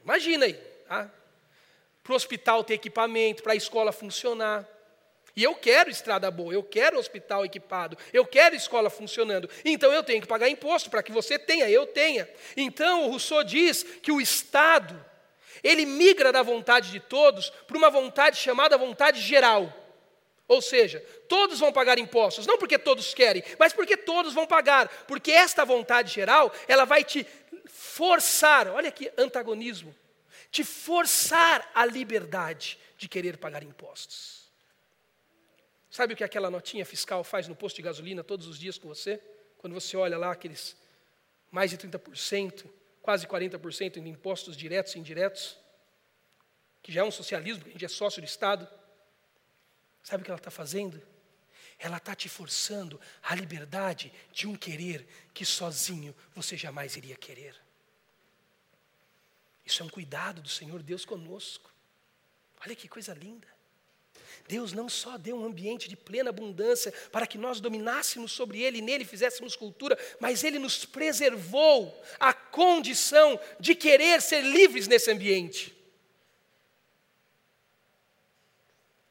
Imagina 0.03 0.45
aí, 0.45 0.55
tá? 0.89 1.09
para 2.03 2.13
o 2.13 2.17
hospital 2.17 2.65
ter 2.65 2.75
equipamento, 2.75 3.45
para 3.45 3.53
a 3.53 3.57
escola 3.57 3.93
funcionar. 3.93 4.69
E 5.37 5.45
eu 5.45 5.55
quero 5.55 5.89
estrada 5.89 6.29
boa, 6.33 6.53
eu 6.53 6.65
quero 6.65 6.99
hospital 6.99 7.45
equipado, 7.45 7.97
eu 8.13 8.27
quero 8.27 8.57
escola 8.57 8.91
funcionando. 8.91 9.49
Então 9.65 9.93
eu 9.93 10.03
tenho 10.03 10.21
que 10.21 10.27
pagar 10.27 10.49
imposto 10.49 10.91
para 10.91 11.01
que 11.01 11.13
você 11.13 11.39
tenha, 11.39 11.71
eu 11.71 11.87
tenha. 11.87 12.29
Então 12.57 13.05
o 13.05 13.11
Rousseau 13.11 13.45
diz 13.45 13.85
que 14.03 14.11
o 14.11 14.21
Estado, 14.21 15.01
ele 15.63 15.87
migra 15.87 16.33
da 16.33 16.43
vontade 16.43 16.91
de 16.91 16.99
todos 16.99 17.51
para 17.69 17.79
uma 17.79 17.89
vontade 17.89 18.37
chamada 18.37 18.77
vontade 18.77 19.21
geral. 19.21 19.73
Ou 20.49 20.63
seja, 20.63 21.01
todos 21.29 21.59
vão 21.59 21.73
pagar 21.73 21.99
impostos, 21.99 22.47
não 22.47 22.57
porque 22.57 22.79
todos 22.79 23.13
querem, 23.13 23.43
mas 23.59 23.73
porque 23.73 23.97
todos 23.97 24.33
vão 24.33 24.47
pagar, 24.47 24.89
porque 25.07 25.33
esta 25.33 25.65
vontade 25.65 26.13
geral, 26.13 26.53
ela 26.69 26.85
vai 26.85 27.03
te 27.03 27.27
forçar, 27.67 28.69
olha 28.69 28.93
que 28.93 29.13
antagonismo, 29.19 29.95
te 30.51 30.63
forçar 30.63 31.69
a 31.75 31.85
liberdade 31.85 32.79
de 32.97 33.09
querer 33.09 33.37
pagar 33.39 33.63
impostos. 33.63 34.47
Sabe 35.91 36.15
o 36.15 36.17
que 36.17 36.23
aquela 36.23 36.51
notinha 36.51 36.85
fiscal 36.85 37.25
faz 37.25 37.49
no 37.49 37.57
posto 37.57 37.77
de 37.77 37.83
gasolina 37.83 38.23
todos 38.23 38.47
os 38.47 38.59
dias 38.59 38.79
com 38.79 38.87
você? 38.87 39.21
Quando 39.59 39.73
você 39.73 39.97
olha 39.97 40.19
lá 40.19 40.31
aqueles 40.31 40.77
mais 41.51 41.71
de 41.71 41.79
30%, 41.79 42.67
quase 43.03 43.27
40% 43.27 43.97
em 43.97 44.09
impostos 44.09 44.57
diretos 44.57 44.95
e 44.95 44.99
indiretos, 44.99 45.57
que 46.83 46.93
já 46.93 47.01
é 47.01 47.05
um 47.05 47.11
socialismo, 47.11 47.65
que 47.65 47.71
a 47.71 47.73
gente 47.73 47.85
é 47.85 47.89
sócio 47.89 48.21
do 48.21 48.27
Estado. 48.27 48.69
Sabe 50.07 50.23
o 50.23 50.25
que 50.25 50.31
ela 50.31 50.39
está 50.39 50.53
fazendo? 50.53 51.03
Ela 51.81 51.97
está 51.97 52.15
te 52.15 52.29
forçando 52.29 53.01
a 53.21 53.35
liberdade 53.35 54.13
de 54.33 54.47
um 54.47 54.55
querer 54.55 55.05
que 55.35 55.45
sozinho 55.45 56.15
você 56.33 56.57
jamais 56.57 56.95
iria 56.95 57.17
querer. 57.17 57.61
Isso 59.65 59.83
é 59.83 59.85
um 59.85 59.89
cuidado 59.89 60.41
do 60.41 60.49
Senhor 60.49 60.81
Deus 60.81 61.05
conosco. 61.05 61.75
Olha 62.65 62.77
que 62.77 62.87
coisa 62.87 63.13
linda. 63.15 63.49
Deus 64.47 64.73
não 64.73 64.89
só 64.89 65.19
deu 65.19 65.41
um 65.41 65.45
ambiente 65.45 65.89
de 65.89 65.97
plena 65.97 66.31
abundância 66.31 66.93
para 67.11 67.27
que 67.27 67.37
nós 67.37 67.59
dominássemos 67.59 68.31
sobre 68.31 68.63
ele 68.63 68.79
e 68.79 68.83
nele 68.83 69.05
fizéssemos 69.05 69.57
cultura, 69.57 69.99
mas 70.21 70.45
ele 70.45 70.61
nos 70.61 70.85
preservou 70.85 72.01
a 72.21 72.33
condição 72.33 73.41
de 73.59 73.75
querer 73.75 74.23
ser 74.23 74.43
livres 74.43 74.87
nesse 74.87 75.11
ambiente. 75.11 75.76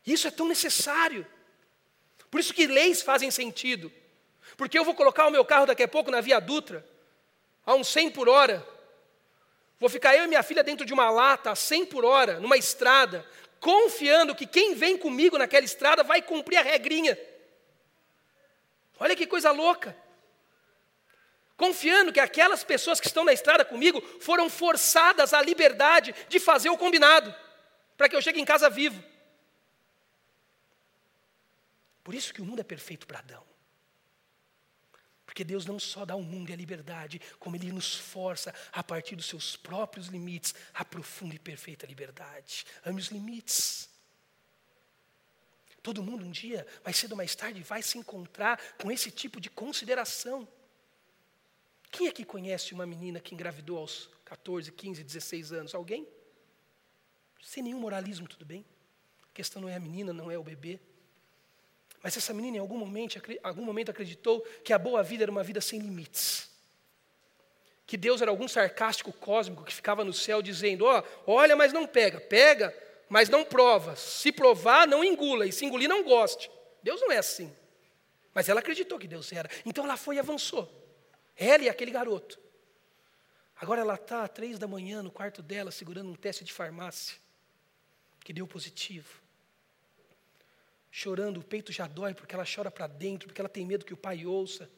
Isso 0.06 0.28
é 0.28 0.32
tão 0.32 0.48
necessário. 0.48 1.26
Por 2.30 2.40
isso 2.40 2.54
que 2.54 2.68
leis 2.68 3.02
fazem 3.02 3.32
sentido. 3.32 3.92
Porque 4.56 4.78
eu 4.78 4.86
vou 4.86 4.94
colocar 4.94 5.28
o 5.28 5.32
meu 5.32 5.44
carro 5.44 5.66
daqui 5.66 5.84
a 5.84 5.88
pouco 5.88 6.12
na 6.12 6.22
Via 6.22 6.40
Dutra, 6.40 6.86
a 7.66 7.74
uns 7.74 7.88
100 7.88 8.12
por 8.12 8.30
hora. 8.30 8.66
Vou 9.80 9.90
ficar 9.90 10.16
eu 10.16 10.26
e 10.26 10.28
minha 10.28 10.44
filha 10.44 10.64
dentro 10.64 10.86
de 10.86 10.94
uma 10.94 11.10
lata 11.10 11.52
a 11.52 11.56
100 11.56 11.88
por 11.88 12.06
hora, 12.06 12.40
numa 12.40 12.58
estrada, 12.58 13.26
confiando 13.60 14.36
que 14.36 14.46
quem 14.46 14.76
vem 14.76 14.98
comigo 14.98 15.38
naquela 15.38 15.66
estrada 15.66 16.04
vai 16.04 16.22
cumprir 16.22 16.58
a 16.58 16.62
regrinha. 16.62 17.18
Olha 19.00 19.16
que 19.16 19.28
coisa 19.28 19.52
louca. 19.52 19.96
Confiando 21.58 22.12
que 22.12 22.20
aquelas 22.20 22.64
pessoas 22.64 23.00
que 23.00 23.08
estão 23.08 23.24
na 23.24 23.34
estrada 23.34 23.64
comigo 23.64 24.02
foram 24.20 24.50
forçadas 24.50 25.34
à 25.34 25.42
liberdade 25.42 26.14
de 26.28 26.40
fazer 26.40 26.70
o 26.70 26.78
combinado, 26.78 27.34
para 27.98 28.10
que 28.10 28.16
eu 28.16 28.22
chegue 28.22 28.40
em 28.40 28.46
casa 28.46 28.70
vivo. 28.70 29.02
Por 32.06 32.14
isso 32.14 32.32
que 32.32 32.40
o 32.40 32.46
mundo 32.46 32.60
é 32.60 32.64
perfeito 32.64 33.08
para 33.08 33.18
Adão. 33.18 33.44
Porque 35.26 35.44
Deus 35.44 35.66
não 35.66 35.80
só 35.80 36.06
dá 36.06 36.14
ao 36.14 36.22
mundo 36.22 36.54
a 36.54 36.56
liberdade, 36.56 37.20
como 37.40 37.56
Ele 37.56 37.72
nos 37.72 37.96
força, 37.96 38.54
a 38.72 38.84
partir 38.84 39.16
dos 39.16 39.26
seus 39.26 39.58
próprios 39.58 40.06
limites, 40.06 40.54
a 40.72 40.86
profunda 40.86 41.34
e 41.34 41.40
perfeita 41.40 41.88
liberdade. 41.88 42.64
Ame 42.86 43.02
os 43.02 43.08
limites. 43.08 43.90
Todo 45.82 46.04
mundo 46.04 46.24
um 46.24 46.30
dia, 46.30 46.66
mais 46.84 46.96
cedo 46.96 47.14
ou 47.14 47.18
mais 47.18 47.36
tarde, 47.36 47.64
vai 47.64 47.82
se 47.82 47.98
encontrar 47.98 48.62
com 48.78 48.92
esse 48.92 49.10
tipo 49.10 49.42
de 49.42 49.50
consideração. 49.50 50.48
Quem 51.90 52.08
aqui 52.08 52.24
conhece 52.24 52.72
uma 52.76 52.86
menina 52.86 53.20
que 53.20 53.34
engravidou 53.34 53.80
aos 53.80 54.12
14, 54.26 54.72
15, 54.72 55.04
16 55.04 55.52
anos? 55.52 55.74
Alguém? 55.74 56.08
Sem 57.42 57.64
nenhum 57.64 57.80
moralismo, 57.80 58.28
tudo 58.28 58.46
bem? 58.46 58.64
A 59.24 59.34
questão 59.34 59.60
não 59.60 59.70
é 59.70 59.76
a 59.76 59.80
menina, 59.80 60.14
não 60.14 60.30
é 60.30 60.38
o 60.38 60.44
bebê. 60.44 60.80
Mas 62.06 62.16
essa 62.16 62.36
menina, 62.36 62.58
em 62.58 62.60
algum 62.60 62.78
momento, 62.78 63.20
algum 63.42 63.64
momento 63.64 63.90
acreditou 63.90 64.42
que 64.64 64.72
a 64.72 64.78
boa 64.78 65.02
vida 65.02 65.24
era 65.24 65.32
uma 65.32 65.44
vida 65.44 65.60
sem 65.60 65.80
limites. 65.80 66.48
Que 67.84 67.98
Deus 67.98 68.22
era 68.22 68.30
algum 68.30 68.48
sarcástico 68.48 69.12
cósmico 69.12 69.64
que 69.64 69.74
ficava 69.74 70.04
no 70.04 70.14
céu 70.14 70.40
dizendo: 70.40 70.86
Ó, 70.86 71.04
oh, 71.26 71.32
olha, 71.32 71.56
mas 71.56 71.74
não 71.74 71.88
pega, 71.88 72.22
pega, 72.22 72.72
mas 73.10 73.28
não 73.28 73.44
prova. 73.44 73.96
Se 73.96 74.32
provar, 74.32 74.88
não 74.88 75.04
engula, 75.04 75.48
e 75.48 75.52
se 75.52 75.66
engolir, 75.66 75.90
não 75.90 76.04
goste. 76.04 76.52
Deus 76.84 77.02
não 77.02 77.12
é 77.12 77.18
assim. 77.18 77.52
Mas 78.36 78.48
ela 78.50 78.60
acreditou 78.60 79.00
que 79.00 79.08
Deus 79.08 79.34
era. 79.34 79.50
Então 79.66 79.84
ela 79.84 79.98
foi 79.98 80.18
e 80.18 80.20
avançou. 80.20 80.72
Ela 81.36 81.64
e 81.64 81.70
aquele 81.70 81.90
garoto. 81.90 82.40
Agora 83.60 83.82
ela 83.82 83.96
está 83.96 84.22
às 84.22 84.30
três 84.30 84.60
da 84.60 84.68
manhã 84.68 85.02
no 85.02 85.10
quarto 85.10 85.42
dela, 85.42 85.72
segurando 85.72 86.12
um 86.12 86.16
teste 86.16 86.44
de 86.44 86.54
farmácia, 86.54 87.18
que 88.24 88.32
deu 88.32 88.46
positivo 88.46 89.25
chorando, 90.98 91.42
o 91.42 91.44
peito 91.44 91.74
já 91.74 91.88
dói 91.88 92.14
porque 92.14 92.34
ela 92.34 92.46
chora 92.46 92.72
para 92.72 92.88
dentro, 92.88 93.28
porque 93.28 93.42
ela 93.42 93.50
tem 93.50 93.66
medo 93.66 93.84
que 93.84 93.94
o 93.94 93.98
pai 93.98 94.26
ouça, 94.26 94.72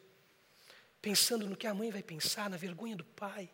pensando 1.00 1.48
no 1.48 1.56
que 1.56 1.64
a 1.64 1.72
mãe 1.72 1.92
vai 1.92 2.02
pensar, 2.02 2.50
na 2.50 2.56
vergonha 2.56 2.96
do 2.96 3.04
pai, 3.04 3.48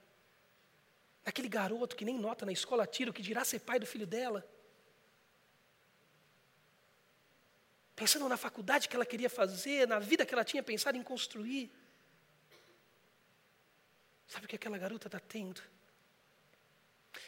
naquele 1.27 1.47
garoto 1.47 1.95
que 1.95 2.07
nem 2.07 2.19
nota 2.19 2.47
na 2.47 2.53
escola 2.53 2.87
tira 2.87 3.11
o 3.11 3.13
que 3.13 3.21
dirá 3.21 3.45
ser 3.45 3.59
pai 3.59 3.79
do 3.79 3.85
filho 3.85 4.07
dela, 4.07 4.49
pensando 7.95 8.27
na 8.31 8.39
faculdade 8.39 8.89
que 8.89 8.97
ela 8.97 9.05
queria 9.05 9.29
fazer, 9.29 9.87
na 9.87 9.99
vida 9.99 10.25
que 10.25 10.33
ela 10.33 10.43
tinha 10.43 10.63
pensado 10.63 10.97
em 10.97 11.03
construir. 11.03 11.71
Sabe 14.27 14.47
o 14.47 14.49
que 14.49 14.57
aquela 14.57 14.79
garota 14.79 15.07
está 15.07 15.21
tendo? 15.21 15.61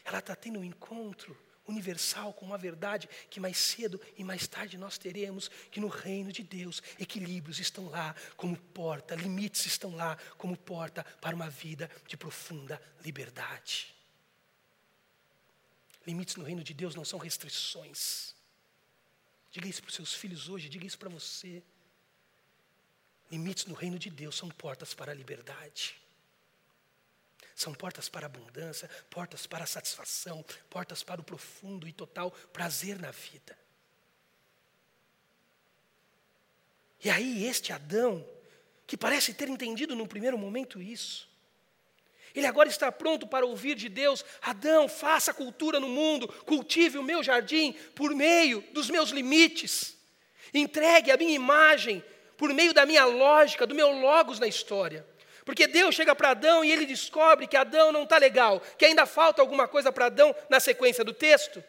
Ela 0.02 0.20
está 0.20 0.34
tendo 0.34 0.60
um 0.60 0.64
encontro 0.64 1.36
universal 1.68 2.32
com 2.32 2.46
uma 2.46 2.58
verdade 2.58 3.08
que 3.28 3.40
mais 3.40 3.56
cedo 3.56 4.00
e 4.16 4.24
mais 4.24 4.46
tarde 4.46 4.78
nós 4.78 4.98
teremos, 4.98 5.48
que 5.70 5.80
no 5.80 5.88
reino 5.88 6.32
de 6.32 6.42
Deus 6.42 6.82
equilíbrios 6.98 7.58
estão 7.58 7.88
lá 7.88 8.14
como 8.36 8.56
porta, 8.56 9.14
limites 9.14 9.66
estão 9.66 9.94
lá 9.94 10.16
como 10.38 10.56
porta 10.56 11.04
para 11.20 11.34
uma 11.34 11.50
vida 11.50 11.90
de 12.06 12.16
profunda 12.16 12.80
liberdade. 13.04 13.94
Limites 16.06 16.36
no 16.36 16.44
reino 16.44 16.62
de 16.62 16.72
Deus 16.72 16.94
não 16.94 17.04
são 17.04 17.18
restrições. 17.18 18.34
Diga 19.50 19.66
isso 19.66 19.82
para 19.82 19.88
os 19.88 19.94
seus 19.94 20.14
filhos 20.14 20.48
hoje, 20.48 20.68
diga 20.68 20.86
isso 20.86 20.98
para 20.98 21.08
você. 21.08 21.62
Limites 23.30 23.66
no 23.66 23.74
reino 23.74 23.98
de 23.98 24.08
Deus 24.08 24.36
são 24.36 24.48
portas 24.48 24.94
para 24.94 25.10
a 25.10 25.14
liberdade. 25.14 26.00
São 27.56 27.72
portas 27.72 28.06
para 28.06 28.26
abundância, 28.26 28.86
portas 29.08 29.46
para 29.46 29.64
satisfação, 29.64 30.44
portas 30.68 31.02
para 31.02 31.22
o 31.22 31.24
profundo 31.24 31.88
e 31.88 31.92
total 31.92 32.30
prazer 32.52 33.00
na 33.00 33.10
vida. 33.10 33.58
E 37.02 37.08
aí, 37.08 37.46
este 37.46 37.72
Adão, 37.72 38.22
que 38.86 38.94
parece 38.94 39.32
ter 39.32 39.48
entendido 39.48 39.96
no 39.96 40.06
primeiro 40.06 40.36
momento 40.36 40.82
isso, 40.82 41.26
ele 42.34 42.46
agora 42.46 42.68
está 42.68 42.92
pronto 42.92 43.26
para 43.26 43.46
ouvir 43.46 43.74
de 43.74 43.88
Deus: 43.88 44.22
Adão, 44.42 44.86
faça 44.86 45.32
cultura 45.32 45.80
no 45.80 45.88
mundo, 45.88 46.28
cultive 46.28 46.98
o 46.98 47.02
meu 47.02 47.22
jardim 47.22 47.72
por 47.94 48.14
meio 48.14 48.62
dos 48.74 48.90
meus 48.90 49.08
limites, 49.08 49.96
entregue 50.52 51.10
a 51.10 51.16
minha 51.16 51.34
imagem 51.34 52.04
por 52.36 52.52
meio 52.52 52.74
da 52.74 52.84
minha 52.84 53.06
lógica, 53.06 53.66
do 53.66 53.74
meu 53.74 53.90
logos 53.92 54.38
na 54.38 54.46
história. 54.46 55.06
Porque 55.46 55.68
Deus 55.68 55.94
chega 55.94 56.12
para 56.12 56.30
Adão 56.30 56.64
e 56.64 56.72
ele 56.72 56.84
descobre 56.84 57.46
que 57.46 57.56
Adão 57.56 57.92
não 57.92 58.02
está 58.02 58.18
legal, 58.18 58.60
que 58.76 58.84
ainda 58.84 59.06
falta 59.06 59.40
alguma 59.40 59.68
coisa 59.68 59.92
para 59.92 60.06
Adão 60.06 60.34
na 60.50 60.58
sequência 60.58 61.04
do 61.04 61.12
texto. 61.12 61.62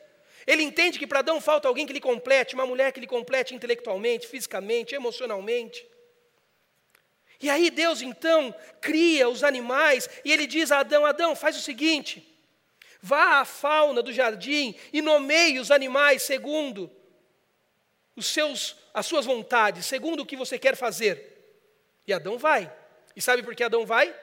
Ele 0.48 0.64
entende 0.64 0.98
que 0.98 1.06
para 1.06 1.20
Adão 1.20 1.40
falta 1.40 1.68
alguém 1.68 1.86
que 1.86 1.94
lhe 1.94 2.02
complete, 2.02 2.56
uma 2.56 2.66
mulher 2.66 2.92
que 2.92 3.00
lhe 3.00 3.06
complete 3.06 3.54
intelectualmente, 3.54 4.28
fisicamente, 4.28 4.96
emocionalmente. 4.96 5.88
E 7.40 7.52
aí 7.52 7.70
Deus 7.70 8.02
então 8.02 8.54
cria 8.82 9.30
os 9.30 9.44
animais 9.44 10.10
e 10.26 10.34
ele 10.34 10.48
diz 10.48 10.72
a 10.72 10.80
Adão: 10.80 11.06
Adão, 11.06 11.36
faz 11.36 11.56
o 11.56 11.62
seguinte, 11.62 12.28
vá 13.00 13.42
à 13.42 13.46
fauna 13.46 14.02
do 14.02 14.12
jardim 14.12 14.74
e 14.92 15.04
nomeie 15.04 15.60
os 15.60 15.70
animais 15.70 16.24
segundo 16.24 16.90
os 18.16 18.26
seus, 18.26 18.76
as 18.92 19.06
suas 19.06 19.24
vontades, 19.24 19.86
segundo 19.86 20.22
o 20.22 20.26
que 20.26 20.36
você 20.36 20.58
quer 20.58 20.76
fazer. 20.76 21.62
E 22.08 22.12
Adão 22.12 22.40
vai. 22.40 22.74
E 23.18 23.22
sabe 23.22 23.42
por 23.42 23.56
que 23.56 23.64
Adão 23.64 23.84
vai? 23.84 24.16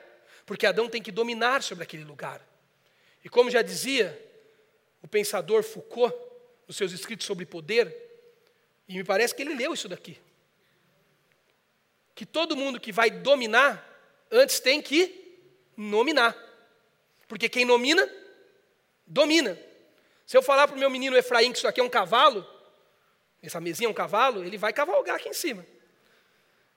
Porque 0.45 0.65
Adão 0.65 0.87
tem 0.87 1.01
que 1.01 1.11
dominar 1.11 1.61
sobre 1.61 1.83
aquele 1.83 2.05
lugar. 2.05 2.41
E 3.25 3.27
como 3.27 3.51
já 3.51 3.61
dizia 3.61 4.17
o 5.01 5.07
pensador 5.07 5.63
Foucault, 5.63 6.15
nos 6.65 6.77
seus 6.77 6.93
escritos 6.93 7.27
sobre 7.27 7.45
poder, 7.45 7.93
e 8.87 8.95
me 8.95 9.03
parece 9.03 9.35
que 9.35 9.41
ele 9.41 9.53
leu 9.53 9.73
isso 9.73 9.89
daqui. 9.89 10.17
Que 12.15 12.25
todo 12.25 12.55
mundo 12.55 12.79
que 12.79 12.93
vai 12.93 13.11
dominar, 13.11 13.85
antes 14.31 14.61
tem 14.61 14.81
que 14.81 15.41
nominar. 15.75 16.33
Porque 17.27 17.49
quem 17.49 17.65
nomina, 17.65 18.09
domina. 19.05 19.59
Se 20.25 20.37
eu 20.37 20.41
falar 20.41 20.69
para 20.69 20.77
o 20.77 20.79
meu 20.79 20.89
menino 20.89 21.17
Efraim 21.17 21.51
que 21.51 21.57
isso 21.57 21.67
aqui 21.67 21.81
é 21.81 21.83
um 21.83 21.89
cavalo, 21.89 22.47
essa 23.43 23.59
mesinha 23.59 23.87
é 23.87 23.91
um 23.91 23.93
cavalo, 23.93 24.45
ele 24.45 24.57
vai 24.57 24.71
cavalgar 24.71 25.17
aqui 25.17 25.27
em 25.27 25.33
cima. 25.33 25.67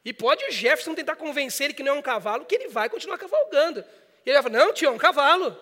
E 0.09 0.13
pode 0.15 0.43
o 0.47 0.51
Jefferson 0.51 0.95
tentar 0.95 1.17
convencer 1.17 1.67
ele 1.67 1.75
que 1.75 1.83
não 1.83 1.97
é 1.97 1.99
um 1.99 2.01
cavalo, 2.01 2.47
que 2.47 2.55
ele 2.55 2.69
vai 2.69 2.89
continuar 2.89 3.19
cavalgando. 3.19 3.81
E 4.25 4.31
ele 4.31 4.41
vai 4.41 4.51
falar, 4.51 4.65
não, 4.65 4.73
tio, 4.73 4.89
é 4.89 4.91
um 4.91 4.97
cavalo. 4.97 5.55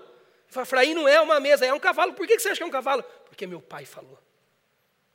Fala, 0.46 0.64
Fraí 0.64 0.94
não 0.94 1.08
é 1.08 1.20
uma 1.20 1.40
mesa, 1.40 1.66
é 1.66 1.74
um 1.74 1.80
cavalo. 1.80 2.12
Por 2.12 2.28
que 2.28 2.38
você 2.38 2.50
acha 2.50 2.58
que 2.58 2.62
é 2.62 2.66
um 2.66 2.70
cavalo? 2.70 3.02
Porque 3.24 3.44
meu 3.44 3.60
pai 3.60 3.84
falou. 3.84 4.16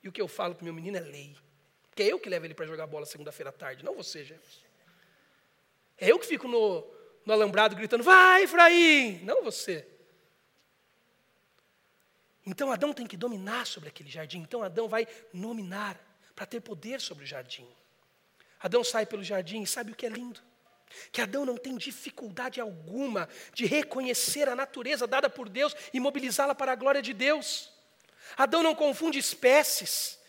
E 0.03 0.09
o 0.09 0.11
que 0.11 0.21
eu 0.21 0.27
falo 0.27 0.53
para 0.53 0.65
meu 0.65 0.73
menino 0.73 0.97
é 0.97 0.99
lei. 0.99 1.33
Porque 1.89 2.03
é 2.03 2.07
eu 2.07 2.19
que 2.19 2.27
levo 2.27 2.45
ele 2.45 2.53
para 2.53 2.65
jogar 2.65 2.85
bola 2.87 3.05
segunda-feira 3.05 3.51
à 3.51 3.53
tarde, 3.53 3.85
não 3.85 3.95
você, 3.95 4.25
Jefferson. 4.25 4.65
É 5.97 6.11
eu 6.11 6.19
que 6.19 6.27
fico 6.27 6.49
no, 6.49 6.85
no 7.25 7.31
alambrado 7.31 7.73
gritando, 7.73 8.03
vai, 8.03 8.43
Efraim, 8.43 9.23
não 9.23 9.41
você. 9.41 9.87
Então 12.45 12.69
Adão 12.69 12.91
tem 12.91 13.07
que 13.07 13.15
dominar 13.15 13.65
sobre 13.65 13.87
aquele 13.87 14.09
jardim. 14.09 14.39
Então 14.39 14.61
Adão 14.61 14.89
vai 14.89 15.07
nominar 15.31 15.97
para 16.35 16.45
ter 16.45 16.59
poder 16.59 16.99
sobre 16.99 17.23
o 17.23 17.27
jardim. 17.27 17.65
Adão 18.61 18.83
sai 18.83 19.05
pelo 19.05 19.23
jardim 19.23 19.63
e 19.63 19.67
sabe 19.67 19.91
o 19.91 19.95
que 19.95 20.05
é 20.05 20.09
lindo? 20.09 20.39
Que 21.11 21.21
Adão 21.21 21.45
não 21.45 21.57
tem 21.57 21.75
dificuldade 21.75 22.61
alguma 22.61 23.27
de 23.53 23.65
reconhecer 23.65 24.47
a 24.47 24.55
natureza 24.55 25.07
dada 25.07 25.29
por 25.29 25.49
Deus 25.49 25.75
e 25.93 25.99
mobilizá-la 25.99 26.53
para 26.53 26.73
a 26.73 26.75
glória 26.75 27.01
de 27.01 27.13
Deus. 27.13 27.71
Adão 28.37 28.61
não 28.61 28.75
confunde 28.75 29.17
espécies. 29.17 30.19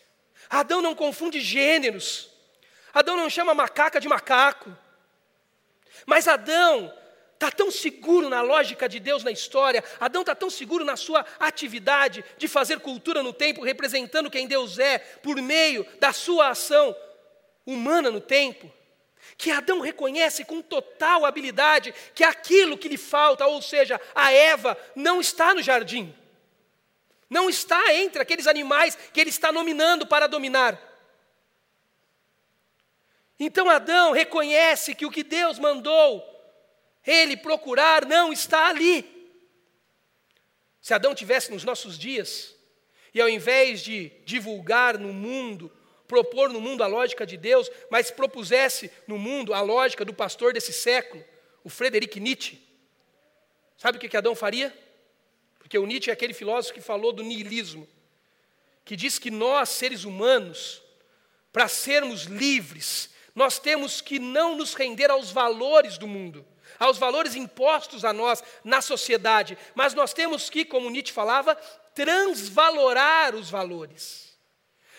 Adão 0.49 0.81
não 0.81 0.95
confunde 0.95 1.39
gêneros. 1.39 2.29
Adão 2.93 3.15
não 3.15 3.29
chama 3.29 3.53
macaca 3.53 3.99
de 3.99 4.07
macaco. 4.07 4.75
Mas 6.05 6.27
Adão 6.27 6.93
está 7.33 7.51
tão 7.51 7.69
seguro 7.69 8.29
na 8.29 8.41
lógica 8.41 8.87
de 8.87 8.99
Deus 8.99 9.23
na 9.23 9.31
história, 9.31 9.83
Adão 9.99 10.21
está 10.21 10.33
tão 10.33 10.49
seguro 10.49 10.85
na 10.85 10.95
sua 10.95 11.25
atividade 11.39 12.23
de 12.37 12.47
fazer 12.47 12.79
cultura 12.79 13.21
no 13.21 13.33
tempo, 13.33 13.63
representando 13.63 14.31
quem 14.31 14.47
Deus 14.47 14.79
é, 14.79 14.97
por 14.97 15.35
meio 15.41 15.85
da 15.99 16.13
sua 16.13 16.49
ação 16.49 16.95
humana 17.65 18.11
no 18.11 18.21
tempo, 18.21 18.71
que 19.37 19.51
Adão 19.51 19.79
reconhece 19.79 20.43
com 20.43 20.61
total 20.61 21.25
habilidade 21.25 21.93
que 22.13 22.23
aquilo 22.23 22.77
que 22.77 22.89
lhe 22.89 22.97
falta, 22.97 23.45
ou 23.45 23.61
seja, 23.61 23.99
a 24.13 24.31
Eva, 24.31 24.77
não 24.95 25.21
está 25.21 25.53
no 25.53 25.61
jardim. 25.61 26.13
Não 27.29 27.49
está 27.49 27.93
entre 27.95 28.21
aqueles 28.21 28.47
animais 28.47 28.95
que 29.11 29.19
ele 29.19 29.29
está 29.29 29.51
nominando 29.51 30.05
para 30.05 30.27
dominar. 30.27 30.79
Então 33.39 33.69
Adão 33.69 34.11
reconhece 34.11 34.93
que 34.93 35.05
o 35.05 35.11
que 35.11 35.23
Deus 35.23 35.57
mandou 35.57 36.23
ele 37.05 37.35
procurar 37.35 38.05
não 38.05 38.31
está 38.31 38.67
ali. 38.67 39.09
Se 40.79 40.93
Adão 40.93 41.15
tivesse 41.15 41.51
nos 41.51 41.63
nossos 41.63 41.97
dias, 41.97 42.55
e 43.13 43.21
ao 43.21 43.29
invés 43.29 43.81
de 43.81 44.09
divulgar 44.25 44.97
no 44.97 45.13
mundo 45.13 45.71
propor 46.13 46.49
no 46.49 46.61
mundo 46.61 46.83
a 46.83 46.87
lógica 46.87 47.25
de 47.25 47.35
Deus, 47.35 47.71
mas 47.89 48.11
propusesse 48.11 48.91
no 49.07 49.17
mundo 49.17 49.51
a 49.51 49.61
lógica 49.61 50.05
do 50.05 50.13
pastor 50.13 50.53
desse 50.53 50.71
século, 50.71 51.25
o 51.63 51.69
Frederic 51.69 52.19
Nietzsche. 52.19 52.61
Sabe 53.75 53.97
o 53.97 53.99
que 53.99 54.15
Adão 54.15 54.35
faria? 54.35 54.71
Porque 55.57 55.75
o 55.75 55.87
Nietzsche 55.87 56.11
é 56.11 56.13
aquele 56.13 56.35
filósofo 56.35 56.75
que 56.75 56.81
falou 56.81 57.11
do 57.11 57.23
niilismo, 57.23 57.87
que 58.85 58.95
diz 58.95 59.17
que 59.17 59.31
nós, 59.31 59.69
seres 59.69 60.03
humanos, 60.03 60.83
para 61.51 61.67
sermos 61.67 62.25
livres, 62.25 63.09
nós 63.33 63.57
temos 63.57 63.99
que 63.99 64.19
não 64.19 64.55
nos 64.55 64.75
render 64.75 65.09
aos 65.09 65.31
valores 65.31 65.97
do 65.97 66.07
mundo, 66.07 66.45
aos 66.77 66.99
valores 66.99 67.33
impostos 67.35 68.05
a 68.05 68.13
nós 68.13 68.43
na 68.63 68.81
sociedade, 68.81 69.57
mas 69.73 69.95
nós 69.95 70.13
temos 70.13 70.47
que, 70.47 70.63
como 70.63 70.91
Nietzsche 70.91 71.11
falava, 71.11 71.55
transvalorar 71.95 73.33
os 73.33 73.49
valores. 73.49 74.22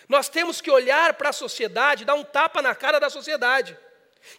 Nós 0.08 0.28
temos 0.28 0.60
que 0.60 0.70
olhar 0.70 1.14
para 1.14 1.30
a 1.30 1.32
sociedade, 1.32 2.04
dar 2.04 2.14
um 2.14 2.24
tapa 2.24 2.60
na 2.60 2.74
cara 2.74 2.98
da 2.98 3.08
sociedade. 3.08 3.76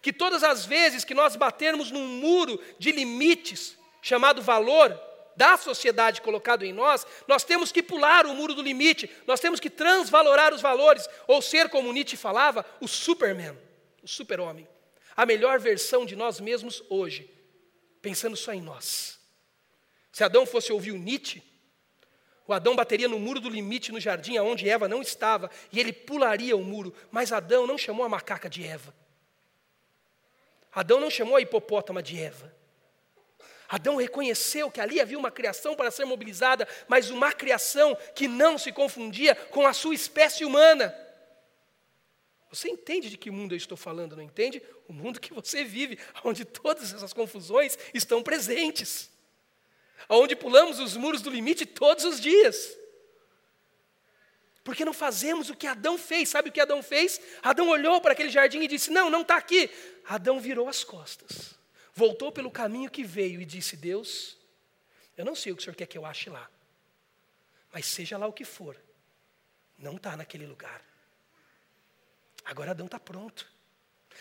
Que 0.00 0.12
todas 0.12 0.42
as 0.42 0.64
vezes 0.64 1.04
que 1.04 1.14
nós 1.14 1.36
batermos 1.36 1.90
num 1.90 2.06
muro 2.06 2.60
de 2.78 2.92
limites, 2.92 3.76
chamado 4.02 4.42
valor, 4.42 4.98
da 5.36 5.56
sociedade 5.56 6.22
colocado 6.22 6.64
em 6.64 6.72
nós, 6.72 7.06
nós 7.28 7.44
temos 7.44 7.70
que 7.70 7.82
pular 7.82 8.26
o 8.26 8.34
muro 8.34 8.54
do 8.54 8.62
limite, 8.62 9.10
nós 9.26 9.38
temos 9.38 9.60
que 9.60 9.68
transvalorar 9.68 10.54
os 10.54 10.62
valores, 10.62 11.06
ou 11.26 11.42
ser, 11.42 11.68
como 11.68 11.92
Nietzsche 11.92 12.16
falava, 12.16 12.64
o 12.80 12.88
Superman, 12.88 13.56
o 14.02 14.08
super-homem. 14.08 14.66
A 15.14 15.26
melhor 15.26 15.58
versão 15.60 16.06
de 16.06 16.16
nós 16.16 16.40
mesmos 16.40 16.82
hoje, 16.88 17.30
pensando 18.00 18.36
só 18.36 18.52
em 18.52 18.62
nós. 18.62 19.18
Se 20.10 20.24
Adão 20.24 20.46
fosse 20.46 20.72
ouvir 20.72 20.92
o 20.92 20.98
Nietzsche, 20.98 21.42
o 22.46 22.52
Adão 22.52 22.76
bateria 22.76 23.08
no 23.08 23.18
muro 23.18 23.40
do 23.40 23.48
limite 23.48 23.90
no 23.90 24.00
jardim 24.00 24.38
onde 24.38 24.68
Eva 24.68 24.88
não 24.88 25.02
estava, 25.02 25.50
e 25.72 25.80
ele 25.80 25.92
pularia 25.92 26.56
o 26.56 26.62
muro, 26.62 26.94
mas 27.10 27.32
Adão 27.32 27.66
não 27.66 27.76
chamou 27.76 28.04
a 28.04 28.08
macaca 28.08 28.48
de 28.48 28.64
Eva. 28.64 28.94
Adão 30.72 31.00
não 31.00 31.10
chamou 31.10 31.36
a 31.36 31.40
hipopótama 31.40 32.02
de 32.02 32.20
Eva. 32.20 32.54
Adão 33.68 33.96
reconheceu 33.96 34.70
que 34.70 34.80
ali 34.80 35.00
havia 35.00 35.18
uma 35.18 35.30
criação 35.30 35.74
para 35.74 35.90
ser 35.90 36.04
mobilizada, 36.04 36.68
mas 36.86 37.10
uma 37.10 37.32
criação 37.32 37.96
que 38.14 38.28
não 38.28 38.56
se 38.56 38.70
confundia 38.70 39.34
com 39.34 39.66
a 39.66 39.72
sua 39.72 39.94
espécie 39.94 40.44
humana. 40.44 40.94
Você 42.48 42.68
entende 42.68 43.10
de 43.10 43.16
que 43.16 43.30
mundo 43.30 43.54
eu 43.54 43.56
estou 43.56 43.76
falando, 43.76 44.14
não 44.14 44.22
entende? 44.22 44.62
O 44.86 44.92
mundo 44.92 45.20
que 45.20 45.34
você 45.34 45.64
vive, 45.64 45.98
onde 46.22 46.44
todas 46.44 46.94
essas 46.94 47.12
confusões 47.12 47.76
estão 47.92 48.22
presentes. 48.22 49.10
Onde 50.08 50.36
pulamos 50.36 50.78
os 50.78 50.96
muros 50.96 51.22
do 51.22 51.30
limite 51.30 51.66
todos 51.66 52.04
os 52.04 52.20
dias. 52.20 52.76
Porque 54.62 54.84
não 54.84 54.92
fazemos 54.92 55.50
o 55.50 55.56
que 55.56 55.66
Adão 55.66 55.96
fez. 55.96 56.28
Sabe 56.28 56.48
o 56.48 56.52
que 56.52 56.60
Adão 56.60 56.82
fez? 56.82 57.20
Adão 57.42 57.68
olhou 57.68 58.00
para 58.00 58.12
aquele 58.12 58.30
jardim 58.30 58.60
e 58.60 58.68
disse: 58.68 58.90
Não, 58.90 59.08
não 59.10 59.22
está 59.22 59.36
aqui. 59.36 59.70
Adão 60.04 60.40
virou 60.40 60.68
as 60.68 60.82
costas 60.82 61.56
voltou 61.96 62.30
pelo 62.30 62.50
caminho 62.50 62.90
que 62.90 63.02
veio 63.02 63.40
e 63.40 63.46
disse: 63.46 63.74
Deus, 63.74 64.36
eu 65.16 65.24
não 65.24 65.34
sei 65.34 65.50
o 65.50 65.56
que 65.56 65.62
o 65.62 65.64
senhor 65.64 65.74
quer 65.74 65.86
que 65.86 65.96
eu 65.96 66.04
ache 66.04 66.28
lá, 66.28 66.48
mas 67.72 67.86
seja 67.86 68.18
lá 68.18 68.26
o 68.26 68.32
que 68.32 68.44
for, 68.44 68.76
não 69.78 69.96
está 69.96 70.14
naquele 70.14 70.46
lugar. 70.46 70.84
Agora 72.44 72.72
Adão 72.72 72.86
está 72.86 73.00
pronto. 73.00 73.50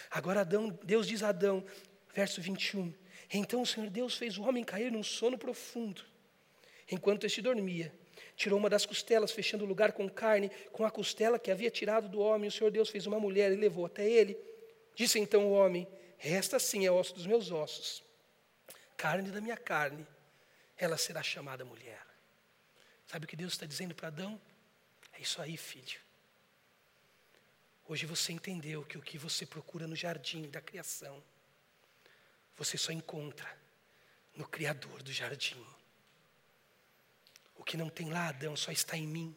Agora 0.09 0.41
Adão, 0.41 0.69
Deus 0.83 1.05
diz 1.05 1.21
a 1.21 1.29
Adão, 1.29 1.63
verso 2.13 2.41
21. 2.41 2.93
Então 3.31 3.61
o 3.61 3.65
Senhor 3.65 3.89
Deus 3.89 4.15
fez 4.15 4.37
o 4.37 4.43
homem 4.43 4.63
cair 4.63 4.91
num 4.91 5.03
sono 5.03 5.37
profundo. 5.37 6.03
Enquanto 6.91 7.25
este 7.25 7.41
dormia, 7.41 7.93
tirou 8.35 8.59
uma 8.59 8.69
das 8.69 8.85
costelas, 8.85 9.31
fechando 9.31 9.65
o 9.65 9.67
lugar 9.67 9.93
com 9.93 10.09
carne, 10.09 10.51
com 10.71 10.85
a 10.85 10.91
costela 10.91 11.39
que 11.39 11.49
havia 11.49 11.71
tirado 11.71 12.07
do 12.07 12.19
homem. 12.19 12.47
O 12.47 12.51
Senhor 12.51 12.69
Deus 12.69 12.89
fez 12.89 13.05
uma 13.07 13.19
mulher 13.19 13.51
e 13.51 13.55
levou 13.55 13.85
até 13.85 14.07
ele. 14.09 14.37
Disse 14.95 15.19
então 15.19 15.47
o 15.47 15.51
homem: 15.51 15.87
esta 16.19 16.59
sim 16.59 16.85
é 16.85 16.91
osso 16.91 17.13
dos 17.13 17.25
meus 17.25 17.51
ossos, 17.51 18.03
carne 18.95 19.31
da 19.31 19.41
minha 19.41 19.57
carne, 19.57 20.05
ela 20.77 20.97
será 20.97 21.21
chamada 21.21 21.65
mulher. 21.65 22.05
Sabe 23.07 23.25
o 23.25 23.27
que 23.27 23.35
Deus 23.35 23.53
está 23.53 23.65
dizendo 23.65 23.93
para 23.93 24.07
Adão? 24.07 24.39
É 25.13 25.21
isso 25.21 25.41
aí, 25.41 25.57
filho. 25.57 25.99
Hoje 27.87 28.05
você 28.05 28.33
entendeu 28.33 28.83
que 28.83 28.97
o 28.97 29.01
que 29.01 29.17
você 29.17 29.45
procura 29.45 29.87
no 29.87 29.95
jardim 29.95 30.49
da 30.49 30.59
criação, 30.59 31.23
você 32.57 32.77
só 32.77 32.91
encontra 32.91 33.49
no 34.35 34.47
Criador 34.47 35.01
do 35.03 35.11
jardim. 35.11 35.65
O 37.55 37.63
que 37.63 37.77
não 37.77 37.89
tem 37.89 38.09
lá, 38.09 38.29
Adão, 38.29 38.55
só 38.55 38.71
está 38.71 38.97
em 38.97 39.07
mim. 39.07 39.35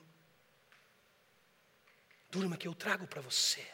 Durma 2.30 2.56
que 2.56 2.68
eu 2.68 2.74
trago 2.74 3.06
para 3.06 3.20
você. 3.20 3.66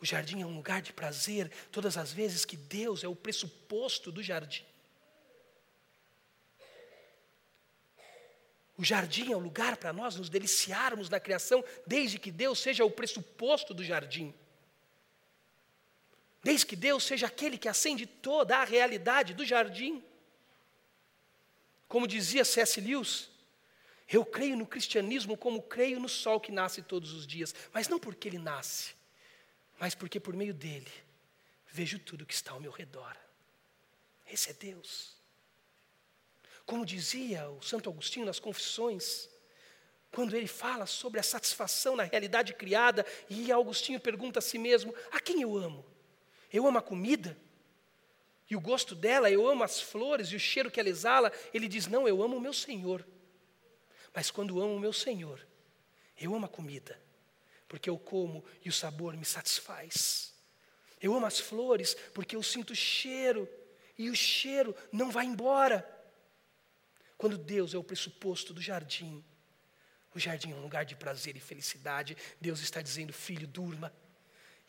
O 0.00 0.04
jardim 0.04 0.42
é 0.42 0.46
um 0.46 0.54
lugar 0.54 0.82
de 0.82 0.92
prazer 0.92 1.50
todas 1.70 1.96
as 1.96 2.12
vezes 2.12 2.44
que 2.44 2.56
Deus 2.56 3.04
é 3.04 3.08
o 3.08 3.16
pressuposto 3.16 4.10
do 4.10 4.22
jardim. 4.22 4.66
O 8.76 8.84
jardim 8.84 9.32
é 9.32 9.36
um 9.36 9.40
lugar 9.40 9.76
para 9.76 9.92
nós 9.92 10.16
nos 10.16 10.28
deliciarmos 10.28 11.08
na 11.08 11.20
criação, 11.20 11.64
desde 11.86 12.18
que 12.18 12.32
Deus 12.32 12.58
seja 12.58 12.84
o 12.84 12.90
pressuposto 12.90 13.72
do 13.72 13.84
jardim. 13.84 14.34
Desde 16.44 16.66
que 16.66 16.76
Deus 16.76 17.02
seja 17.02 17.26
aquele 17.26 17.56
que 17.56 17.68
acende 17.68 18.04
toda 18.04 18.58
a 18.58 18.64
realidade 18.64 19.32
do 19.32 19.46
jardim. 19.46 20.04
Como 21.88 22.06
dizia 22.06 22.44
C.S. 22.44 22.82
Lewis, 22.82 23.30
eu 24.06 24.26
creio 24.26 24.54
no 24.54 24.66
cristianismo 24.66 25.38
como 25.38 25.62
creio 25.62 25.98
no 25.98 26.08
sol 26.08 26.38
que 26.38 26.52
nasce 26.52 26.82
todos 26.82 27.14
os 27.14 27.26
dias, 27.26 27.54
mas 27.72 27.88
não 27.88 27.98
porque 27.98 28.28
ele 28.28 28.38
nasce, 28.38 28.94
mas 29.80 29.94
porque 29.94 30.20
por 30.20 30.36
meio 30.36 30.52
dele 30.52 30.92
vejo 31.72 31.98
tudo 31.98 32.26
que 32.26 32.34
está 32.34 32.52
ao 32.52 32.60
meu 32.60 32.70
redor. 32.70 33.16
Esse 34.30 34.50
é 34.50 34.52
Deus. 34.52 35.16
Como 36.66 36.84
dizia 36.84 37.48
o 37.48 37.62
Santo 37.62 37.88
Agostinho 37.88 38.26
nas 38.26 38.38
Confissões, 38.38 39.30
quando 40.12 40.36
ele 40.36 40.46
fala 40.46 40.84
sobre 40.84 41.20
a 41.20 41.22
satisfação 41.22 41.96
na 41.96 42.02
realidade 42.02 42.52
criada, 42.52 43.04
e 43.30 43.50
Agostinho 43.50 43.98
pergunta 43.98 44.40
a 44.40 44.42
si 44.42 44.58
mesmo: 44.58 44.94
a 45.10 45.20
quem 45.20 45.40
eu 45.40 45.56
amo? 45.56 45.93
Eu 46.54 46.68
amo 46.68 46.78
a 46.78 46.82
comida? 46.82 47.36
E 48.48 48.54
o 48.54 48.60
gosto 48.60 48.94
dela, 48.94 49.28
eu 49.28 49.44
amo 49.48 49.64
as 49.64 49.80
flores 49.80 50.28
e 50.28 50.36
o 50.36 50.38
cheiro 50.38 50.70
que 50.70 50.78
ela 50.78 50.88
exala. 50.88 51.32
Ele 51.52 51.66
diz: 51.66 51.88
Não, 51.88 52.06
eu 52.06 52.22
amo 52.22 52.36
o 52.36 52.40
meu 52.40 52.52
Senhor. 52.52 53.04
Mas 54.14 54.30
quando 54.30 54.62
amo 54.62 54.76
o 54.76 54.78
meu 54.78 54.92
Senhor, 54.92 55.44
eu 56.16 56.32
amo 56.32 56.46
a 56.46 56.48
comida, 56.48 56.96
porque 57.66 57.90
eu 57.90 57.98
como 57.98 58.44
e 58.64 58.68
o 58.68 58.72
sabor 58.72 59.16
me 59.16 59.24
satisfaz. 59.24 60.32
Eu 61.02 61.12
amo 61.12 61.26
as 61.26 61.40
flores 61.40 61.96
porque 62.14 62.36
eu 62.36 62.42
sinto 62.42 62.70
o 62.70 62.76
cheiro 62.76 63.48
e 63.98 64.08
o 64.08 64.14
cheiro 64.14 64.76
não 64.92 65.10
vai 65.10 65.26
embora. 65.26 65.84
Quando 67.18 67.36
Deus 67.36 67.74
é 67.74 67.78
o 67.78 67.82
pressuposto 67.82 68.54
do 68.54 68.62
jardim, 68.62 69.24
o 70.14 70.20
jardim 70.20 70.52
é 70.52 70.54
um 70.54 70.62
lugar 70.62 70.84
de 70.84 70.94
prazer 70.94 71.36
e 71.36 71.40
felicidade. 71.40 72.16
Deus 72.40 72.60
está 72.60 72.80
dizendo, 72.80 73.12
filho, 73.12 73.48
durma. 73.48 73.92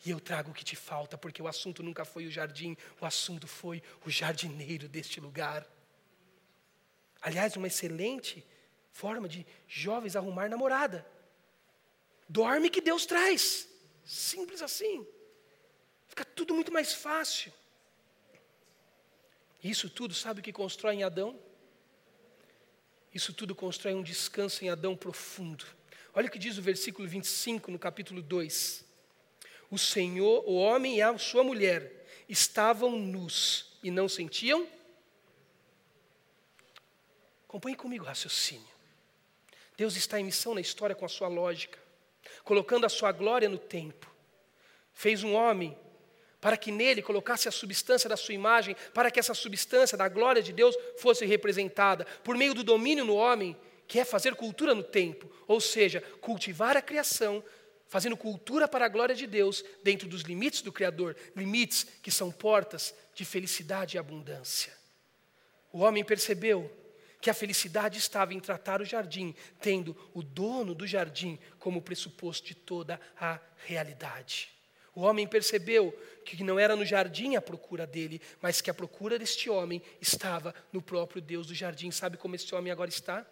E 0.04 0.10
eu 0.10 0.20
trago 0.20 0.50
o 0.50 0.54
que 0.54 0.64
te 0.64 0.76
falta, 0.76 1.18
porque 1.18 1.42
o 1.42 1.48
assunto 1.48 1.82
nunca 1.82 2.04
foi 2.04 2.26
o 2.26 2.30
jardim, 2.30 2.76
o 3.00 3.06
assunto 3.06 3.46
foi 3.46 3.82
o 4.04 4.10
jardineiro 4.10 4.88
deste 4.88 5.20
lugar. 5.20 5.66
Aliás, 7.20 7.56
uma 7.56 7.66
excelente 7.66 8.44
forma 8.92 9.28
de 9.28 9.46
jovens 9.66 10.16
arrumar 10.16 10.48
namorada. 10.48 11.06
Dorme 12.28 12.70
que 12.70 12.80
Deus 12.80 13.04
traz. 13.04 13.68
Simples 14.04 14.62
assim. 14.62 15.06
Fica 16.08 16.24
tudo 16.24 16.54
muito 16.54 16.72
mais 16.72 16.92
fácil. 16.92 17.52
Isso 19.62 19.90
tudo, 19.90 20.14
sabe 20.14 20.40
o 20.40 20.42
que 20.42 20.52
constrói 20.52 20.94
em 20.94 21.02
Adão? 21.02 21.38
Isso 23.12 23.32
tudo 23.32 23.54
constrói 23.54 23.94
um 23.94 24.02
descanso 24.02 24.64
em 24.64 24.70
Adão 24.70 24.96
profundo. 24.96 25.66
Olha 26.14 26.28
o 26.28 26.30
que 26.30 26.38
diz 26.38 26.56
o 26.56 26.62
versículo 26.62 27.08
25 27.08 27.70
no 27.70 27.78
capítulo 27.78 28.22
2. 28.22 28.85
O 29.70 29.78
Senhor, 29.78 30.44
o 30.46 30.54
homem 30.54 30.96
e 30.96 31.02
a 31.02 31.16
sua 31.18 31.42
mulher 31.42 32.06
estavam 32.28 32.90
nus 32.90 33.78
e 33.82 33.90
não 33.90 34.08
sentiam? 34.08 34.66
Acompanhe 37.48 37.76
comigo 37.76 38.04
o 38.04 38.06
raciocínio. 38.06 38.66
Deus 39.76 39.96
está 39.96 40.18
em 40.20 40.24
missão 40.24 40.54
na 40.54 40.60
história 40.60 40.96
com 40.96 41.04
a 41.04 41.08
sua 41.08 41.28
lógica 41.28 41.86
colocando 42.44 42.86
a 42.86 42.88
sua 42.88 43.12
glória 43.12 43.48
no 43.48 43.58
tempo. 43.58 44.10
Fez 44.92 45.22
um 45.22 45.34
homem 45.34 45.76
para 46.40 46.56
que 46.56 46.70
nele 46.70 47.02
colocasse 47.02 47.48
a 47.48 47.52
substância 47.52 48.08
da 48.08 48.16
sua 48.16 48.34
imagem, 48.34 48.76
para 48.94 49.10
que 49.10 49.18
essa 49.18 49.34
substância 49.34 49.98
da 49.98 50.08
glória 50.08 50.42
de 50.42 50.52
Deus 50.52 50.76
fosse 50.98 51.24
representada 51.24 52.06
por 52.22 52.36
meio 52.36 52.54
do 52.54 52.62
domínio 52.62 53.04
no 53.04 53.16
homem, 53.16 53.56
que 53.88 53.98
é 53.98 54.04
fazer 54.04 54.34
cultura 54.34 54.74
no 54.74 54.82
tempo, 54.82 55.30
ou 55.46 55.60
seja, 55.60 56.00
cultivar 56.20 56.76
a 56.76 56.82
criação, 56.82 57.42
fazendo 57.88 58.16
cultura 58.16 58.66
para 58.66 58.84
a 58.84 58.88
glória 58.88 59.14
de 59.14 59.26
Deus 59.26 59.64
dentro 59.82 60.08
dos 60.08 60.22
limites 60.22 60.62
do 60.62 60.72
Criador, 60.72 61.16
limites 61.34 61.86
que 62.02 62.10
são 62.10 62.30
portas 62.30 62.94
de 63.14 63.24
felicidade 63.24 63.96
e 63.96 63.98
abundância. 63.98 64.72
O 65.72 65.80
homem 65.80 66.04
percebeu 66.04 66.70
que 67.20 67.30
a 67.30 67.34
felicidade 67.34 67.98
estava 67.98 68.34
em 68.34 68.40
tratar 68.40 68.80
o 68.80 68.84
jardim, 68.84 69.34
tendo 69.60 69.96
o 70.14 70.22
dono 70.22 70.74
do 70.74 70.86
jardim 70.86 71.38
como 71.58 71.82
pressuposto 71.82 72.46
de 72.46 72.54
toda 72.54 73.00
a 73.18 73.40
realidade. 73.64 74.50
O 74.94 75.02
homem 75.02 75.26
percebeu 75.26 75.92
que 76.24 76.42
não 76.42 76.58
era 76.58 76.74
no 76.74 76.84
jardim 76.84 77.36
a 77.36 77.42
procura 77.42 77.86
dele, 77.86 78.20
mas 78.40 78.60
que 78.60 78.70
a 78.70 78.74
procura 78.74 79.18
deste 79.18 79.50
homem 79.50 79.82
estava 80.00 80.54
no 80.72 80.80
próprio 80.80 81.20
Deus 81.20 81.46
do 81.46 81.54
jardim. 81.54 81.90
Sabe 81.90 82.16
como 82.16 82.34
esse 82.34 82.54
homem 82.54 82.72
agora 82.72 82.88
está? 82.88 83.26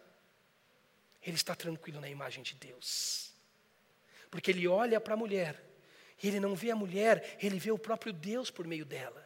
Ele 1.23 1.37
está 1.37 1.55
tranquilo 1.55 2.01
na 2.01 2.09
imagem 2.09 2.43
de 2.43 2.55
Deus. 2.55 3.34
Porque 4.35 4.51
ele 4.51 4.66
olha 4.66 5.01
para 5.01 5.14
a 5.14 5.16
mulher, 5.16 5.62
ele 6.20 6.41
não 6.41 6.57
vê 6.57 6.72
a 6.72 6.74
mulher, 6.74 7.37
ele 7.41 7.57
vê 7.57 7.70
o 7.70 7.78
próprio 7.78 8.12
Deus 8.12 8.51
por 8.51 8.66
meio 8.66 8.85
dela. 8.85 9.24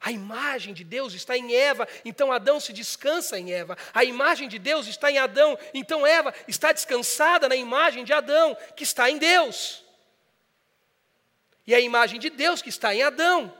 A 0.00 0.10
imagem 0.10 0.72
de 0.72 0.82
Deus 0.82 1.12
está 1.12 1.36
em 1.36 1.54
Eva, 1.54 1.86
então 2.06 2.32
Adão 2.32 2.58
se 2.58 2.72
descansa 2.72 3.38
em 3.38 3.52
Eva. 3.52 3.76
A 3.92 4.02
imagem 4.02 4.48
de 4.48 4.58
Deus 4.58 4.86
está 4.86 5.10
em 5.10 5.18
Adão, 5.18 5.58
então 5.74 6.06
Eva 6.06 6.32
está 6.48 6.72
descansada 6.72 7.50
na 7.50 7.54
imagem 7.54 8.02
de 8.02 8.14
Adão, 8.14 8.56
que 8.74 8.82
está 8.82 9.10
em 9.10 9.18
Deus. 9.18 9.84
E 11.66 11.74
a 11.74 11.80
imagem 11.80 12.18
de 12.18 12.30
Deus 12.30 12.62
que 12.62 12.70
está 12.70 12.94
em 12.94 13.02
Adão. 13.02 13.54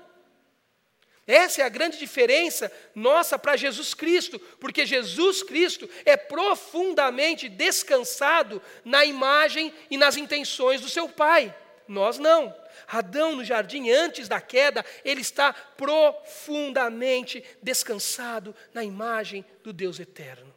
Essa 1.26 1.62
é 1.62 1.64
a 1.64 1.70
grande 1.70 1.98
diferença 1.98 2.70
nossa 2.94 3.38
para 3.38 3.56
Jesus 3.56 3.94
Cristo, 3.94 4.38
porque 4.60 4.84
Jesus 4.84 5.42
Cristo 5.42 5.88
é 6.04 6.16
profundamente 6.16 7.48
descansado 7.48 8.60
na 8.84 9.04
imagem 9.04 9.72
e 9.90 9.96
nas 9.96 10.16
intenções 10.16 10.80
do 10.82 10.88
seu 10.88 11.08
Pai. 11.08 11.54
Nós 11.88 12.18
não. 12.18 12.54
Adão, 12.86 13.36
no 13.36 13.44
jardim, 13.44 13.90
antes 13.90 14.28
da 14.28 14.40
queda, 14.40 14.84
ele 15.04 15.22
está 15.22 15.52
profundamente 15.52 17.42
descansado 17.62 18.54
na 18.74 18.84
imagem 18.84 19.44
do 19.62 19.72
Deus 19.72 19.98
eterno. 19.98 20.52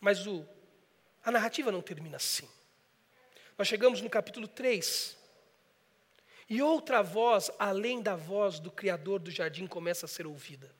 Mas 0.00 0.26
o, 0.26 0.46
a 1.24 1.30
narrativa 1.30 1.70
não 1.70 1.80
termina 1.80 2.16
assim. 2.16 2.48
Nós 3.56 3.68
chegamos 3.68 4.00
no 4.00 4.10
capítulo 4.10 4.48
3. 4.48 5.15
E 6.48 6.62
outra 6.62 7.02
voz, 7.02 7.50
além 7.58 8.00
da 8.00 8.14
voz 8.14 8.60
do 8.60 8.70
Criador 8.70 9.18
do 9.18 9.30
jardim, 9.30 9.66
começa 9.66 10.06
a 10.06 10.08
ser 10.08 10.26
ouvida. 10.26 10.70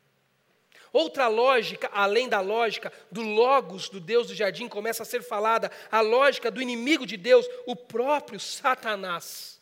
Outra 0.92 1.26
lógica, 1.28 1.90
além 1.92 2.28
da 2.28 2.40
lógica 2.40 2.92
do 3.10 3.20
Logos, 3.20 3.88
do 3.88 4.00
Deus 4.00 4.28
do 4.28 4.34
jardim, 4.34 4.68
começa 4.68 5.02
a 5.02 5.06
ser 5.06 5.22
falada, 5.22 5.70
a 5.90 6.00
lógica 6.00 6.50
do 6.50 6.62
inimigo 6.62 7.04
de 7.04 7.16
Deus, 7.16 7.46
o 7.66 7.74
próprio 7.74 8.38
Satanás. 8.38 9.60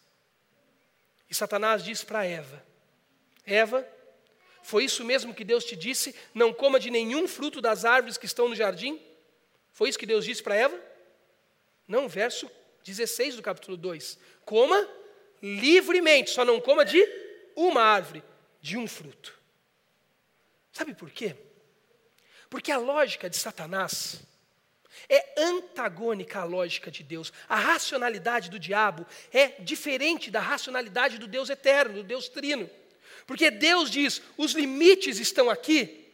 E 1.28 1.34
Satanás 1.34 1.82
diz 1.82 2.04
para 2.04 2.24
Eva: 2.24 2.64
Eva, 3.44 3.88
foi 4.62 4.84
isso 4.84 5.04
mesmo 5.04 5.34
que 5.34 5.44
Deus 5.44 5.64
te 5.64 5.74
disse? 5.74 6.14
Não 6.32 6.52
coma 6.52 6.78
de 6.78 6.90
nenhum 6.90 7.26
fruto 7.26 7.60
das 7.60 7.84
árvores 7.84 8.18
que 8.18 8.26
estão 8.26 8.48
no 8.48 8.54
jardim? 8.54 9.00
Foi 9.72 9.88
isso 9.88 9.98
que 9.98 10.06
Deus 10.06 10.24
disse 10.24 10.42
para 10.42 10.54
Eva? 10.54 10.78
Não, 11.88 12.08
verso 12.08 12.50
16 12.84 13.36
do 13.36 13.42
capítulo 13.42 13.76
2. 13.76 14.18
Coma 14.44 14.88
livremente, 15.44 16.30
só 16.30 16.42
não 16.42 16.58
coma 16.58 16.86
de 16.86 17.06
uma 17.54 17.82
árvore, 17.82 18.24
de 18.62 18.78
um 18.78 18.88
fruto. 18.88 19.38
Sabe 20.72 20.94
por 20.94 21.10
quê? 21.10 21.36
Porque 22.48 22.72
a 22.72 22.78
lógica 22.78 23.28
de 23.28 23.36
Satanás 23.36 24.22
é 25.06 25.34
antagônica 25.36 26.40
à 26.40 26.44
lógica 26.44 26.90
de 26.90 27.02
Deus. 27.02 27.30
A 27.46 27.56
racionalidade 27.56 28.48
do 28.48 28.58
diabo 28.58 29.06
é 29.30 29.48
diferente 29.60 30.30
da 30.30 30.40
racionalidade 30.40 31.18
do 31.18 31.26
Deus 31.26 31.50
eterno, 31.50 31.96
do 31.96 32.02
Deus 32.02 32.26
trino. 32.28 32.70
Porque 33.26 33.50
Deus 33.50 33.90
diz: 33.90 34.22
os 34.38 34.52
limites 34.52 35.18
estão 35.18 35.50
aqui 35.50 36.08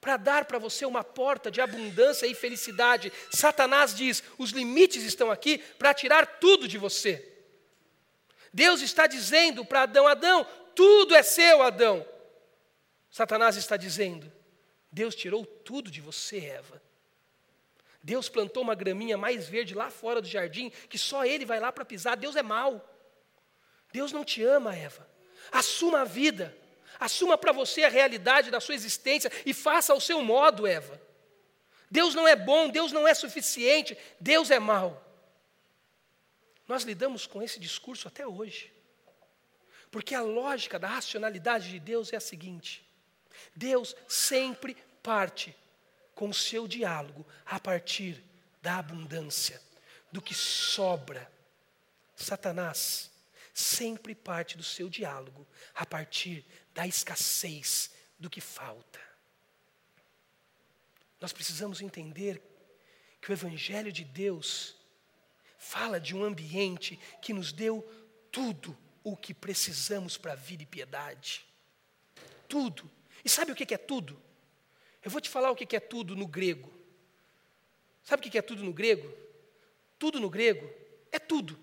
para 0.00 0.16
dar 0.16 0.44
para 0.44 0.58
você 0.58 0.86
uma 0.86 1.02
porta 1.02 1.50
de 1.50 1.60
abundância 1.60 2.26
e 2.28 2.34
felicidade. 2.34 3.12
Satanás 3.32 3.92
diz: 3.92 4.22
os 4.38 4.50
limites 4.50 5.02
estão 5.02 5.32
aqui 5.32 5.58
para 5.58 5.92
tirar 5.92 6.38
tudo 6.38 6.68
de 6.68 6.78
você. 6.78 7.35
Deus 8.52 8.80
está 8.80 9.06
dizendo 9.06 9.64
para 9.64 9.82
Adão: 9.82 10.06
Adão, 10.06 10.46
tudo 10.74 11.14
é 11.14 11.22
seu, 11.22 11.62
Adão. 11.62 12.06
Satanás 13.10 13.56
está 13.56 13.76
dizendo: 13.76 14.30
Deus 14.90 15.14
tirou 15.14 15.44
tudo 15.44 15.90
de 15.90 16.00
você, 16.00 16.38
Eva. 16.38 16.82
Deus 18.02 18.28
plantou 18.28 18.62
uma 18.62 18.74
graminha 18.74 19.16
mais 19.16 19.48
verde 19.48 19.74
lá 19.74 19.90
fora 19.90 20.20
do 20.20 20.28
jardim, 20.28 20.70
que 20.88 20.96
só 20.96 21.24
ele 21.24 21.44
vai 21.44 21.58
lá 21.58 21.72
para 21.72 21.84
pisar. 21.84 22.16
Deus 22.16 22.36
é 22.36 22.42
mau. 22.42 22.80
Deus 23.92 24.12
não 24.12 24.24
te 24.24 24.44
ama, 24.44 24.76
Eva. 24.76 25.08
Assuma 25.50 26.02
a 26.02 26.04
vida. 26.04 26.56
Assuma 27.00 27.36
para 27.36 27.52
você 27.52 27.84
a 27.84 27.88
realidade 27.88 28.50
da 28.50 28.60
sua 28.60 28.74
existência 28.74 29.30
e 29.44 29.52
faça 29.52 29.92
ao 29.92 30.00
seu 30.00 30.22
modo, 30.22 30.66
Eva. 30.66 31.00
Deus 31.90 32.14
não 32.14 32.26
é 32.26 32.34
bom, 32.34 32.68
Deus 32.68 32.92
não 32.92 33.06
é 33.06 33.14
suficiente, 33.14 33.96
Deus 34.20 34.50
é 34.50 34.58
mau. 34.58 35.05
Nós 36.66 36.82
lidamos 36.82 37.26
com 37.26 37.42
esse 37.42 37.60
discurso 37.60 38.08
até 38.08 38.26
hoje. 38.26 38.72
Porque 39.90 40.14
a 40.14 40.22
lógica 40.22 40.78
da 40.78 40.88
racionalidade 40.88 41.70
de 41.70 41.78
Deus 41.78 42.12
é 42.12 42.16
a 42.16 42.20
seguinte: 42.20 42.86
Deus 43.54 43.94
sempre 44.08 44.76
parte 45.02 45.54
com 46.14 46.28
o 46.28 46.34
seu 46.34 46.66
diálogo 46.66 47.26
a 47.44 47.60
partir 47.60 48.22
da 48.60 48.78
abundância, 48.78 49.62
do 50.10 50.20
que 50.20 50.34
sobra. 50.34 51.30
Satanás 52.16 53.10
sempre 53.54 54.14
parte 54.14 54.56
do 54.56 54.62
seu 54.62 54.88
diálogo 54.88 55.46
a 55.74 55.86
partir 55.86 56.44
da 56.74 56.86
escassez, 56.86 57.90
do 58.18 58.28
que 58.28 58.40
falta. 58.40 59.00
Nós 61.20 61.32
precisamos 61.32 61.80
entender 61.80 62.42
que 63.20 63.30
o 63.30 63.32
Evangelho 63.32 63.90
de 63.90 64.04
Deus 64.04 64.75
fala 65.66 65.98
de 65.98 66.14
um 66.14 66.22
ambiente 66.22 66.98
que 67.20 67.32
nos 67.32 67.52
deu 67.52 67.82
tudo 68.30 68.76
o 69.02 69.16
que 69.16 69.34
precisamos 69.34 70.16
para 70.16 70.34
vida 70.34 70.62
e 70.62 70.66
piedade. 70.66 71.44
Tudo. 72.48 72.88
E 73.24 73.28
sabe 73.28 73.50
o 73.50 73.54
que 73.54 73.74
é 73.74 73.78
tudo? 73.78 74.20
Eu 75.02 75.10
vou 75.10 75.20
te 75.20 75.28
falar 75.28 75.50
o 75.50 75.56
que 75.56 75.76
é 75.76 75.80
tudo 75.80 76.14
no 76.14 76.26
grego. 76.26 76.72
Sabe 78.02 78.26
o 78.26 78.30
que 78.30 78.38
é 78.38 78.42
tudo 78.42 78.62
no 78.62 78.72
grego? 78.72 79.12
Tudo 79.98 80.20
no 80.20 80.30
grego 80.30 80.70
é 81.10 81.18
tudo. 81.18 81.58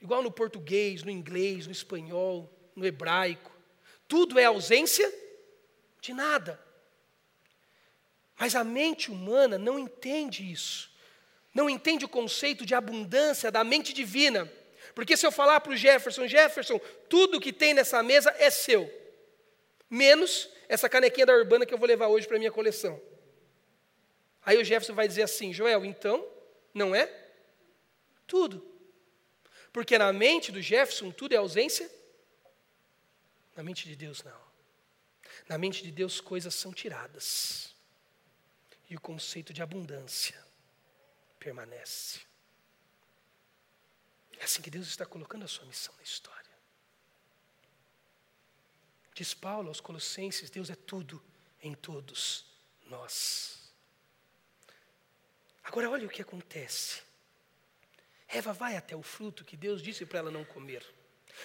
Igual 0.00 0.22
no 0.22 0.32
português, 0.32 1.04
no 1.04 1.10
inglês, 1.10 1.66
no 1.66 1.72
espanhol, 1.72 2.52
no 2.74 2.84
hebraico. 2.84 3.52
Tudo 4.08 4.38
é 4.38 4.44
ausência 4.46 5.12
de 6.00 6.12
nada. 6.12 6.60
Mas 8.36 8.56
a 8.56 8.64
mente 8.64 9.10
humana 9.10 9.58
não 9.58 9.78
entende 9.78 10.50
isso. 10.50 10.89
Não 11.52 11.68
entende 11.68 12.04
o 12.04 12.08
conceito 12.08 12.64
de 12.64 12.74
abundância 12.74 13.50
da 13.50 13.64
mente 13.64 13.92
divina. 13.92 14.50
Porque 14.94 15.16
se 15.16 15.26
eu 15.26 15.32
falar 15.32 15.60
para 15.60 15.72
o 15.72 15.76
Jefferson, 15.76 16.26
Jefferson, 16.26 16.78
tudo 17.08 17.40
que 17.40 17.52
tem 17.52 17.74
nessa 17.74 18.02
mesa 18.02 18.34
é 18.38 18.50
seu, 18.50 18.92
menos 19.88 20.48
essa 20.68 20.88
canequinha 20.88 21.26
da 21.26 21.34
Urbana 21.34 21.66
que 21.66 21.74
eu 21.74 21.78
vou 21.78 21.88
levar 21.88 22.08
hoje 22.08 22.26
para 22.26 22.36
a 22.36 22.38
minha 22.38 22.52
coleção. 22.52 23.00
Aí 24.44 24.58
o 24.58 24.64
Jefferson 24.64 24.94
vai 24.94 25.06
dizer 25.06 25.22
assim: 25.22 25.52
Joel, 25.52 25.84
então, 25.84 26.26
não 26.72 26.94
é? 26.94 27.12
Tudo. 28.26 28.66
Porque 29.72 29.98
na 29.98 30.12
mente 30.12 30.50
do 30.50 30.62
Jefferson 30.62 31.10
tudo 31.10 31.34
é 31.34 31.36
ausência? 31.36 31.90
Na 33.56 33.62
mente 33.62 33.88
de 33.88 33.96
Deus, 33.96 34.22
não. 34.22 34.40
Na 35.48 35.58
mente 35.58 35.82
de 35.82 35.90
Deus, 35.90 36.20
coisas 36.20 36.54
são 36.54 36.72
tiradas. 36.72 37.74
E 38.88 38.96
o 38.96 39.00
conceito 39.00 39.52
de 39.52 39.62
abundância 39.62 40.49
permanece. 41.40 42.20
É 44.38 44.44
assim 44.44 44.62
que 44.62 44.70
Deus 44.70 44.86
está 44.86 45.04
colocando 45.04 45.44
a 45.44 45.48
sua 45.48 45.66
missão 45.66 45.94
na 45.96 46.02
história. 46.02 46.50
Diz 49.14 49.34
Paulo 49.34 49.68
aos 49.68 49.80
Colossenses: 49.80 50.50
Deus 50.50 50.70
é 50.70 50.76
tudo 50.76 51.20
em 51.60 51.74
todos 51.74 52.46
nós. 52.86 53.72
Agora, 55.64 55.90
olha 55.90 56.06
o 56.06 56.10
que 56.10 56.22
acontece. 56.22 57.02
Eva 58.28 58.52
vai 58.52 58.76
até 58.76 58.94
o 58.94 59.02
fruto 59.02 59.44
que 59.44 59.56
Deus 59.56 59.82
disse 59.82 60.06
para 60.06 60.20
ela 60.20 60.30
não 60.30 60.44
comer. 60.44 60.86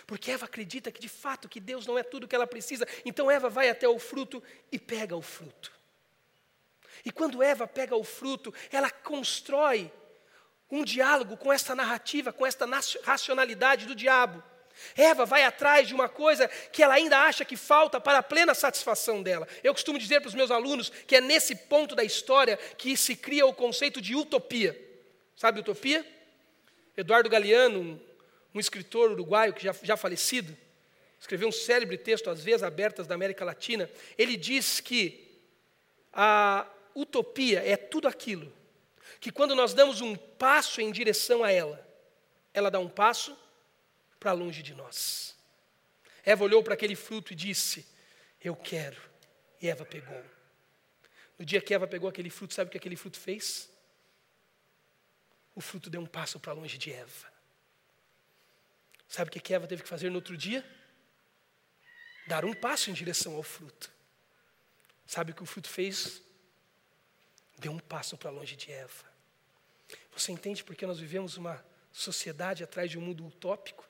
Porque 0.05 0.31
Eva 0.31 0.45
acredita 0.45 0.91
que 0.91 0.99
de 0.99 1.09
fato 1.09 1.49
que 1.49 1.59
Deus 1.59 1.85
não 1.85 1.97
é 1.97 2.03
tudo 2.03 2.27
que 2.27 2.35
ela 2.35 2.47
precisa. 2.47 2.87
Então 3.03 3.29
Eva 3.29 3.49
vai 3.49 3.69
até 3.69 3.87
o 3.87 3.97
fruto 3.97 4.43
e 4.71 4.77
pega 4.77 5.15
o 5.15 5.21
fruto. 5.21 5.71
E 7.05 7.11
quando 7.11 7.43
Eva 7.43 7.67
pega 7.67 7.95
o 7.95 8.03
fruto, 8.03 8.51
ela 8.71 8.89
constrói 8.89 9.91
um 10.71 10.83
diálogo 10.83 11.37
com 11.37 11.53
esta 11.53 11.75
narrativa, 11.75 12.33
com 12.33 12.45
esta 12.45 12.67
racionalidade 13.03 13.85
do 13.85 13.93
diabo. 13.93 14.43
Eva 14.95 15.25
vai 15.25 15.43
atrás 15.43 15.87
de 15.87 15.93
uma 15.93 16.09
coisa 16.09 16.47
que 16.47 16.83
ela 16.83 16.95
ainda 16.95 17.19
acha 17.19 17.45
que 17.45 17.55
falta 17.55 18.01
para 18.01 18.17
a 18.17 18.23
plena 18.23 18.53
satisfação 18.53 19.21
dela. 19.23 19.47
Eu 19.63 19.73
costumo 19.73 19.99
dizer 19.99 20.19
para 20.19 20.27
os 20.27 20.33
meus 20.33 20.51
alunos 20.51 20.89
que 20.89 21.15
é 21.15 21.21
nesse 21.21 21.55
ponto 21.55 21.95
da 21.95 22.03
história 22.03 22.57
que 22.77 22.97
se 22.97 23.15
cria 23.15 23.45
o 23.45 23.53
conceito 23.53 24.01
de 24.01 24.15
utopia. 24.15 24.77
Sabe 25.37 25.59
utopia? 25.59 26.05
Eduardo 26.97 27.29
Galeano, 27.29 27.79
um, 27.79 27.99
um 28.53 28.59
escritor 28.59 29.11
uruguaio 29.11 29.53
que 29.53 29.63
já, 29.63 29.73
já 29.81 29.95
falecido, 29.95 30.57
escreveu 31.19 31.47
um 31.47 31.53
célebre 31.53 31.97
texto, 31.97 32.29
às 32.29 32.43
vezes 32.43 32.63
abertas 32.63 33.07
da 33.07 33.15
América 33.15 33.45
Latina. 33.45 33.89
Ele 34.17 34.35
diz 34.35 34.79
que 34.79 35.39
a 36.11 36.65
utopia 36.95 37.61
é 37.63 37.75
tudo 37.75 38.07
aquilo 38.07 38.51
que, 39.19 39.31
quando 39.31 39.53
nós 39.53 39.73
damos 39.73 40.01
um 40.01 40.15
passo 40.15 40.81
em 40.81 40.91
direção 40.91 41.43
a 41.43 41.51
ela, 41.51 41.85
ela 42.53 42.71
dá 42.71 42.79
um 42.79 42.89
passo 42.89 43.37
para 44.19 44.31
longe 44.31 44.63
de 44.63 44.73
nós. 44.73 45.35
Eva 46.23 46.43
olhou 46.43 46.63
para 46.63 46.73
aquele 46.73 46.95
fruto 46.95 47.33
e 47.33 47.35
disse: 47.35 47.85
Eu 48.41 48.55
quero. 48.55 48.99
E 49.61 49.67
Eva 49.67 49.85
pegou. 49.85 50.23
No 51.37 51.45
dia 51.45 51.61
que 51.61 51.73
Eva 51.73 51.85
pegou 51.87 52.09
aquele 52.09 52.29
fruto, 52.29 52.53
sabe 52.53 52.69
o 52.69 52.71
que 52.71 52.77
aquele 52.77 52.95
fruto 52.95 53.19
fez? 53.19 53.69
o 55.55 55.61
fruto 55.61 55.89
deu 55.89 56.01
um 56.01 56.05
passo 56.05 56.39
para 56.39 56.51
longe 56.51 56.77
de 56.77 56.91
Eva. 56.91 57.33
Sabe 59.07 59.29
o 59.29 59.31
que 59.31 59.53
Eva 59.53 59.65
teve 59.65 59.81
que 59.81 59.89
fazer 59.89 60.09
no 60.09 60.17
outro 60.17 60.35
dia? 60.35 60.63
Dar 62.27 62.43
um 62.43 62.53
passo 62.53 62.89
em 62.89 62.93
direção 62.93 63.35
ao 63.35 63.43
fruto. 63.43 63.89
Sabe 65.07 65.31
o 65.31 65.35
que 65.35 65.43
o 65.43 65.45
fruto 65.45 65.69
fez? 65.69 66.21
Deu 67.57 67.71
um 67.71 67.79
passo 67.79 68.17
para 68.17 68.29
longe 68.29 68.55
de 68.55 68.71
Eva. 68.71 69.05
Você 70.11 70.31
entende 70.31 70.63
por 70.63 70.75
que 70.75 70.85
nós 70.85 70.99
vivemos 70.99 71.37
uma 71.37 71.63
sociedade 71.91 72.63
atrás 72.63 72.89
de 72.89 72.97
um 72.97 73.01
mundo 73.01 73.25
utópico? 73.25 73.87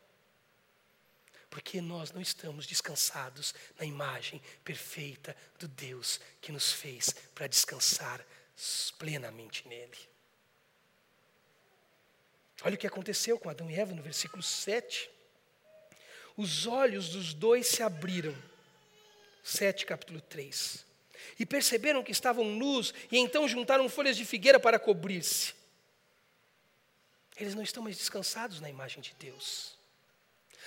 Porque 1.50 1.80
nós 1.80 2.12
não 2.12 2.22
estamos 2.22 2.68
descansados 2.68 3.54
na 3.80 3.86
imagem 3.86 4.42
perfeita 4.64 5.36
do 5.58 5.68
Deus 5.68 6.20
que 6.42 6.52
nos 6.52 6.72
fez 6.72 7.14
para 7.34 7.48
descansar 7.48 8.26
plenamente 8.98 9.68
nele. 9.68 9.98
Olha 12.64 12.76
o 12.76 12.78
que 12.78 12.88
aconteceu 12.88 13.38
com 13.40 13.50
Adão 13.50 13.70
e 13.70 13.76
Eva 13.76 13.94
no 13.94 14.02
versículo 14.02 14.42
7. 14.42 15.10
Os 16.38 16.66
olhos 16.66 17.10
dos 17.10 17.34
dois 17.34 17.68
se 17.68 17.84
abriram. 17.84 18.36
7, 19.44 19.86
capítulo 19.86 20.20
3. 20.22 20.85
E 21.40 21.46
perceberam 21.46 22.04
que 22.04 22.12
estavam 22.12 22.46
nus, 22.46 22.94
e 23.12 23.18
então 23.18 23.48
juntaram 23.48 23.88
folhas 23.90 24.18
de 24.18 24.26
figueira 24.26 24.60
para 24.60 24.80
cobrir-se. 24.80 25.54
Eles 27.38 27.56
não 27.56 27.64
estão 27.64 27.84
mais 27.84 27.98
descansados 27.98 28.62
na 28.62 28.70
imagem 28.70 29.02
de 29.02 29.14
Deus. 29.20 29.76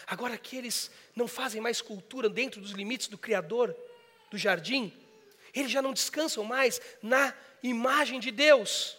Agora 0.07 0.37
que 0.37 0.57
eles 0.57 0.91
não 1.15 1.27
fazem 1.27 1.61
mais 1.61 1.81
cultura 1.81 2.29
dentro 2.29 2.61
dos 2.61 2.73
limites 2.73 3.09
do 3.09 3.19
Criador 3.19 3.75
do 4.31 4.39
jardim, 4.39 4.93
eles 5.55 5.71
já 5.71 5.83
não 5.83 5.93
descansam 5.93 6.45
mais 6.45 6.81
na 7.03 7.35
imagem 7.63 8.21
de 8.21 8.31
Deus. 8.31 8.97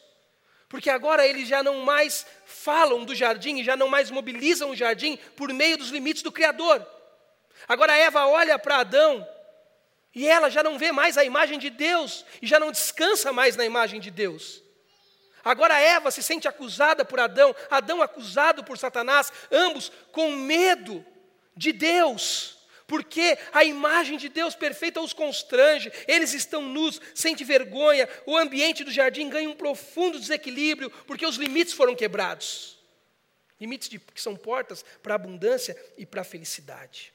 Porque 0.68 0.89
agora 0.89 1.26
eles 1.26 1.47
já 1.47 1.64
não 1.64 1.82
mais 1.82 2.26
falam 2.45 3.03
do 3.03 3.16
jardim 3.16 3.60
e 3.60 3.64
já 3.64 3.76
não 3.76 3.88
mais 3.88 4.12
mobilizam 4.12 4.70
o 4.70 4.76
jardim 4.76 5.18
por 5.36 5.51
meio 5.53 5.78
dos 5.78 5.89
limites 5.89 6.22
do 6.22 6.32
Criador. 6.32 6.86
Agora 7.68 7.97
Eva 7.97 8.28
olha 8.28 8.57
para 8.60 8.78
Adão 8.78 9.28
e 10.14 10.28
ela 10.28 10.49
já 10.49 10.64
não 10.64 10.78
vê 10.78 10.91
mais 10.91 11.18
a 11.18 11.24
imagem 11.24 11.60
de 11.60 11.70
Deus 11.70 12.26
e 12.41 12.47
já 12.47 12.60
não 12.60 12.72
descansa 12.72 13.32
mais 13.32 13.55
na 13.55 13.66
imagem 13.66 13.99
de 13.99 14.10
Deus. 14.10 14.64
Agora 15.43 15.80
Eva 15.80 16.12
se 16.12 16.22
sente 16.22 16.47
acusada 16.47 17.05
por 17.05 17.20
Adão, 17.20 17.55
Adão 17.70 18.01
acusado 18.01 18.64
por 18.64 18.78
Satanás, 18.78 19.32
ambos 19.51 19.91
com 20.12 20.32
medo 20.32 21.05
de 21.55 21.72
Deus 21.72 22.57
porque 22.88 23.38
a 23.53 23.64
imagem 23.64 24.18
de 24.18 24.30
Deus 24.30 24.55
perfeita 24.55 24.99
os 24.99 25.14
constrange, 25.14 25.91
eles 26.07 26.34
estão 26.34 26.64
nus, 26.64 26.99
sente 27.14 27.43
vergonha, 27.43 28.10
o 28.26 28.36
ambiente 28.36 28.84
do 28.84 28.89
jardim 28.89 29.30
ganha 29.30 29.47
um 29.47 29.53
profundo 29.53 30.20
desequilíbrio, 30.20 30.89
porque 31.05 31.24
os 31.24 31.36
limites 31.36 31.72
foram 31.72 31.95
quebrados 31.95 32.80
limites 33.60 33.89
de, 33.89 33.99
que 33.99 34.22
são 34.22 34.36
portas 34.36 34.86
para 35.03 35.14
a 35.14 35.18
abundância 35.18 35.78
e 35.97 36.05
para 36.05 36.22
a 36.22 36.24
felicidade. 36.24 37.14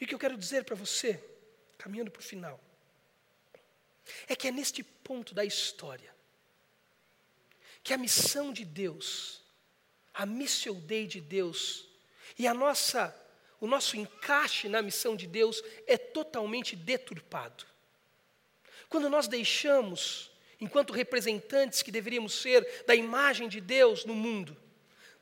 E 0.00 0.04
o 0.04 0.08
que 0.08 0.14
eu 0.14 0.18
quero 0.18 0.36
dizer 0.36 0.64
para 0.64 0.74
você, 0.74 1.22
caminhando 1.82 2.12
para 2.12 2.20
o 2.20 2.22
final, 2.24 2.60
é 4.28 4.36
que 4.36 4.46
é 4.46 4.52
neste 4.52 4.84
ponto 4.84 5.34
da 5.34 5.44
história 5.44 6.14
que 7.82 7.92
a 7.92 7.98
missão 7.98 8.52
de 8.52 8.64
Deus, 8.64 9.42
a 10.14 10.24
missio 10.24 10.74
Dei 10.74 11.08
de 11.08 11.20
Deus 11.20 11.88
e 12.38 12.46
a 12.46 12.54
nossa 12.54 13.18
o 13.60 13.66
nosso 13.66 13.96
encaixe 13.96 14.68
na 14.68 14.82
missão 14.82 15.14
de 15.14 15.24
Deus 15.24 15.62
é 15.86 15.96
totalmente 15.96 16.74
deturpado. 16.74 17.64
Quando 18.88 19.08
nós 19.08 19.28
deixamos, 19.28 20.32
enquanto 20.60 20.92
representantes 20.92 21.80
que 21.80 21.92
deveríamos 21.92 22.34
ser 22.34 22.84
da 22.88 22.94
imagem 22.96 23.48
de 23.48 23.60
Deus 23.60 24.04
no 24.04 24.16
mundo, 24.16 24.60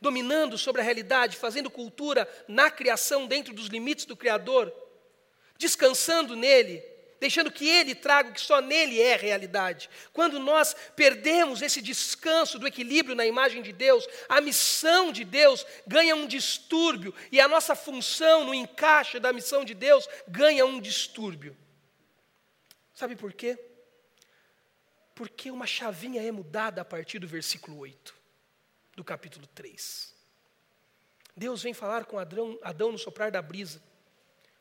dominando 0.01 0.57
sobre 0.57 0.81
a 0.81 0.85
realidade, 0.85 1.37
fazendo 1.37 1.71
cultura 1.71 2.27
na 2.49 2.71
criação 2.71 3.27
dentro 3.27 3.53
dos 3.53 3.67
limites 3.67 4.07
do 4.07 4.17
Criador, 4.17 4.73
descansando 5.61 6.35
nele, 6.35 6.83
deixando 7.21 7.53
que 7.53 7.69
Ele 7.69 7.95
traga 7.95 8.31
o 8.31 8.33
que 8.33 8.41
só 8.41 8.63
nele 8.63 8.99
é 8.99 9.15
realidade. 9.15 9.91
Quando 10.11 10.41
nós 10.41 10.75
perdemos 10.97 11.61
esse 11.61 11.83
descanso 11.83 12.59
do 12.59 12.67
equilíbrio 12.67 13.15
na 13.15 13.27
imagem 13.27 13.61
de 13.61 13.71
Deus, 13.71 14.09
a 14.27 14.41
missão 14.41 15.13
de 15.13 15.23
Deus 15.23 15.67
ganha 15.87 16.17
um 16.17 16.27
distúrbio 16.27 17.15
e 17.31 17.39
a 17.39 17.47
nossa 17.47 17.77
função 17.77 18.47
no 18.47 18.55
encaixe 18.55 19.21
da 19.21 19.35
missão 19.35 19.63
de 19.63 19.75
Deus 19.75 20.09
ganha 20.27 20.65
um 20.65 20.81
distúrbio. 20.81 21.55
Sabe 22.95 23.15
por 23.15 23.35
quê? 23.35 23.59
Porque 25.15 25.51
uma 25.51 25.67
chavinha 25.67 26.27
é 26.27 26.33
mudada 26.33 26.81
a 26.81 26.85
partir 26.87 27.19
do 27.19 27.29
versículo 27.29 27.79
8 27.81 28.15
do 28.97 29.05
capítulo 29.05 29.47
3. 29.49 30.15
Deus 31.37 31.63
vem 31.63 31.75
falar 31.75 32.07
com 32.07 32.19
Adão, 32.19 32.59
Adão 32.63 32.93
no 32.93 32.99
soprar 32.99 33.31
da 33.31 33.43
brisa 33.43 33.90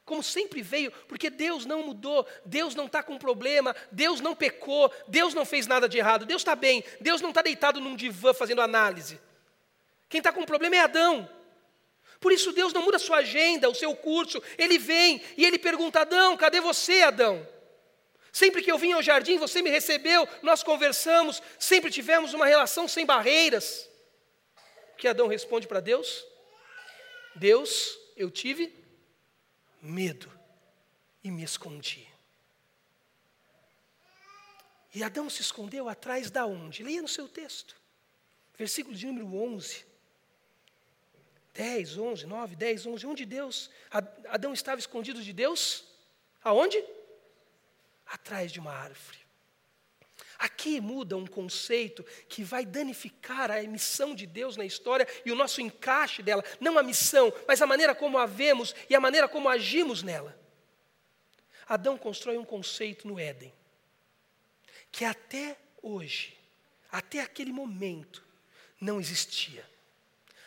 como 0.09 0.23
sempre 0.23 0.63
veio, 0.63 0.91
porque 1.07 1.29
Deus 1.29 1.67
não 1.67 1.83
mudou, 1.83 2.25
Deus 2.43 2.73
não 2.73 2.87
está 2.87 3.03
com 3.03 3.15
problema, 3.15 3.75
Deus 3.91 4.19
não 4.19 4.35
pecou, 4.35 4.91
Deus 5.07 5.35
não 5.35 5.45
fez 5.45 5.67
nada 5.67 5.87
de 5.87 5.99
errado, 5.99 6.25
Deus 6.25 6.41
está 6.41 6.55
bem, 6.55 6.83
Deus 6.99 7.21
não 7.21 7.29
está 7.29 7.43
deitado 7.43 7.79
num 7.79 7.95
divã 7.95 8.33
fazendo 8.33 8.59
análise. 8.59 9.21
Quem 10.09 10.17
está 10.17 10.31
com 10.31 10.43
problema 10.45 10.75
é 10.75 10.79
Adão. 10.79 11.29
Por 12.19 12.31
isso 12.31 12.51
Deus 12.51 12.73
não 12.73 12.81
muda 12.81 12.97
a 12.97 12.99
sua 12.99 13.17
agenda, 13.17 13.69
o 13.69 13.75
seu 13.75 13.95
curso, 13.95 14.41
Ele 14.57 14.79
vem 14.79 15.21
e 15.37 15.45
Ele 15.45 15.59
pergunta: 15.59 15.99
Adão, 15.99 16.35
cadê 16.35 16.59
você, 16.59 17.03
Adão? 17.03 17.47
Sempre 18.33 18.63
que 18.63 18.71
eu 18.71 18.79
vim 18.79 18.93
ao 18.93 19.03
jardim, 19.03 19.37
você 19.37 19.61
me 19.61 19.69
recebeu, 19.69 20.27
nós 20.41 20.63
conversamos, 20.63 21.39
sempre 21.59 21.91
tivemos 21.91 22.33
uma 22.33 22.47
relação 22.47 22.87
sem 22.87 23.05
barreiras. 23.05 23.87
O 24.93 24.97
que 24.97 25.07
Adão 25.07 25.27
responde 25.27 25.67
para 25.67 25.79
Deus? 25.79 26.25
Deus, 27.35 27.95
eu 28.17 28.31
tive 28.31 28.78
medo 29.81 30.31
e 31.23 31.31
me 31.31 31.43
escondi. 31.43 32.07
E 34.93 35.03
Adão 35.03 35.29
se 35.29 35.41
escondeu 35.41 35.87
atrás 35.87 36.31
da 36.31 36.45
onde? 36.45 36.83
Leia 36.83 37.01
no 37.01 37.07
seu 37.07 37.27
texto. 37.27 37.79
Versículo 38.57 38.95
de 38.95 39.05
número 39.05 39.33
11. 39.35 39.85
10, 41.53 41.97
11, 41.97 42.25
9, 42.25 42.55
10, 42.55 42.85
11. 42.85 43.05
Onde 43.05 43.25
Deus? 43.25 43.69
Adão 44.29 44.53
estava 44.53 44.79
escondido 44.79 45.21
de 45.21 45.33
Deus? 45.33 45.85
Aonde? 46.43 46.83
Atrás 48.05 48.51
de 48.51 48.59
uma 48.59 48.73
árvore. 48.73 49.19
Aqui 50.39 50.79
muda 50.79 51.17
um 51.17 51.27
conceito 51.27 52.01
que 52.29 52.45
vai 52.45 52.65
danificar 52.65 53.51
a 53.51 53.61
missão 53.63 54.15
de 54.15 54.25
Deus 54.25 54.55
na 54.55 54.63
história 54.63 55.05
e 55.25 55.33
o 55.33 55.35
nosso 55.35 55.59
encaixe 55.59 56.23
dela, 56.23 56.41
não 56.61 56.77
a 56.77 56.83
missão, 56.83 57.33
mas 57.45 57.61
a 57.61 57.67
maneira 57.67 57.93
como 57.93 58.17
a 58.17 58.25
vemos 58.25 58.73
e 58.89 58.95
a 58.95 59.01
maneira 59.01 59.27
como 59.27 59.49
agimos 59.49 60.01
nela. 60.01 60.39
Adão 61.67 61.97
constrói 61.97 62.37
um 62.37 62.45
conceito 62.45 63.05
no 63.05 63.19
Éden, 63.19 63.53
que 64.93 65.03
até 65.03 65.59
hoje, 65.81 66.37
até 66.89 67.19
aquele 67.19 67.51
momento, 67.51 68.25
não 68.79 68.97
existia. 68.97 69.69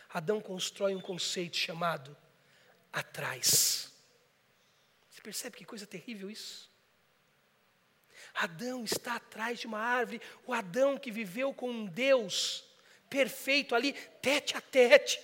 Adão 0.08 0.40
constrói 0.40 0.94
um 0.94 1.02
conceito 1.02 1.58
chamado 1.58 2.16
atrás. 2.90 3.92
Você 5.10 5.20
percebe 5.20 5.58
que 5.58 5.66
coisa 5.66 5.86
terrível 5.86 6.30
isso? 6.30 6.71
Adão 8.34 8.84
está 8.84 9.16
atrás 9.16 9.60
de 9.60 9.66
uma 9.66 9.78
árvore, 9.78 10.20
o 10.46 10.52
Adão 10.52 10.96
que 10.96 11.10
viveu 11.10 11.52
com 11.52 11.70
um 11.70 11.86
Deus 11.86 12.64
perfeito 13.08 13.74
ali, 13.74 13.92
tete 14.22 14.56
a 14.56 14.60
tete, 14.60 15.20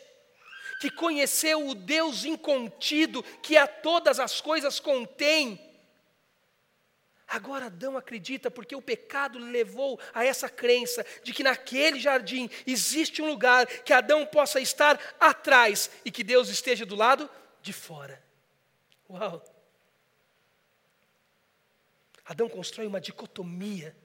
que 0.80 0.90
conheceu 0.90 1.66
o 1.66 1.74
Deus 1.74 2.24
incontido, 2.24 3.22
que 3.42 3.56
a 3.56 3.66
todas 3.66 4.20
as 4.20 4.40
coisas 4.40 4.78
contém. 4.78 5.59
Agora 7.26 7.66
Adão 7.66 7.96
acredita, 7.96 8.50
porque 8.50 8.76
o 8.76 8.82
pecado 8.82 9.38
levou 9.38 9.98
a 10.14 10.24
essa 10.24 10.48
crença 10.48 11.04
de 11.22 11.32
que 11.32 11.42
naquele 11.42 11.98
jardim 11.98 12.48
existe 12.66 13.20
um 13.20 13.28
lugar 13.28 13.66
que 13.66 13.92
Adão 13.92 14.24
possa 14.24 14.61
estar 14.61 14.98
atrás 15.18 15.90
e 16.04 16.11
que 16.11 16.24
Deus 16.24 16.48
esteja 16.48 16.86
do 16.86 16.94
lado 16.94 17.28
de 17.61 17.72
fora. 17.72 18.22
Uau! 19.11 19.57
Adão 22.29 22.47
constrói 22.47 22.87
uma 22.87 23.01
dicotomia 23.01 23.97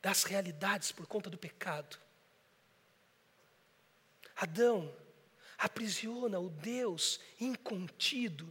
das 0.00 0.24
realidades 0.24 0.90
por 0.90 1.06
conta 1.06 1.28
do 1.28 1.36
pecado. 1.36 1.98
Adão 4.34 4.90
aprisiona 5.58 6.40
o 6.40 6.48
Deus 6.48 7.20
incontido, 7.38 8.50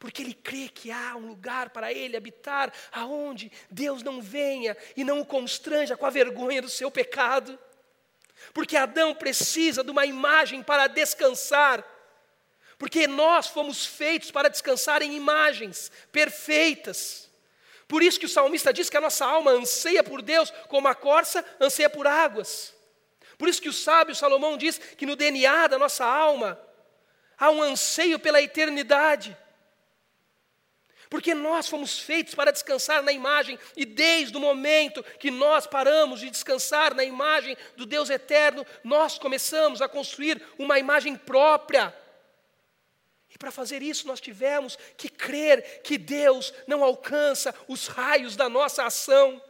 porque 0.00 0.20
ele 0.20 0.34
crê 0.34 0.68
que 0.68 0.90
há 0.90 1.14
um 1.14 1.28
lugar 1.28 1.70
para 1.70 1.92
ele 1.92 2.16
habitar, 2.16 2.72
aonde 2.90 3.52
Deus 3.70 4.02
não 4.02 4.20
venha 4.20 4.76
e 4.96 5.04
não 5.04 5.20
o 5.20 5.26
constranja 5.26 5.96
com 5.96 6.04
a 6.04 6.10
vergonha 6.10 6.60
do 6.60 6.68
seu 6.68 6.90
pecado. 6.90 7.56
Porque 8.52 8.76
Adão 8.76 9.14
precisa 9.14 9.84
de 9.84 9.92
uma 9.92 10.04
imagem 10.04 10.60
para 10.60 10.88
descansar. 10.88 11.84
Porque 12.76 13.06
nós 13.06 13.46
fomos 13.46 13.86
feitos 13.86 14.32
para 14.32 14.48
descansar 14.48 15.02
em 15.02 15.14
imagens 15.14 15.92
perfeitas. 16.10 17.27
Por 17.88 18.02
isso 18.02 18.20
que 18.20 18.26
o 18.26 18.28
salmista 18.28 18.72
diz 18.72 18.90
que 18.90 18.96
a 18.98 19.00
nossa 19.00 19.24
alma 19.24 19.50
anseia 19.50 20.04
por 20.04 20.20
Deus 20.20 20.52
como 20.68 20.86
a 20.86 20.94
corça 20.94 21.42
anseia 21.58 21.88
por 21.88 22.06
águas. 22.06 22.74
Por 23.38 23.48
isso 23.48 23.62
que 23.62 23.68
o 23.68 23.72
sábio 23.72 24.14
Salomão 24.14 24.58
diz 24.58 24.78
que 24.78 25.06
no 25.06 25.16
DNA 25.16 25.68
da 25.68 25.78
nossa 25.78 26.04
alma 26.04 26.60
há 27.38 27.50
um 27.50 27.62
anseio 27.62 28.18
pela 28.18 28.42
eternidade. 28.42 29.36
Porque 31.08 31.34
nós 31.34 31.66
fomos 31.66 31.98
feitos 31.98 32.34
para 32.34 32.50
descansar 32.50 33.02
na 33.02 33.12
imagem, 33.12 33.58
e 33.74 33.86
desde 33.86 34.36
o 34.36 34.40
momento 34.40 35.02
que 35.18 35.30
nós 35.30 35.66
paramos 35.66 36.20
de 36.20 36.28
descansar 36.28 36.94
na 36.94 37.02
imagem 37.02 37.56
do 37.76 37.86
Deus 37.86 38.10
eterno, 38.10 38.66
nós 38.84 39.18
começamos 39.18 39.80
a 39.80 39.88
construir 39.88 40.42
uma 40.58 40.78
imagem 40.78 41.16
própria. 41.16 41.96
Para 43.38 43.52
fazer 43.52 43.82
isso, 43.82 44.06
nós 44.06 44.20
tivemos 44.20 44.76
que 44.96 45.08
crer 45.08 45.80
que 45.82 45.96
Deus 45.96 46.52
não 46.66 46.82
alcança 46.82 47.54
os 47.68 47.86
raios 47.86 48.34
da 48.34 48.48
nossa 48.48 48.84
ação. 48.84 49.40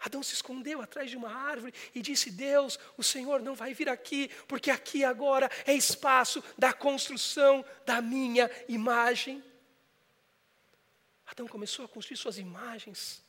Adão 0.00 0.22
se 0.22 0.32
escondeu 0.32 0.80
atrás 0.80 1.10
de 1.10 1.16
uma 1.16 1.30
árvore 1.30 1.74
e 1.94 2.00
disse: 2.00 2.30
Deus, 2.30 2.78
o 2.96 3.02
Senhor 3.02 3.42
não 3.42 3.54
vai 3.54 3.74
vir 3.74 3.88
aqui, 3.88 4.28
porque 4.48 4.70
aqui 4.70 5.04
agora 5.04 5.48
é 5.66 5.74
espaço 5.74 6.42
da 6.58 6.72
construção 6.72 7.64
da 7.84 8.00
minha 8.00 8.50
imagem. 8.66 9.44
Adão 11.26 11.46
começou 11.46 11.84
a 11.84 11.88
construir 11.88 12.16
suas 12.16 12.38
imagens, 12.38 13.22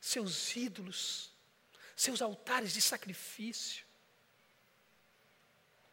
seus 0.00 0.56
ídolos, 0.56 1.32
seus 1.94 2.22
altares 2.22 2.72
de 2.72 2.80
sacrifício. 2.80 3.84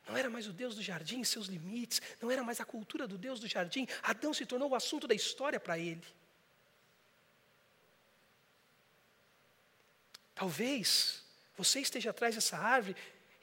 Não 0.09 0.17
era 0.17 0.27
mais 0.27 0.47
o 0.47 0.51
Deus 0.51 0.73
do 0.75 0.81
jardim, 0.81 1.23
seus 1.23 1.45
limites, 1.45 2.01
não 2.19 2.31
era 2.31 2.43
mais 2.43 2.59
a 2.59 2.65
cultura 2.65 3.07
do 3.07 3.15
Deus 3.15 3.39
do 3.39 3.47
jardim. 3.47 3.87
Adão 4.01 4.33
se 4.33 4.43
tornou 4.43 4.71
o 4.71 4.73
assunto 4.73 5.07
da 5.07 5.13
história 5.13 5.59
para 5.59 5.77
ele. 5.77 6.03
Talvez 10.33 11.23
você 11.55 11.79
esteja 11.79 12.09
atrás 12.09 12.33
dessa 12.33 12.57
árvore 12.57 12.95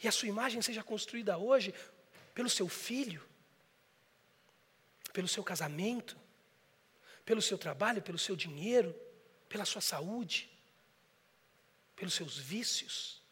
e 0.02 0.08
a 0.08 0.12
sua 0.12 0.26
imagem 0.26 0.60
seja 0.60 0.82
construída 0.82 1.38
hoje 1.38 1.72
pelo 2.34 2.50
seu 2.50 2.68
filho, 2.68 3.24
pelo 5.12 5.28
seu 5.28 5.44
casamento, 5.44 6.16
pelo 7.24 7.40
seu 7.40 7.56
trabalho, 7.56 8.02
pelo 8.02 8.18
seu 8.18 8.34
dinheiro, 8.34 8.92
pela 9.48 9.64
sua 9.64 9.80
saúde, 9.80 10.50
pelos 11.94 12.14
seus 12.14 12.36
vícios. 12.36 13.22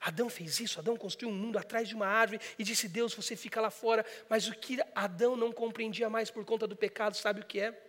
Adão 0.00 0.28
fez 0.28 0.60
isso, 0.60 0.78
Adão 0.78 0.96
construiu 0.96 1.32
um 1.32 1.36
mundo 1.36 1.58
atrás 1.58 1.88
de 1.88 1.94
uma 1.94 2.06
árvore 2.06 2.40
e 2.58 2.64
disse: 2.64 2.88
Deus, 2.88 3.14
você 3.14 3.34
fica 3.34 3.60
lá 3.60 3.70
fora. 3.70 4.04
Mas 4.28 4.46
o 4.48 4.54
que 4.54 4.78
Adão 4.94 5.36
não 5.36 5.52
compreendia 5.52 6.08
mais 6.08 6.30
por 6.30 6.44
conta 6.44 6.66
do 6.66 6.76
pecado, 6.76 7.16
sabe 7.16 7.40
o 7.40 7.46
que 7.46 7.60
é? 7.60 7.82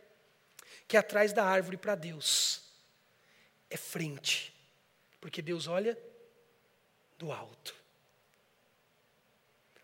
Que 0.88 0.98
atrás 0.98 1.34
da 1.34 1.44
árvore 1.44 1.78
para 1.78 1.96
Deus 1.96 2.64
é 3.70 3.78
frente, 3.78 4.54
porque 5.20 5.42
Deus 5.42 5.68
olha 5.68 5.98
do 7.18 7.32
alto. 7.32 7.76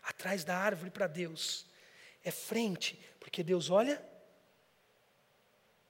Atrás 0.02 0.44
da 0.44 0.56
árvore 0.56 0.90
para 0.90 1.06
Deus 1.06 1.66
é 2.22 2.30
frente, 2.30 2.98
porque 3.20 3.42
Deus 3.42 3.70
olha. 3.70 4.04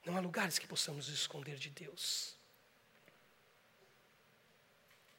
Não 0.05 0.15
há 0.15 0.19
lugares 0.19 0.59
que 0.59 0.67
possamos 0.67 1.07
esconder 1.07 1.57
de 1.57 1.69
Deus. 1.69 2.37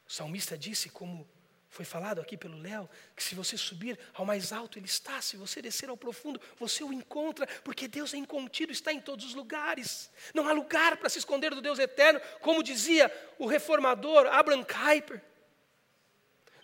O 0.07 0.11
salmista 0.11 0.57
disse, 0.57 0.89
como 0.89 1.27
foi 1.69 1.85
falado 1.85 2.21
aqui 2.21 2.37
pelo 2.37 2.57
Léo, 2.57 2.89
que 3.15 3.21
se 3.21 3.35
você 3.35 3.57
subir 3.57 3.99
ao 4.13 4.25
mais 4.25 4.53
alto, 4.53 4.79
ele 4.79 4.85
está, 4.85 5.21
se 5.21 5.35
você 5.35 5.61
descer 5.61 5.89
ao 5.89 5.97
profundo, 5.97 6.41
você 6.57 6.83
o 6.83 6.93
encontra, 6.93 7.45
porque 7.63 7.87
Deus 7.87 8.13
é 8.13 8.17
incontido, 8.17 8.71
está 8.71 8.91
em 8.93 9.01
todos 9.01 9.25
os 9.25 9.35
lugares. 9.35 10.09
Não 10.33 10.47
há 10.47 10.53
lugar 10.53 10.97
para 10.97 11.09
se 11.09 11.19
esconder 11.19 11.53
do 11.53 11.61
Deus 11.61 11.77
eterno, 11.77 12.21
como 12.41 12.63
dizia 12.63 13.11
o 13.37 13.45
reformador 13.45 14.27
Abraham 14.27 14.63
Kuyper. 14.63 15.21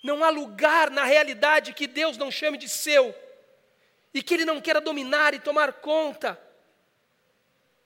Não 0.01 0.23
há 0.23 0.29
lugar 0.29 0.89
na 0.89 1.03
realidade 1.03 1.73
que 1.73 1.85
Deus 1.85 2.17
não 2.17 2.31
chame 2.31 2.57
de 2.57 2.69
seu, 2.69 3.13
e 4.13 4.21
que 4.23 4.33
Ele 4.33 4.45
não 4.45 4.61
queira 4.61 4.79
dominar 4.79 5.33
e 5.33 5.39
tomar 5.39 5.73
conta. 5.73 6.39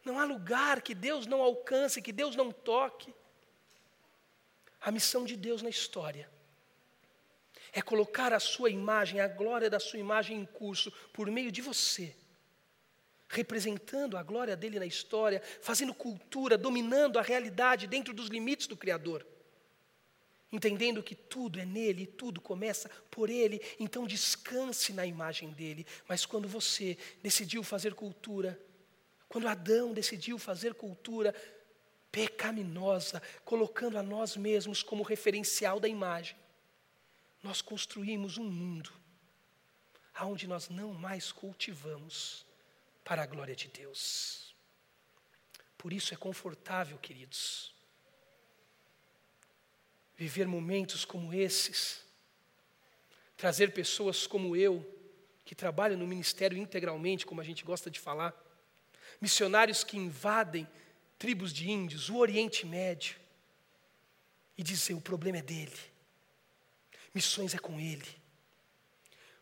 Não 0.04 0.20
há 0.20 0.24
lugar 0.24 0.82
que 0.82 0.94
Deus 0.94 1.26
não 1.26 1.42
alcance, 1.42 2.02
que 2.02 2.12
Deus 2.12 2.36
não 2.36 2.52
toque. 2.52 3.14
A 4.88 4.92
missão 4.92 5.26
de 5.26 5.36
Deus 5.36 5.62
na 5.62 5.68
história 5.68 6.30
é 7.74 7.82
colocar 7.82 8.32
a 8.32 8.40
sua 8.40 8.70
imagem, 8.70 9.20
a 9.20 9.28
glória 9.28 9.70
da 9.70 9.82
sua 9.82 10.00
imagem 10.00 10.40
em 10.40 10.46
curso 10.46 10.90
por 11.12 11.30
meio 11.30 11.52
de 11.52 11.62
você, 11.62 12.16
representando 13.28 14.16
a 14.16 14.24
glória 14.24 14.56
dele 14.56 14.80
na 14.80 14.86
história, 14.86 15.42
fazendo 15.62 15.94
cultura, 15.94 16.58
dominando 16.58 17.20
a 17.20 17.22
realidade 17.22 17.86
dentro 17.86 18.14
dos 18.14 18.30
limites 18.30 18.66
do 18.66 18.78
Criador. 18.78 19.28
Entendendo 20.54 21.04
que 21.04 21.16
tudo 21.16 21.60
é 21.60 21.66
nele, 21.66 22.08
tudo 22.08 22.40
começa 22.40 22.90
por 23.12 23.30
ele, 23.30 23.62
então 23.78 24.08
descanse 24.08 24.94
na 24.94 25.06
imagem 25.06 25.50
dele. 25.50 25.86
Mas 26.08 26.26
quando 26.26 26.48
você 26.48 26.98
decidiu 27.22 27.62
fazer 27.62 27.94
cultura, 27.94 28.58
quando 29.28 29.50
Adão 29.50 29.92
decidiu 29.92 30.40
fazer 30.40 30.76
cultura 30.76 31.36
pecaminosa, 32.18 33.22
colocando 33.46 33.96
a 33.96 34.02
nós 34.02 34.36
mesmos 34.36 34.82
como 34.82 35.04
referencial 35.04 35.80
da 35.80 35.88
imagem, 35.88 36.36
nós 37.44 37.62
construímos 37.62 38.40
um 38.40 38.50
mundo 38.50 38.92
onde 40.22 40.48
nós 40.48 40.68
não 40.68 40.96
mais 40.96 41.32
cultivamos 41.32 42.44
para 43.04 43.22
a 43.22 43.26
glória 43.28 43.56
de 43.56 43.68
Deus. 43.68 44.56
Por 45.78 45.94
isso 45.94 46.12
é 46.12 46.18
confortável, 46.18 46.98
queridos, 46.98 47.72
viver 50.16 50.48
momentos 50.48 51.06
como 51.06 51.32
esses, 51.32 52.04
trazer 53.36 53.72
pessoas 53.74 54.26
como 54.26 54.56
eu, 54.56 54.84
que 55.46 55.54
trabalham 55.54 56.00
no 56.00 56.08
ministério 56.08 56.58
integralmente, 56.58 57.28
como 57.28 57.42
a 57.42 57.44
gente 57.44 57.64
gosta 57.64 57.92
de 57.92 58.00
falar, 58.00 58.34
missionários 59.22 59.84
que 59.84 59.98
invadem 59.98 60.68
tribos 61.18 61.54
de 61.54 61.70
índios, 61.70 62.10
o 62.10 62.18
Oriente 62.18 62.66
Médio, 62.66 63.16
e 64.58 64.64
dizer: 64.64 64.94
o 64.94 65.02
problema 65.02 65.38
é 65.38 65.42
dele 65.42 65.98
Missões 67.18 67.56
é 67.56 67.58
com 67.58 67.80
Ele. 67.80 68.08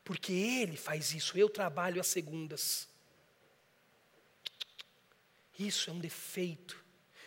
Porque 0.04 0.32
Ele 0.32 0.78
faz 0.78 1.14
isso, 1.14 1.38
eu 1.38 1.50
trabalho 1.50 2.00
às 2.00 2.08
segundas. 2.08 2.88
Isso 5.58 5.90
é 5.90 5.94
um 5.94 6.00
defeito 6.00 6.84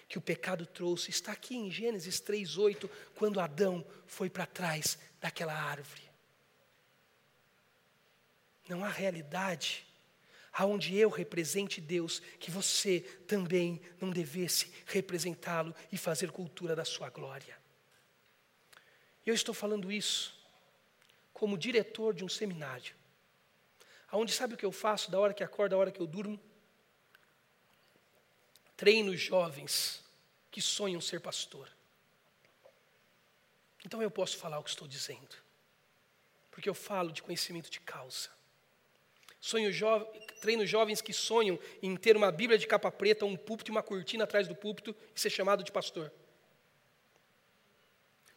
que 0.09 0.19
o 0.19 0.23
pecado 0.23 0.65
trouxe. 0.65 1.11
Está 1.11 1.33
aqui 1.33 1.57
em 1.57 1.71
Gênesis 1.71 2.21
3,8, 2.21 2.89
quando 3.15 3.41
Adão 3.41 3.87
foi 4.07 4.31
para 4.31 4.47
trás 4.47 4.99
daquela 5.21 5.55
árvore. 5.55 6.09
Não 8.69 8.85
há 8.85 8.89
realidade 8.89 9.87
aonde 10.59 10.97
eu 10.97 11.09
represente 11.09 11.81
Deus, 11.81 12.21
que 12.41 12.51
você 12.51 12.99
também 13.29 13.81
não 14.01 14.11
devesse 14.11 14.73
representá-lo 14.87 15.73
e 15.93 15.97
fazer 15.97 16.33
cultura 16.33 16.75
da 16.75 16.85
sua 16.85 17.09
glória. 17.11 17.57
Eu 19.25 19.35
estou 19.35 19.55
falando 19.55 19.93
isso 19.93 20.37
como 21.33 21.57
diretor 21.57 22.13
de 22.13 22.25
um 22.25 22.29
seminário. 22.29 22.97
Aonde 24.11 24.33
sabe 24.33 24.55
o 24.55 24.57
que 24.57 24.67
eu 24.67 24.73
faço 24.73 25.13
da 25.13 25.21
hora 25.21 25.33
que 25.33 25.45
acordo, 25.45 25.71
da 25.71 25.77
hora 25.77 25.93
que 25.93 26.01
eu 26.01 26.09
durmo? 26.09 26.41
Treino 28.77 29.17
jovens 29.17 30.03
que 30.51 30.61
sonham 30.61 31.01
ser 31.01 31.21
pastor. 31.21 31.71
Então 33.85 34.03
eu 34.03 34.11
posso 34.11 34.37
falar 34.37 34.59
o 34.59 34.65
que 34.65 34.71
estou 34.71 34.89
dizendo, 34.89 35.37
porque 36.51 36.69
eu 36.69 36.75
falo 36.75 37.13
de 37.13 37.23
conhecimento 37.23 37.71
de 37.71 37.79
causa. 37.79 38.38
Sonho 39.41 39.73
jo 39.73 39.87
treino 40.41 40.67
jovens 40.67 41.01
que 41.01 41.13
sonham 41.13 41.59
em 41.83 41.97
ter 41.97 42.17
uma 42.17 42.31
Bíblia 42.31 42.59
de 42.59 42.67
capa 42.67 42.91
preta, 42.91 43.25
um 43.25 43.37
púlpito 43.37 43.71
e 43.71 43.73
uma 43.73 43.83
cortina 43.83 44.25
atrás 44.25 44.49
do 44.49 44.55
púlpito 44.55 44.95
e 45.15 45.21
ser 45.21 45.31
chamado 45.31 45.63
de 45.63 45.73
pastor. 45.73 46.13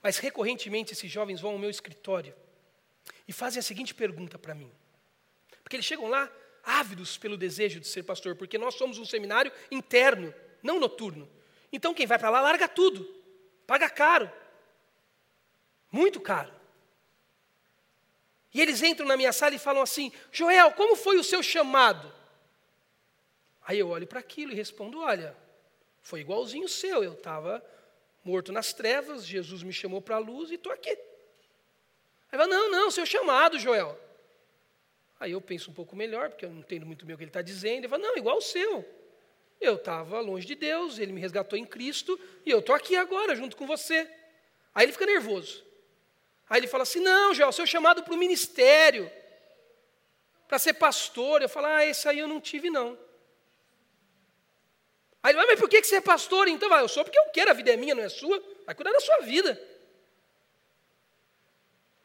Mas 0.01 0.17
recorrentemente 0.17 0.93
esses 0.93 1.11
jovens 1.11 1.41
vão 1.41 1.51
ao 1.51 1.59
meu 1.59 1.69
escritório 1.69 2.35
e 3.27 3.33
fazem 3.33 3.59
a 3.59 3.63
seguinte 3.63 3.93
pergunta 3.93 4.37
para 4.37 4.55
mim. 4.55 4.71
Porque 5.63 5.75
eles 5.75 5.85
chegam 5.85 6.07
lá 6.07 6.31
ávidos 6.63 7.17
pelo 7.17 7.37
desejo 7.37 7.79
de 7.79 7.87
ser 7.87 8.03
pastor, 8.03 8.35
porque 8.35 8.57
nós 8.57 8.75
somos 8.75 8.97
um 8.97 9.05
seminário 9.05 9.51
interno, 9.69 10.33
não 10.61 10.79
noturno. 10.79 11.29
Então 11.71 11.93
quem 11.93 12.05
vai 12.05 12.19
para 12.19 12.29
lá 12.29 12.41
larga 12.41 12.67
tudo, 12.67 13.03
paga 13.65 13.89
caro, 13.89 14.31
muito 15.91 16.19
caro. 16.19 16.60
E 18.53 18.61
eles 18.61 18.81
entram 18.81 19.07
na 19.07 19.15
minha 19.15 19.31
sala 19.31 19.55
e 19.55 19.59
falam 19.59 19.81
assim: 19.81 20.11
Joel, 20.31 20.71
como 20.71 20.95
foi 20.95 21.17
o 21.17 21.23
seu 21.23 21.41
chamado? 21.41 22.11
Aí 23.65 23.79
eu 23.79 23.89
olho 23.89 24.07
para 24.07 24.19
aquilo 24.19 24.51
e 24.51 24.55
respondo: 24.55 24.99
Olha, 24.99 25.35
foi 26.01 26.21
igualzinho 26.21 26.65
o 26.65 26.69
seu, 26.69 27.03
eu 27.03 27.13
estava 27.13 27.63
morto 28.23 28.51
nas 28.51 28.73
trevas, 28.73 29.25
Jesus 29.25 29.63
me 29.63 29.73
chamou 29.73 30.01
para 30.01 30.15
a 30.15 30.19
luz 30.19 30.51
e 30.51 30.55
estou 30.55 30.71
aqui. 30.71 30.89
Aí 30.89 32.37
fala, 32.37 32.47
não, 32.47 32.71
não, 32.71 32.91
seu 32.91 33.05
chamado, 33.05 33.59
Joel. 33.59 33.99
Aí 35.19 35.33
eu 35.33 35.41
penso 35.41 35.69
um 35.69 35.73
pouco 35.73 35.95
melhor, 35.95 36.29
porque 36.29 36.45
eu 36.45 36.49
não 36.49 36.59
entendo 36.59 36.85
muito 36.85 37.05
bem 37.05 37.13
o 37.13 37.17
que 37.17 37.23
ele 37.23 37.29
está 37.29 37.41
dizendo. 37.41 37.79
Ele 37.79 37.87
fala, 37.87 38.01
não, 38.01 38.17
igual 38.17 38.37
o 38.37 38.41
seu. 38.41 38.85
Eu 39.59 39.75
estava 39.75 40.19
longe 40.19 40.47
de 40.47 40.55
Deus, 40.55 40.97
ele 40.97 41.11
me 41.11 41.21
resgatou 41.21 41.57
em 41.59 41.65
Cristo, 41.65 42.19
e 42.45 42.49
eu 42.49 42.59
estou 42.59 42.73
aqui 42.73 42.95
agora, 42.95 43.35
junto 43.35 43.55
com 43.55 43.67
você. 43.67 44.09
Aí 44.73 44.85
ele 44.85 44.93
fica 44.93 45.05
nervoso. 45.05 45.63
Aí 46.51 46.59
ele 46.59 46.67
fala 46.67 46.83
assim: 46.83 46.99
Não, 46.99 47.33
Joel, 47.33 47.53
seu 47.53 47.65
chamado 47.65 48.03
para 48.03 48.13
o 48.13 48.17
ministério, 48.17 49.09
para 50.49 50.59
ser 50.59 50.73
pastor. 50.73 51.41
Eu 51.41 51.47
falo: 51.47 51.67
Ah, 51.67 51.85
esse 51.85 52.09
aí 52.09 52.19
eu 52.19 52.27
não 52.27 52.41
tive, 52.41 52.69
não. 52.69 52.99
Aí 55.23 55.31
ele 55.31 55.37
vai, 55.37 55.47
mas 55.47 55.59
por 55.61 55.69
que 55.69 55.81
você 55.81 55.95
é 55.95 56.01
pastor? 56.01 56.49
Então, 56.49 56.67
vai, 56.67 56.83
eu 56.83 56.89
sou 56.89 57.05
porque 57.05 57.17
eu 57.17 57.29
quero, 57.29 57.51
a 57.51 57.53
vida 57.53 57.71
é 57.71 57.77
minha, 57.77 57.95
não 57.95 58.03
é 58.03 58.09
sua. 58.09 58.37
Vai 58.65 58.75
cuidar 58.75 58.91
da 58.91 58.99
sua 58.99 59.19
vida. 59.19 59.57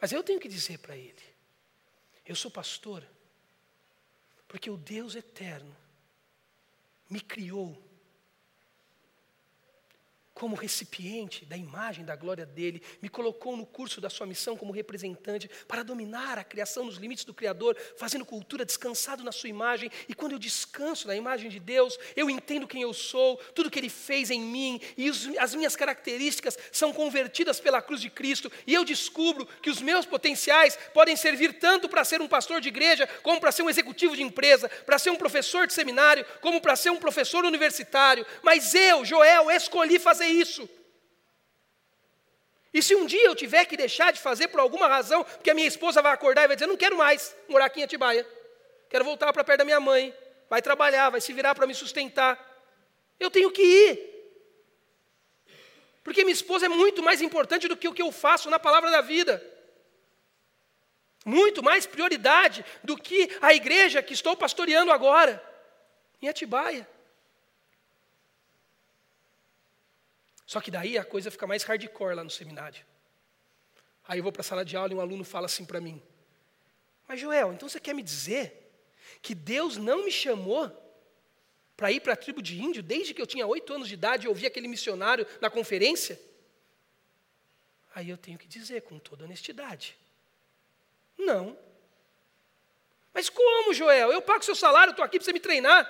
Mas 0.00 0.12
eu 0.12 0.22
tenho 0.22 0.38
que 0.38 0.46
dizer 0.46 0.78
para 0.78 0.96
ele: 0.96 1.24
Eu 2.24 2.36
sou 2.36 2.48
pastor 2.48 3.02
porque 4.46 4.70
o 4.70 4.76
Deus 4.76 5.16
eterno 5.16 5.76
me 7.10 7.20
criou 7.20 7.76
como 10.36 10.54
recipiente 10.54 11.46
da 11.46 11.56
imagem 11.56 12.04
da 12.04 12.14
glória 12.14 12.44
dele, 12.44 12.82
me 13.00 13.08
colocou 13.08 13.56
no 13.56 13.64
curso 13.64 14.02
da 14.02 14.10
sua 14.10 14.26
missão 14.26 14.54
como 14.54 14.70
representante 14.70 15.50
para 15.66 15.82
dominar 15.82 16.38
a 16.38 16.44
criação 16.44 16.84
nos 16.84 16.96
limites 16.98 17.24
do 17.24 17.32
Criador, 17.32 17.74
fazendo 17.96 18.24
cultura 18.24 18.62
descansado 18.62 19.24
na 19.24 19.32
sua 19.32 19.48
imagem. 19.48 19.90
E 20.06 20.14
quando 20.14 20.32
eu 20.32 20.38
descanso 20.38 21.08
na 21.08 21.16
imagem 21.16 21.48
de 21.48 21.58
Deus, 21.58 21.98
eu 22.14 22.28
entendo 22.28 22.68
quem 22.68 22.82
eu 22.82 22.92
sou, 22.92 23.38
tudo 23.54 23.70
que 23.70 23.78
ele 23.78 23.88
fez 23.88 24.30
em 24.30 24.38
mim, 24.38 24.78
e 24.94 25.08
os, 25.08 25.26
as 25.38 25.54
minhas 25.54 25.74
características 25.74 26.58
são 26.70 26.92
convertidas 26.92 27.58
pela 27.58 27.80
cruz 27.80 28.02
de 28.02 28.10
Cristo, 28.10 28.52
e 28.66 28.74
eu 28.74 28.84
descubro 28.84 29.46
que 29.62 29.70
os 29.70 29.80
meus 29.80 30.04
potenciais 30.04 30.78
podem 30.92 31.16
servir 31.16 31.54
tanto 31.54 31.88
para 31.88 32.04
ser 32.04 32.20
um 32.20 32.28
pastor 32.28 32.60
de 32.60 32.68
igreja, 32.68 33.08
como 33.22 33.40
para 33.40 33.52
ser 33.52 33.62
um 33.62 33.70
executivo 33.70 34.14
de 34.14 34.22
empresa, 34.22 34.68
para 34.84 34.98
ser 34.98 35.08
um 35.08 35.16
professor 35.16 35.66
de 35.66 35.72
seminário, 35.72 36.26
como 36.42 36.60
para 36.60 36.76
ser 36.76 36.90
um 36.90 36.98
professor 36.98 37.42
universitário. 37.42 38.26
Mas 38.42 38.74
eu, 38.74 39.02
Joel, 39.02 39.50
escolhi 39.50 39.98
fazer 39.98 40.25
fazer 40.26 40.28
isso. 40.28 40.68
E 42.72 42.82
se 42.82 42.94
um 42.94 43.06
dia 43.06 43.24
eu 43.24 43.34
tiver 43.34 43.64
que 43.64 43.76
deixar 43.76 44.12
de 44.12 44.20
fazer 44.20 44.48
por 44.48 44.60
alguma 44.60 44.86
razão, 44.86 45.24
porque 45.24 45.50
a 45.50 45.54
minha 45.54 45.66
esposa 45.66 46.02
vai 46.02 46.12
acordar 46.12 46.44
e 46.44 46.46
vai 46.48 46.56
dizer: 46.56 46.66
não 46.66 46.76
quero 46.76 46.96
mais 46.96 47.34
morar 47.48 47.66
aqui 47.66 47.80
em 47.80 47.84
Atibaia, 47.84 48.26
quero 48.90 49.04
voltar 49.04 49.32
para 49.32 49.44
perto 49.44 49.58
da 49.58 49.64
minha 49.64 49.80
mãe, 49.80 50.14
vai 50.50 50.60
trabalhar, 50.60 51.10
vai 51.10 51.20
se 51.20 51.32
virar 51.32 51.54
para 51.54 51.66
me 51.66 51.74
sustentar. 51.74 52.38
Eu 53.18 53.30
tenho 53.30 53.50
que 53.50 53.62
ir. 53.62 54.16
Porque 56.04 56.22
minha 56.22 56.34
esposa 56.34 56.66
é 56.66 56.68
muito 56.68 57.02
mais 57.02 57.20
importante 57.20 57.66
do 57.66 57.76
que 57.76 57.88
o 57.88 57.94
que 57.94 58.02
eu 58.02 58.12
faço 58.12 58.50
na 58.50 58.58
palavra 58.58 58.90
da 58.90 59.00
vida. 59.00 59.42
Muito 61.24 61.62
mais 61.62 61.86
prioridade 61.86 62.64
do 62.84 62.96
que 62.96 63.36
a 63.40 63.52
igreja 63.52 64.02
que 64.02 64.12
estou 64.12 64.36
pastoreando 64.36 64.92
agora, 64.92 65.42
em 66.22 66.28
Atibaia. 66.28 66.86
Só 70.46 70.60
que 70.60 70.70
daí 70.70 70.96
a 70.96 71.04
coisa 71.04 71.30
fica 71.30 71.46
mais 71.46 71.64
hardcore 71.64 72.14
lá 72.14 72.22
no 72.22 72.30
seminário. 72.30 72.84
Aí 74.06 74.20
eu 74.20 74.22
vou 74.22 74.30
para 74.30 74.42
a 74.42 74.44
sala 74.44 74.64
de 74.64 74.76
aula 74.76 74.92
e 74.92 74.94
um 74.94 75.00
aluno 75.00 75.24
fala 75.24 75.46
assim 75.46 75.64
para 75.64 75.80
mim: 75.80 76.00
Mas 77.08 77.20
Joel, 77.20 77.52
então 77.52 77.68
você 77.68 77.80
quer 77.80 77.92
me 77.92 78.02
dizer 78.02 78.62
que 79.20 79.34
Deus 79.34 79.76
não 79.76 80.04
me 80.04 80.12
chamou 80.12 80.70
para 81.76 81.90
ir 81.90 82.00
para 82.00 82.12
a 82.12 82.16
tribo 82.16 82.40
de 82.40 82.62
índio 82.62 82.82
desde 82.82 83.12
que 83.12 83.20
eu 83.20 83.26
tinha 83.26 83.46
oito 83.46 83.74
anos 83.74 83.88
de 83.88 83.94
idade 83.94 84.26
e 84.26 84.28
ouvi 84.28 84.46
aquele 84.46 84.68
missionário 84.68 85.26
na 85.40 85.50
conferência? 85.50 86.18
Aí 87.92 88.08
eu 88.08 88.16
tenho 88.16 88.38
que 88.38 88.46
dizer 88.46 88.82
com 88.82 89.00
toda 89.00 89.24
honestidade: 89.24 89.98
Não. 91.18 91.58
Mas 93.12 93.28
como, 93.28 93.74
Joel? 93.74 94.12
Eu 94.12 94.22
pago 94.22 94.44
seu 94.44 94.54
salário, 94.54 94.92
estou 94.92 95.04
aqui 95.04 95.18
para 95.18 95.24
você 95.24 95.32
me 95.32 95.40
treinar. 95.40 95.84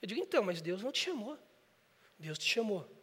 Eu 0.00 0.06
digo: 0.06 0.20
Então, 0.20 0.44
mas 0.44 0.62
Deus 0.62 0.80
não 0.80 0.92
te 0.92 1.00
chamou. 1.00 1.36
Deus 2.16 2.38
te 2.38 2.44
chamou 2.44 2.99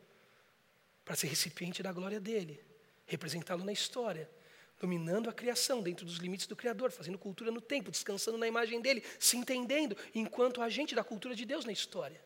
para 1.08 1.16
ser 1.16 1.28
recipiente 1.28 1.82
da 1.82 1.94
glória 1.94 2.20
dele, 2.20 2.62
representá-lo 3.06 3.64
na 3.64 3.72
história, 3.72 4.30
dominando 4.78 5.30
a 5.30 5.34
criação 5.34 5.82
dentro 5.82 6.06
dos 6.06 6.18
limites 6.18 6.48
do 6.48 6.56
Criador, 6.56 6.92
fazendo 6.92 7.18
cultura 7.18 7.50
no 7.50 7.62
tempo, 7.62 7.90
descansando 7.90 8.38
na 8.38 8.46
imagem 8.46 8.82
dele, 8.82 9.02
se 9.18 9.38
entendendo 9.38 9.96
enquanto 10.14 10.62
agente 10.62 10.94
da 10.94 11.06
cultura 11.06 11.34
de 11.34 11.46
Deus 11.46 11.64
na 11.64 11.72
história. 11.72 12.22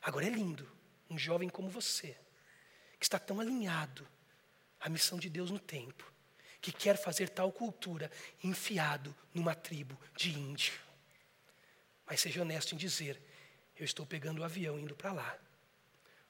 Agora 0.00 0.24
é 0.24 0.30
lindo, 0.30 0.70
um 1.10 1.18
jovem 1.18 1.48
como 1.48 1.68
você, 1.68 2.16
que 3.00 3.04
está 3.04 3.18
tão 3.18 3.40
alinhado 3.40 4.06
à 4.78 4.88
missão 4.88 5.18
de 5.18 5.28
Deus 5.28 5.50
no 5.50 5.58
tempo, 5.58 6.08
que 6.60 6.70
quer 6.70 6.96
fazer 6.96 7.30
tal 7.30 7.50
cultura 7.50 8.08
enfiado 8.44 9.12
numa 9.34 9.56
tribo 9.56 9.98
de 10.16 10.30
índio. 10.30 10.74
Mas 12.06 12.20
seja 12.20 12.42
honesto 12.42 12.76
em 12.76 12.78
dizer: 12.78 13.20
eu 13.76 13.84
estou 13.84 14.06
pegando 14.06 14.38
o 14.40 14.44
avião 14.44 14.78
indo 14.78 14.94
para 14.94 15.12
lá, 15.12 15.36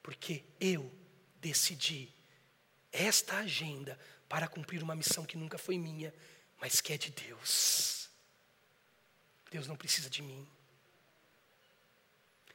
porque 0.02 0.42
eu 0.58 0.90
decidi 1.42 2.08
esta 2.92 3.38
agenda 3.38 3.98
para 4.28 4.46
cumprir 4.46 4.82
uma 4.82 4.94
missão 4.94 5.26
que 5.26 5.36
nunca 5.36 5.58
foi 5.58 5.76
minha, 5.76 6.14
mas 6.60 6.80
que 6.80 6.92
é 6.92 6.96
de 6.96 7.10
Deus. 7.10 8.08
Deus 9.50 9.66
não 9.66 9.76
precisa 9.76 10.08
de 10.08 10.22
mim. 10.22 10.48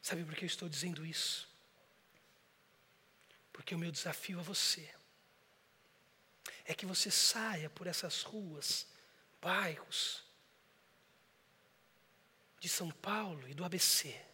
Sabe 0.01 0.23
por 0.23 0.35
que 0.35 0.45
eu 0.45 0.47
estou 0.47 0.69
dizendo 0.69 1.05
isso? 1.05 1.47
Porque 3.51 3.75
o 3.75 3.77
meu 3.77 3.91
desafio 3.91 4.39
a 4.39 4.43
você 4.43 4.89
é 6.63 6.73
que 6.73 6.85
você 6.85 7.11
saia 7.11 7.69
por 7.69 7.87
essas 7.87 8.21
ruas, 8.23 8.87
bairros 9.41 10.23
de 12.59 12.69
São 12.69 12.89
Paulo 12.89 13.47
e 13.49 13.53
do 13.53 13.65
ABC 13.65 14.26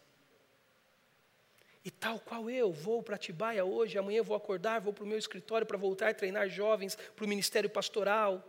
e 1.84 1.90
tal 1.90 2.18
qual 2.18 2.48
eu, 2.48 2.72
vou 2.72 3.02
para 3.02 3.16
Atibaia 3.16 3.64
hoje, 3.64 3.98
amanhã 3.98 4.22
vou 4.22 4.34
acordar, 4.34 4.80
vou 4.80 4.92
para 4.92 5.04
o 5.04 5.06
meu 5.06 5.18
escritório 5.18 5.66
para 5.66 5.76
voltar 5.76 6.08
a 6.08 6.14
treinar 6.14 6.48
jovens 6.48 6.96
para 6.96 7.24
o 7.24 7.28
ministério 7.28 7.68
pastoral, 7.68 8.42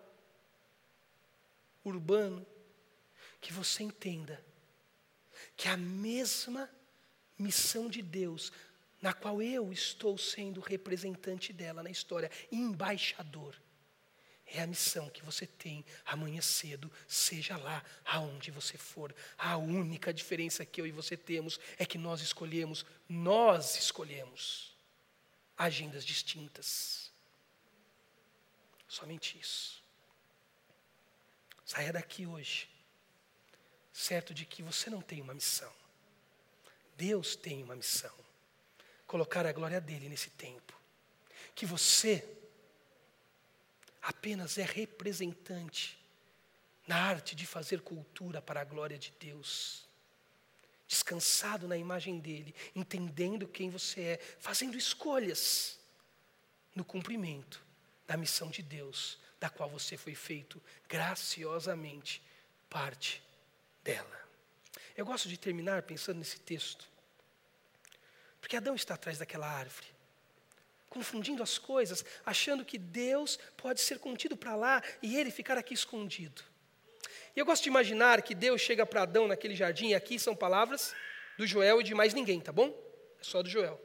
urbano. 1.83 2.45
Que 3.41 3.51
você 3.51 3.83
entenda 3.83 4.43
que 5.55 5.67
a 5.67 5.75
mesma 5.77 6.69
missão 7.38 7.89
de 7.89 8.01
Deus, 8.01 8.51
na 9.01 9.13
qual 9.13 9.41
eu 9.41 9.71
estou 9.71 10.17
sendo 10.17 10.61
representante 10.61 11.51
dela 11.51 11.83
na 11.83 11.89
história, 11.89 12.31
embaixador, 12.51 13.55
é 14.47 14.61
a 14.61 14.67
missão 14.67 15.09
que 15.09 15.23
você 15.23 15.47
tem 15.47 15.83
amanhã 16.05 16.41
cedo, 16.41 16.91
seja 17.07 17.57
lá 17.57 17.83
aonde 18.05 18.51
você 18.51 18.77
for. 18.77 19.13
A 19.37 19.57
única 19.57 20.13
diferença 20.13 20.65
que 20.65 20.79
eu 20.79 20.85
e 20.85 20.91
você 20.91 21.17
temos 21.17 21.59
é 21.77 21.85
que 21.85 21.97
nós 21.97 22.21
escolhemos, 22.21 22.85
nós 23.09 23.75
escolhemos 23.75 24.75
agendas 25.57 26.05
distintas. 26.05 27.11
Somente 28.87 29.37
isso. 29.39 29.83
Saia 31.65 31.91
daqui 31.91 32.27
hoje, 32.27 32.69
certo 33.91 34.33
de 34.33 34.45
que 34.45 34.61
você 34.61 34.89
não 34.89 35.01
tem 35.01 35.21
uma 35.21 35.33
missão. 35.33 35.73
Deus 36.95 37.35
tem 37.35 37.63
uma 37.63 37.75
missão. 37.75 38.13
Colocar 39.07 39.45
a 39.45 39.51
glória 39.51 39.81
dele 39.81 40.07
nesse 40.07 40.29
tempo. 40.29 40.79
Que 41.55 41.65
você 41.65 42.23
apenas 44.06 44.58
é 44.60 44.64
representante 44.64 45.97
na 46.88 46.95
arte 46.95 47.36
de 47.36 47.45
fazer 47.45 47.82
cultura 47.82 48.39
para 48.39 48.62
a 48.62 48.64
glória 48.64 48.97
de 48.99 49.12
Deus. 49.20 49.84
Descansado 50.88 51.68
na 51.68 51.76
imagem 51.76 52.20
dele, 52.20 52.53
entendendo 52.76 53.47
quem 53.47 53.72
você 53.72 54.01
é, 54.01 54.18
fazendo 54.39 54.78
escolhas 54.78 55.80
no 56.76 56.86
cumprimento 56.86 57.66
da 58.06 58.16
missão 58.16 58.51
de 58.51 58.62
Deus, 58.62 59.18
da 59.39 59.49
qual 59.49 59.68
você 59.68 59.97
foi 59.97 60.14
feito 60.14 60.62
graciosamente 60.88 62.22
parte 62.70 63.24
dela. 63.84 64.30
Eu 64.95 65.06
gosto 65.06 65.28
de 65.28 65.38
terminar 65.38 65.82
pensando 65.82 66.20
nesse 66.20 66.39
texto, 66.39 66.88
porque 68.39 68.56
Adão 68.56 68.76
está 68.76 68.93
atrás 68.93 69.18
daquela 69.18 69.49
árvore 69.49 69.94
confundindo 70.89 71.43
as 71.43 71.57
coisas, 71.57 72.05
achando 72.25 72.63
que 72.63 72.77
Deus 72.77 73.38
pode 73.57 73.81
ser 73.81 73.99
contido 73.99 74.38
para 74.38 74.55
lá 74.55 74.83
e 75.01 75.17
ele 75.17 75.31
ficar 75.31 75.57
aqui 75.57 75.73
escondido. 75.73 76.43
E 77.36 77.39
eu 77.39 77.45
gosto 77.45 77.63
de 77.63 77.69
imaginar 77.69 78.21
que 78.21 78.33
Deus 78.33 78.61
chega 78.61 78.86
para 78.86 79.01
Adão 79.01 79.27
naquele 79.27 79.55
jardim, 79.55 79.89
e 79.89 79.95
aqui 79.95 80.17
são 80.17 80.36
palavras 80.36 80.95
do 81.38 81.45
Joel 81.45 81.81
e 81.81 81.83
de 81.83 81.93
mais 81.93 82.13
ninguém, 82.13 82.39
tá 82.39 82.51
bom? 82.51 82.69
É 83.19 83.23
só 83.23 83.43
do 83.43 83.49
Joel. 83.49 83.81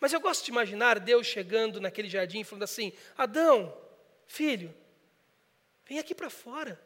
Mas 0.00 0.12
eu 0.12 0.20
gosto 0.20 0.44
de 0.44 0.50
imaginar 0.50 1.00
Deus 1.00 1.26
chegando 1.26 1.80
naquele 1.80 2.08
jardim 2.08 2.40
e 2.40 2.44
falando 2.44 2.64
assim: 2.64 2.92
Adão, 3.16 3.76
filho, 4.26 4.74
vem 5.84 5.98
aqui 5.98 6.14
para 6.14 6.30
fora. 6.30 6.80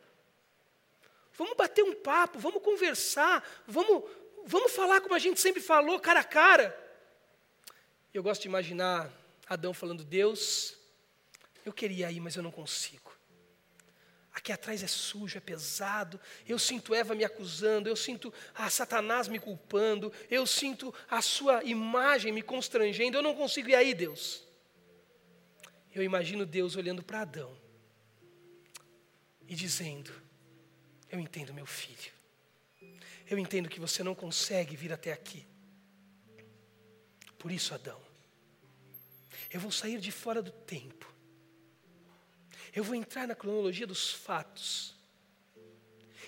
Vamos 1.32 1.56
bater 1.56 1.82
um 1.82 1.94
papo, 1.94 2.38
vamos 2.38 2.62
conversar, 2.62 3.46
vamos, 3.66 4.04
vamos 4.44 4.72
falar 4.72 5.00
como 5.00 5.14
a 5.14 5.18
gente 5.18 5.40
sempre 5.40 5.62
falou, 5.62 5.98
cara 6.00 6.20
a 6.20 6.24
cara. 6.24 6.79
Eu 8.12 8.22
gosto 8.22 8.42
de 8.42 8.48
imaginar 8.48 9.10
Adão 9.48 9.72
falando: 9.72 10.04
Deus, 10.04 10.76
eu 11.64 11.72
queria 11.72 12.10
ir, 12.10 12.20
mas 12.20 12.36
eu 12.36 12.42
não 12.42 12.50
consigo. 12.50 13.10
Aqui 14.32 14.52
atrás 14.52 14.82
é 14.82 14.86
sujo, 14.86 15.36
é 15.36 15.40
pesado. 15.40 16.20
Eu 16.46 16.58
sinto 16.58 16.94
Eva 16.94 17.14
me 17.14 17.24
acusando, 17.24 17.88
eu 17.88 17.96
sinto 17.96 18.32
a 18.54 18.70
Satanás 18.70 19.28
me 19.28 19.38
culpando, 19.38 20.12
eu 20.30 20.46
sinto 20.46 20.94
a 21.08 21.20
sua 21.20 21.64
imagem 21.64 22.32
me 22.32 22.42
constrangendo. 22.42 23.18
Eu 23.18 23.22
não 23.22 23.34
consigo 23.34 23.68
ir 23.70 23.74
aí, 23.74 23.92
Deus. 23.92 24.44
Eu 25.92 26.02
imagino 26.02 26.46
Deus 26.46 26.76
olhando 26.76 27.02
para 27.02 27.22
Adão 27.22 27.56
e 29.46 29.54
dizendo: 29.54 30.12
Eu 31.10 31.18
entendo, 31.18 31.52
meu 31.52 31.66
filho. 31.66 32.12
Eu 33.28 33.38
entendo 33.38 33.68
que 33.68 33.78
você 33.78 34.02
não 34.02 34.14
consegue 34.14 34.74
vir 34.76 34.92
até 34.92 35.12
aqui. 35.12 35.46
Por 37.40 37.50
isso, 37.50 37.74
Adão, 37.74 38.00
eu 39.50 39.58
vou 39.58 39.72
sair 39.72 39.98
de 39.98 40.12
fora 40.12 40.40
do 40.40 40.52
tempo. 40.52 41.12
Eu 42.72 42.84
vou 42.84 42.94
entrar 42.94 43.26
na 43.26 43.34
cronologia 43.34 43.86
dos 43.86 44.12
fatos. 44.12 44.94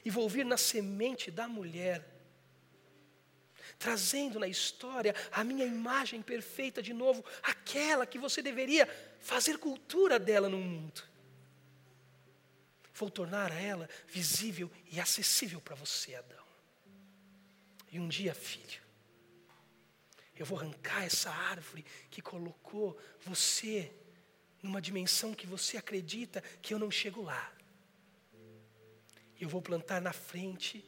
E 0.04 0.10
vou 0.10 0.28
vir 0.28 0.44
na 0.44 0.56
semente 0.56 1.30
da 1.30 1.46
mulher 1.46 2.10
trazendo 3.78 4.38
na 4.38 4.46
história 4.46 5.14
a 5.32 5.42
minha 5.42 5.64
imagem 5.64 6.22
perfeita 6.22 6.80
de 6.80 6.92
novo, 6.92 7.24
aquela 7.42 8.06
que 8.06 8.18
você 8.18 8.40
deveria 8.40 8.86
fazer 9.20 9.58
cultura 9.58 10.20
dela 10.20 10.48
no 10.48 10.58
mundo. 10.58 11.02
Vou 12.94 13.10
tornar 13.10 13.50
a 13.50 13.60
ela 13.60 13.88
visível 14.06 14.70
e 14.90 15.00
acessível 15.00 15.60
para 15.60 15.74
você, 15.74 16.14
Adão. 16.14 16.44
E 17.90 17.98
um 17.98 18.08
dia, 18.08 18.34
filho, 18.34 18.81
eu 20.42 20.46
vou 20.46 20.58
arrancar 20.58 21.04
essa 21.04 21.30
árvore 21.30 21.84
que 22.10 22.20
colocou 22.20 23.00
você 23.20 23.94
numa 24.60 24.82
dimensão 24.82 25.32
que 25.32 25.46
você 25.46 25.76
acredita 25.76 26.40
que 26.60 26.74
eu 26.74 26.80
não 26.80 26.90
chego 26.90 27.22
lá. 27.22 27.52
Eu 29.40 29.48
vou 29.48 29.62
plantar 29.62 30.00
na 30.00 30.12
frente 30.12 30.84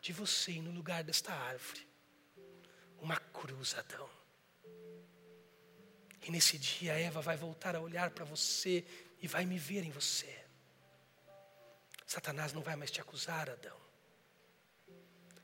de 0.00 0.10
você 0.10 0.52
e 0.52 0.62
no 0.62 0.70
lugar 0.70 1.04
desta 1.04 1.34
árvore 1.34 1.86
uma 2.98 3.16
cruz, 3.16 3.74
Adão. 3.74 4.08
E 6.26 6.30
nesse 6.30 6.56
dia 6.56 6.98
Eva 6.98 7.20
vai 7.20 7.36
voltar 7.36 7.76
a 7.76 7.80
olhar 7.80 8.10
para 8.10 8.24
você 8.24 8.86
e 9.20 9.28
vai 9.28 9.44
me 9.44 9.58
ver 9.58 9.84
em 9.84 9.90
você. 9.90 10.34
Satanás 12.06 12.54
não 12.54 12.62
vai 12.62 12.74
mais 12.74 12.90
te 12.90 13.02
acusar, 13.02 13.50
Adão. 13.50 13.76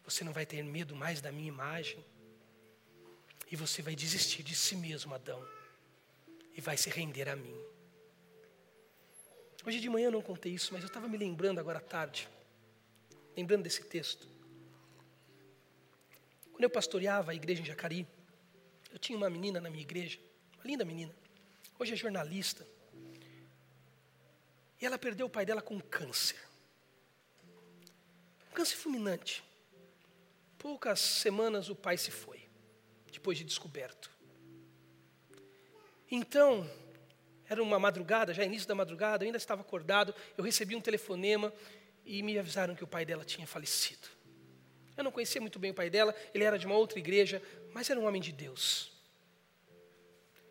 Você 0.03 0.24
não 0.24 0.32
vai 0.32 0.47
ter 0.47 0.62
medo 0.62 0.97
mais 0.97 1.20
da 1.20 1.30
minha 1.30 1.49
imagem. 1.49 2.03
E 3.51 3.57
você 3.57 3.82
vai 3.82 3.95
desistir 3.95 4.42
de 4.42 4.55
si 4.55 4.76
mesmo, 4.76 5.14
Adão. 5.14 5.47
E 6.57 6.61
vai 6.61 6.76
se 6.76 6.90
render 6.90 7.28
a 7.28 7.36
mim. 7.36 7.57
Hoje 9.66 9.80
de 9.80 9.88
manhã 9.88 10.07
eu 10.07 10.12
não 10.12 10.22
contei 10.22 10.53
isso, 10.53 10.72
mas 10.72 10.82
eu 10.82 10.88
estava 10.88 11.09
me 11.09 11.16
lembrando 11.16 11.59
agora 11.59 11.78
à 11.78 11.82
tarde. 11.82 12.28
Lembrando 13.36 13.62
desse 13.62 13.82
texto. 13.82 14.28
Quando 16.53 16.64
eu 16.64 16.70
pastoreava 16.70 17.32
a 17.32 17.34
igreja 17.34 17.62
em 17.62 17.64
Jacari, 17.64 18.07
eu 18.92 18.99
tinha 18.99 19.16
uma 19.16 19.28
menina 19.28 19.61
na 19.61 19.68
minha 19.70 19.82
igreja, 19.82 20.20
uma 20.55 20.64
linda 20.64 20.84
menina. 20.84 21.12
Hoje 21.78 21.95
é 21.95 21.97
jornalista. 21.97 22.64
E 24.80 24.86
ela 24.86 24.99
perdeu 24.99 25.26
o 25.26 25.30
pai 25.30 25.45
dela 25.45 25.62
com 25.62 25.80
câncer. 25.80 26.38
Um 28.51 28.55
câncer 28.55 28.76
fulminante. 28.76 29.42
Poucas 30.59 31.01
semanas 31.01 31.68
o 31.68 31.74
pai 31.74 31.97
se 31.97 32.11
foi, 32.11 32.43
depois 33.15 33.39
de 33.39 33.45
descoberto. 33.45 34.11
Então, 36.11 36.69
era 37.49 37.62
uma 37.62 37.79
madrugada, 37.79 38.35
já 38.35 38.45
início 38.45 38.69
da 38.69 38.75
madrugada, 38.75 39.25
eu 39.25 39.27
ainda 39.27 39.39
estava 39.39 39.61
acordado, 39.62 40.15
eu 40.37 40.45
recebi 40.45 40.75
um 40.75 40.81
telefonema 40.81 41.53
e 42.05 42.23
me 42.23 42.39
avisaram 42.39 42.75
que 42.75 42.85
o 42.85 42.87
pai 42.87 43.05
dela 43.05 43.25
tinha 43.25 43.47
falecido. 43.47 44.09
Eu 44.97 45.05
não 45.05 45.11
conhecia 45.11 45.41
muito 45.41 45.59
bem 45.59 45.71
o 45.71 45.75
pai 45.75 45.91
dela, 45.91 46.15
ele 46.33 46.45
era 46.45 46.59
de 46.59 46.67
uma 46.67 46.77
outra 46.77 46.99
igreja, 46.99 47.43
mas 47.73 47.89
era 47.89 47.99
um 47.99 48.07
homem 48.07 48.21
de 48.21 48.33
Deus. 48.33 48.93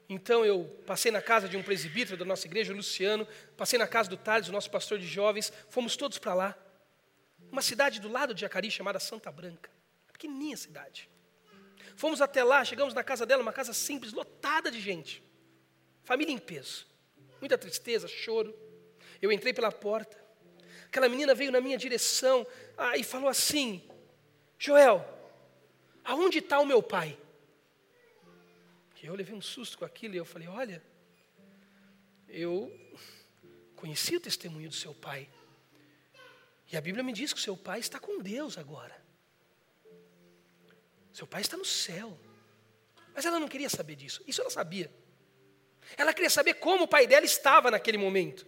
Então 0.07 0.45
eu 0.45 0.65
passei 0.85 1.11
na 1.11 1.21
casa 1.21 1.47
de 1.47 1.57
um 1.57 1.63
presbítero 1.63 2.17
da 2.17 2.25
nossa 2.25 2.45
igreja, 2.45 2.73
o 2.73 2.75
Luciano, 2.75 3.27
passei 3.57 3.79
na 3.79 3.87
casa 3.87 4.09
do 4.09 4.17
Tales, 4.17 4.49
o 4.49 4.51
nosso 4.51 4.69
pastor 4.69 4.99
de 4.99 5.07
jovens, 5.07 5.51
fomos 5.69 5.95
todos 5.95 6.17
para 6.17 6.33
lá. 6.33 6.57
Uma 7.51 7.61
cidade 7.61 7.99
do 7.99 8.09
lado 8.09 8.33
de 8.33 8.41
Jacari 8.41 8.69
chamada 8.69 8.99
Santa 8.99 9.31
Branca, 9.31 9.69
pequenininha 10.11 10.57
cidade. 10.57 11.12
Fomos 11.95 12.21
até 12.21 12.43
lá, 12.43 12.63
chegamos 12.63 12.93
na 12.93 13.03
casa 13.03 13.25
dela, 13.25 13.41
uma 13.41 13.53
casa 13.53 13.73
simples, 13.73 14.13
lotada 14.13 14.71
de 14.71 14.79
gente. 14.79 15.23
Família 16.03 16.33
em 16.33 16.37
peso. 16.37 16.87
Muita 17.39 17.57
tristeza, 17.57 18.07
choro. 18.07 18.53
Eu 19.21 19.31
entrei 19.31 19.53
pela 19.53 19.71
porta. 19.71 20.21
Aquela 20.85 21.09
menina 21.09 21.33
veio 21.33 21.51
na 21.51 21.61
minha 21.61 21.77
direção 21.77 22.45
ah, 22.77 22.97
e 22.97 23.03
falou 23.03 23.27
assim: 23.27 23.81
Joel, 24.59 25.05
aonde 26.03 26.39
está 26.39 26.59
o 26.59 26.65
meu 26.65 26.83
pai? 26.83 27.17
E 29.01 29.05
eu 29.05 29.15
levei 29.15 29.35
um 29.35 29.41
susto 29.41 29.77
com 29.77 29.83
aquilo 29.83 30.15
e 30.15 30.17
eu 30.17 30.23
falei: 30.23 30.47
Olha, 30.47 30.81
eu 32.29 32.71
conheci 33.75 34.15
o 34.15 34.19
testemunho 34.19 34.69
do 34.69 34.75
seu 34.75 34.93
pai. 34.93 35.29
E 36.71 36.77
a 36.77 36.81
Bíblia 36.81 37.03
me 37.03 37.11
diz 37.11 37.33
que 37.33 37.39
o 37.39 37.43
seu 37.43 37.57
pai 37.57 37.79
está 37.79 37.99
com 37.99 38.21
Deus 38.21 38.57
agora. 38.57 39.02
Seu 41.13 41.27
pai 41.27 41.41
está 41.41 41.55
no 41.55 41.63
céu. 41.63 42.17
Mas 43.13 43.25
ela 43.25 43.39
não 43.39 43.47
queria 43.47 43.69
saber 43.69 43.95
disso. 43.95 44.23
Isso 44.27 44.41
ela 44.41 44.49
sabia. 44.49 44.91
Ela 45.95 46.13
queria 46.13 46.29
saber 46.29 46.55
como 46.55 46.85
o 46.85 46.87
pai 46.87 47.05
dela 47.05 47.25
estava 47.25 47.69
naquele 47.69 47.97
momento. 47.97 48.45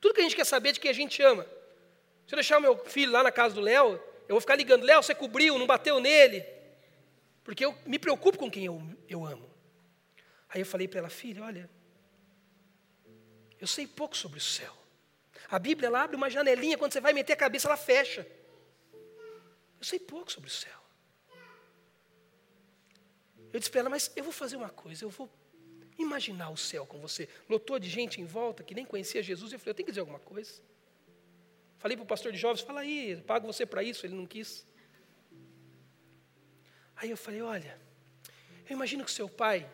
Tudo 0.00 0.14
que 0.14 0.20
a 0.20 0.24
gente 0.24 0.36
quer 0.36 0.44
saber 0.44 0.70
é 0.70 0.72
de 0.72 0.80
quem 0.80 0.90
a 0.90 0.94
gente 0.94 1.22
ama. 1.22 1.44
Se 2.26 2.34
eu 2.34 2.36
deixar 2.36 2.58
o 2.58 2.60
meu 2.60 2.76
filho 2.84 3.12
lá 3.12 3.22
na 3.22 3.30
casa 3.30 3.54
do 3.54 3.60
Léo, 3.60 3.94
eu 4.26 4.34
vou 4.34 4.40
ficar 4.40 4.56
ligando, 4.56 4.84
Léo, 4.84 5.02
você 5.02 5.14
cobriu, 5.14 5.58
não 5.58 5.66
bateu 5.66 6.00
nele. 6.00 6.44
Porque 7.44 7.64
eu 7.64 7.76
me 7.86 7.98
preocupo 7.98 8.38
com 8.38 8.50
quem 8.50 8.64
eu, 8.64 8.82
eu 9.08 9.24
amo. 9.24 9.48
Aí 10.48 10.60
eu 10.60 10.66
falei 10.66 10.88
para 10.88 11.00
ela, 11.00 11.10
filha, 11.10 11.42
olha, 11.42 11.70
eu 13.60 13.66
sei 13.66 13.86
pouco 13.86 14.16
sobre 14.16 14.38
o 14.38 14.42
céu. 14.42 14.74
A 15.50 15.58
Bíblia 15.58 15.86
ela 15.88 16.02
abre 16.02 16.16
uma 16.16 16.30
janelinha, 16.30 16.76
quando 16.76 16.92
você 16.92 17.00
vai 17.00 17.12
meter 17.12 17.34
a 17.34 17.36
cabeça, 17.36 17.68
ela 17.68 17.76
fecha. 17.76 18.26
Eu 18.92 19.84
sei 19.84 19.98
pouco 19.98 20.32
sobre 20.32 20.48
o 20.48 20.52
céu. 20.52 20.83
Eu 23.54 23.60
disse 23.60 23.70
para 23.70 23.82
ela, 23.82 23.88
mas 23.88 24.10
eu 24.16 24.24
vou 24.24 24.32
fazer 24.32 24.56
uma 24.56 24.68
coisa, 24.68 25.04
eu 25.04 25.08
vou 25.08 25.30
imaginar 25.96 26.50
o 26.50 26.56
céu 26.56 26.84
com 26.84 26.98
você. 26.98 27.28
Lotou 27.48 27.78
de 27.78 27.88
gente 27.88 28.20
em 28.20 28.24
volta 28.24 28.64
que 28.64 28.74
nem 28.74 28.84
conhecia 28.84 29.22
Jesus. 29.22 29.52
Eu 29.52 29.60
falei, 29.60 29.70
eu 29.70 29.74
tenho 29.76 29.86
que 29.86 29.92
dizer 29.92 30.00
alguma 30.00 30.18
coisa. 30.18 30.60
Falei 31.78 31.96
para 31.96 32.02
o 32.02 32.06
pastor 32.06 32.32
de 32.32 32.38
jovens, 32.38 32.62
fala 32.62 32.80
aí, 32.80 33.16
pago 33.24 33.46
você 33.46 33.64
para 33.64 33.80
isso, 33.80 34.04
ele 34.04 34.16
não 34.16 34.26
quis. 34.26 34.66
Aí 36.96 37.10
eu 37.10 37.16
falei, 37.16 37.42
olha, 37.42 37.80
eu 38.68 38.74
imagino 38.74 39.04
que 39.04 39.10
seu 39.12 39.28
pai, 39.28 39.70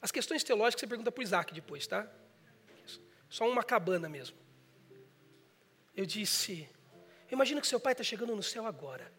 as 0.00 0.12
questões 0.12 0.44
teológicas 0.44 0.82
você 0.82 0.86
pergunta 0.86 1.10
para 1.10 1.20
o 1.20 1.24
Isaac 1.24 1.52
depois, 1.52 1.88
tá? 1.88 2.08
Só 3.28 3.50
uma 3.50 3.64
cabana 3.64 4.08
mesmo. 4.08 4.36
Eu 5.96 6.06
disse, 6.06 6.68
eu 7.28 7.34
imagino 7.34 7.60
que 7.60 7.66
seu 7.66 7.80
pai 7.80 7.94
está 7.94 8.04
chegando 8.04 8.36
no 8.36 8.44
céu 8.44 8.64
agora. 8.64 9.12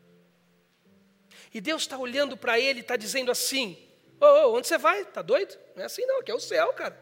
E 1.54 1.60
Deus 1.60 1.82
está 1.82 1.98
olhando 1.98 2.38
para 2.38 2.58
ele 2.58 2.80
e 2.80 2.82
está 2.82 2.96
dizendo 2.96 3.30
assim, 3.30 3.89
ô, 4.20 4.56
onde 4.56 4.68
você 4.68 4.78
vai? 4.78 5.02
Está 5.02 5.22
doido? 5.22 5.58
Não 5.76 5.84
é 5.84 5.86
assim 5.86 6.06
não, 6.06 6.20
aqui 6.20 6.32
é 6.32 6.36
o 6.36 6.40
céu, 6.40 6.74
cara. 6.74 7.00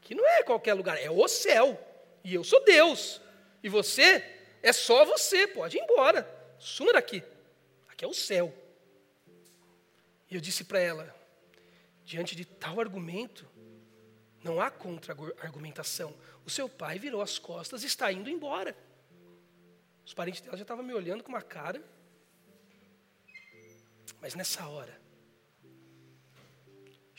Que 0.00 0.14
não 0.14 0.26
é 0.26 0.42
qualquer 0.42 0.74
lugar, 0.74 1.00
é 1.00 1.10
o 1.10 1.28
céu. 1.28 1.78
E 2.24 2.34
eu 2.34 2.44
sou 2.44 2.64
Deus. 2.64 3.20
E 3.62 3.68
você, 3.68 4.24
é 4.62 4.72
só 4.72 5.04
você, 5.04 5.46
pode 5.46 5.76
ir 5.76 5.80
embora. 5.80 6.28
Suma 6.58 6.92
daqui. 6.92 7.22
Aqui 7.88 8.04
é 8.04 8.08
o 8.08 8.14
céu. 8.14 8.52
E 10.30 10.34
eu 10.34 10.40
disse 10.40 10.64
para 10.64 10.78
ela, 10.78 11.14
diante 12.04 12.36
de 12.36 12.44
tal 12.44 12.80
argumento, 12.80 13.48
não 14.42 14.60
há 14.60 14.70
contra-argumentação. 14.70 16.14
O 16.46 16.50
seu 16.50 16.68
pai 16.68 16.98
virou 16.98 17.20
as 17.20 17.38
costas 17.38 17.82
e 17.82 17.86
está 17.86 18.10
indo 18.12 18.30
embora. 18.30 18.76
Os 20.04 20.14
parentes 20.14 20.40
dela 20.40 20.56
já 20.56 20.62
estavam 20.62 20.84
me 20.84 20.94
olhando 20.94 21.22
com 21.22 21.28
uma 21.30 21.42
cara. 21.42 21.82
Mas 24.20 24.34
nessa 24.34 24.66
hora, 24.66 25.00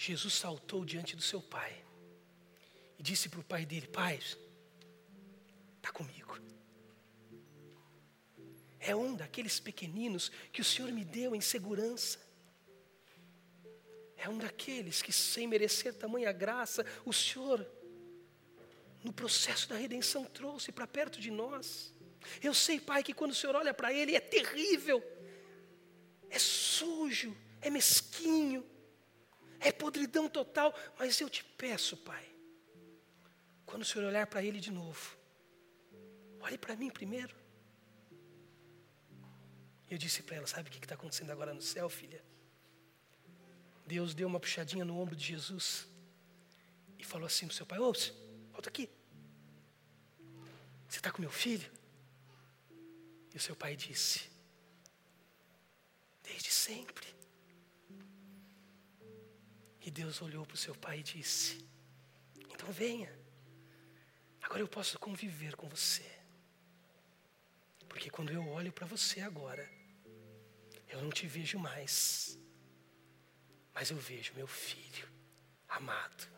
Jesus 0.03 0.33
saltou 0.33 0.83
diante 0.83 1.15
do 1.15 1.21
seu 1.21 1.39
pai 1.39 1.71
e 2.97 3.03
disse 3.03 3.29
para 3.29 3.39
o 3.39 3.43
pai 3.43 3.67
dele: 3.67 3.85
Pai, 3.85 4.17
está 5.77 5.91
comigo. 5.91 6.39
É 8.79 8.95
um 8.95 9.13
daqueles 9.15 9.59
pequeninos 9.59 10.31
que 10.51 10.59
o 10.59 10.63
Senhor 10.63 10.91
me 10.91 11.05
deu 11.05 11.35
em 11.35 11.39
segurança. 11.41 12.19
É 14.17 14.27
um 14.27 14.39
daqueles 14.39 15.03
que, 15.03 15.13
sem 15.13 15.45
merecer 15.45 15.93
tamanha 15.93 16.31
graça, 16.31 16.83
o 17.05 17.13
Senhor, 17.13 17.63
no 19.03 19.13
processo 19.13 19.69
da 19.69 19.75
redenção, 19.75 20.25
trouxe 20.25 20.71
para 20.71 20.87
perto 20.87 21.19
de 21.19 21.29
nós. 21.29 21.93
Eu 22.41 22.55
sei, 22.55 22.79
Pai, 22.79 23.03
que 23.03 23.13
quando 23.13 23.31
o 23.31 23.35
Senhor 23.35 23.55
olha 23.55 23.71
para 23.71 23.93
ele 23.93 24.15
é 24.15 24.19
terrível, 24.19 24.99
é 26.27 26.39
sujo, 26.39 27.37
é 27.61 27.69
mesquinho, 27.69 28.65
é 29.61 29.71
podridão 29.71 30.27
total, 30.27 30.73
mas 30.99 31.19
eu 31.21 31.29
te 31.29 31.43
peço, 31.43 31.95
Pai, 31.97 32.25
quando 33.65 33.83
o 33.83 33.85
Senhor 33.85 34.05
olhar 34.07 34.27
para 34.27 34.43
ele 34.43 34.59
de 34.59 34.71
novo, 34.71 35.21
Olhe 36.41 36.57
para 36.57 36.75
mim 36.75 36.89
primeiro. 36.89 37.35
Eu 39.89 39.97
disse 39.97 40.23
para 40.23 40.37
ela: 40.37 40.47
Sabe 40.47 40.69
o 40.69 40.71
que 40.71 40.79
está 40.79 40.95
acontecendo 40.95 41.31
agora 41.31 41.53
no 41.53 41.61
céu, 41.61 41.89
filha? 41.89 42.23
Deus 43.85 44.13
deu 44.13 44.27
uma 44.27 44.39
puxadinha 44.39 44.85
no 44.85 44.97
ombro 44.99 45.15
de 45.15 45.25
Jesus 45.25 45.87
e 46.97 47.03
falou 47.03 47.27
assim 47.27 47.45
para 47.47 47.53
o 47.53 47.55
seu 47.55 47.65
pai: 47.65 47.79
Ô, 47.79 47.93
volta 48.51 48.69
aqui. 48.69 48.89
Você 50.87 50.97
está 50.97 51.11
com 51.11 51.21
meu 51.21 51.31
filho? 51.31 51.71
E 53.33 53.37
o 53.37 53.39
seu 53.39 53.55
pai 53.55 53.75
disse: 53.75 54.29
Desde 56.23 56.49
sempre. 56.49 57.20
E 59.83 59.89
Deus 59.89 60.21
olhou 60.21 60.45
para 60.45 60.55
o 60.55 60.57
seu 60.57 60.75
pai 60.75 60.99
e 60.99 61.03
disse: 61.03 61.65
Então 62.49 62.71
venha, 62.71 63.11
agora 64.41 64.61
eu 64.61 64.67
posso 64.67 64.99
conviver 64.99 65.55
com 65.55 65.67
você. 65.67 66.09
Porque 67.89 68.09
quando 68.09 68.31
eu 68.31 68.47
olho 68.47 68.71
para 68.71 68.85
você 68.85 69.21
agora, 69.21 69.69
eu 70.87 71.01
não 71.01 71.09
te 71.09 71.25
vejo 71.27 71.57
mais, 71.57 72.37
mas 73.73 73.89
eu 73.89 73.97
vejo 73.97 74.33
meu 74.33 74.47
filho 74.47 75.09
amado. 75.67 76.29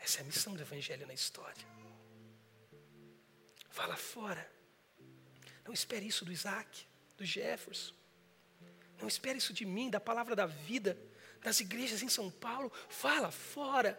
Essa 0.00 0.18
é 0.18 0.22
a 0.22 0.24
missão 0.24 0.54
do 0.54 0.62
Evangelho 0.62 1.06
na 1.06 1.14
história. 1.14 1.66
Vá 3.70 3.86
lá 3.86 3.96
fora. 3.96 4.50
Não 5.64 5.72
espere 5.72 6.06
isso 6.06 6.24
do 6.24 6.32
Isaac, 6.32 6.86
do 7.16 7.24
Jefferson. 7.24 7.94
Não 9.00 9.06
espere 9.06 9.38
isso 9.38 9.52
de 9.52 9.64
mim, 9.64 9.88
da 9.88 10.00
palavra 10.00 10.34
da 10.34 10.46
vida, 10.46 10.98
das 11.42 11.60
igrejas 11.60 12.02
em 12.02 12.08
São 12.08 12.30
Paulo. 12.30 12.72
Fala 12.88 13.30
fora. 13.30 13.98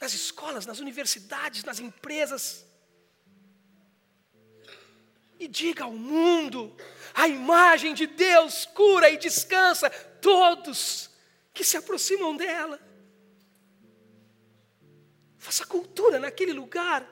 Nas 0.00 0.12
escolas, 0.14 0.66
nas 0.66 0.78
universidades, 0.78 1.64
nas 1.64 1.80
empresas. 1.80 2.64
E 5.38 5.46
diga 5.46 5.84
ao 5.84 5.92
mundo: 5.92 6.76
a 7.14 7.28
imagem 7.28 7.94
de 7.94 8.06
Deus 8.06 8.64
cura 8.66 9.10
e 9.10 9.16
descansa 9.16 9.90
todos 9.90 11.10
que 11.52 11.64
se 11.64 11.76
aproximam 11.76 12.36
dela. 12.36 12.80
Faça 15.38 15.64
cultura 15.64 16.18
naquele 16.18 16.52
lugar. 16.52 17.08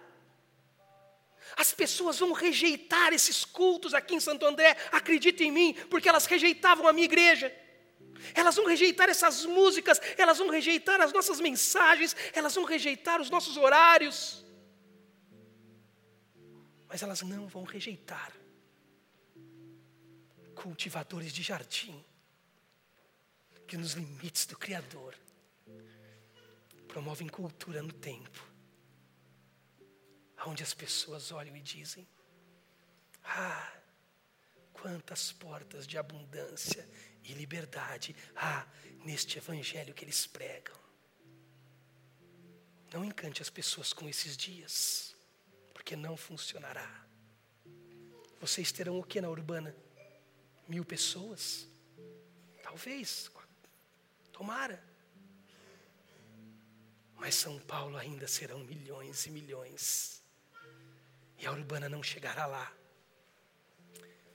As 1.56 1.72
pessoas 1.72 2.18
vão 2.18 2.32
rejeitar 2.32 3.12
esses 3.12 3.44
cultos 3.44 3.94
aqui 3.94 4.14
em 4.14 4.20
Santo 4.20 4.44
André, 4.44 4.76
acredita 4.92 5.42
em 5.42 5.50
mim, 5.50 5.74
porque 5.88 6.08
elas 6.08 6.26
rejeitavam 6.26 6.86
a 6.86 6.92
minha 6.92 7.06
igreja. 7.06 7.54
Elas 8.34 8.56
vão 8.56 8.66
rejeitar 8.66 9.08
essas 9.08 9.44
músicas, 9.44 10.00
elas 10.16 10.38
vão 10.38 10.48
rejeitar 10.50 11.00
as 11.00 11.12
nossas 11.12 11.40
mensagens, 11.40 12.16
elas 12.32 12.54
vão 12.54 12.64
rejeitar 12.64 13.20
os 13.20 13.30
nossos 13.30 13.56
horários. 13.56 14.44
Mas 16.88 17.02
elas 17.02 17.22
não 17.22 17.48
vão 17.48 17.64
rejeitar 17.64 18.32
cultivadores 20.54 21.32
de 21.32 21.42
jardim 21.42 22.04
que 23.66 23.76
nos 23.76 23.92
limites 23.92 24.46
do 24.46 24.56
Criador 24.56 25.14
promovem 26.88 27.28
cultura 27.28 27.82
no 27.82 27.92
tempo, 27.92 28.42
onde 30.46 30.62
as 30.62 30.72
pessoas 30.72 31.30
olham 31.30 31.54
e 31.54 31.60
dizem: 31.60 32.08
Ah, 33.22 33.70
quantas 34.72 35.32
portas 35.32 35.86
de 35.86 35.98
abundância 35.98 36.88
e 37.26 37.34
liberdade 37.34 38.14
há 38.34 38.66
neste 39.04 39.38
evangelho 39.38 39.94
que 39.94 40.04
eles 40.04 40.26
pregam. 40.26 40.76
Não 42.92 43.04
encante 43.04 43.42
as 43.42 43.50
pessoas 43.50 43.92
com 43.92 44.08
esses 44.08 44.36
dias, 44.36 45.14
porque 45.74 45.96
não 45.96 46.16
funcionará. 46.16 47.04
Vocês 48.40 48.70
terão 48.72 48.98
o 48.98 49.04
que 49.04 49.20
na 49.20 49.28
urbana? 49.28 49.74
Mil 50.68 50.84
pessoas? 50.84 51.68
Talvez, 52.62 53.30
Tomara. 54.36 54.84
Mas 57.14 57.34
São 57.34 57.58
Paulo 57.60 57.96
ainda 57.96 58.28
serão 58.28 58.58
milhões 58.58 59.24
e 59.24 59.30
milhões. 59.30 60.22
E 61.38 61.46
a 61.46 61.52
urbana 61.52 61.88
não 61.88 62.02
chegará 62.02 62.44
lá. 62.44 62.70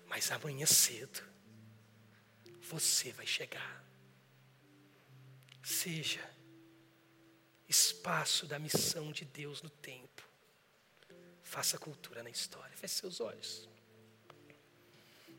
Mas 0.07 0.31
amanhã 0.31 0.65
cedo, 0.65 1.21
você 2.71 3.11
vai 3.11 3.27
chegar. 3.27 3.83
Seja 5.61 6.23
espaço 7.67 8.45
da 8.45 8.57
missão 8.57 9.11
de 9.11 9.25
Deus 9.25 9.61
no 9.61 9.69
tempo. 9.69 10.23
Faça 11.43 11.77
cultura 11.77 12.23
na 12.23 12.29
história. 12.29 12.75
Feche 12.77 12.95
seus 12.95 13.19
olhos. 13.19 13.67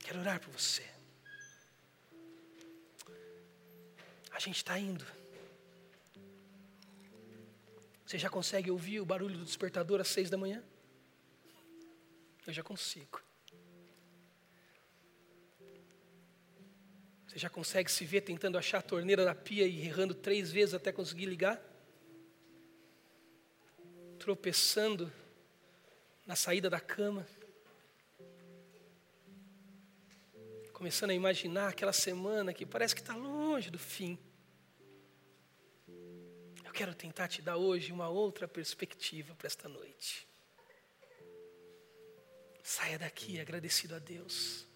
Quero 0.01 0.21
orar 0.21 0.41
por 0.41 0.51
você. 0.51 0.87
A 4.31 4.39
gente 4.39 4.57
está 4.57 4.79
indo. 4.79 5.07
Você 8.07 8.19
já 8.19 8.29
consegue 8.29 8.71
ouvir 8.71 9.01
o 9.01 9.07
barulho 9.07 9.39
do 9.39 9.45
despertador 9.45 10.01
às 10.01 10.09
seis 10.09 10.29
da 10.29 10.37
manhã? 10.37 10.63
Eu 12.47 12.53
já 12.53 12.63
consigo. 12.63 13.23
Você 17.33 17.39
já 17.39 17.49
consegue 17.49 17.91
se 17.91 18.05
ver 18.05 18.21
tentando 18.21 18.59
achar 18.59 18.81
a 18.81 18.83
torneira 18.83 19.25
da 19.25 19.35
pia 19.35 19.67
e 19.67 19.87
errando 19.87 20.15
três 20.15 20.53
vezes 20.53 20.75
até 20.75 20.93
conseguir 20.93 21.25
ligar? 21.25 21.59
Tropeçando 24.19 25.11
na 26.27 26.37
saída 26.37 26.69
da 26.69 26.79
cama. 26.79 27.27
começando 30.75 31.11
a 31.11 31.15
imaginar 31.15 31.69
aquela 31.69 31.93
semana 31.93 32.53
que 32.53 32.67
parece 32.67 32.95
que 32.95 33.01
está 33.01 33.15
longe 33.15 33.71
do 33.71 33.79
fim. 33.79 34.19
Eu 35.87 36.73
quero 36.73 36.93
tentar 36.93 37.29
te 37.29 37.41
dar 37.41 37.57
hoje 37.57 37.93
uma 37.93 38.09
outra 38.09 38.47
perspectiva 38.47 39.33
para 39.37 39.47
esta 39.47 39.69
noite. 39.69 40.27
Saia 42.65 42.99
daqui 42.99 43.41
agradecido 43.41 43.95
a 43.95 44.01
Deus, 44.01 44.67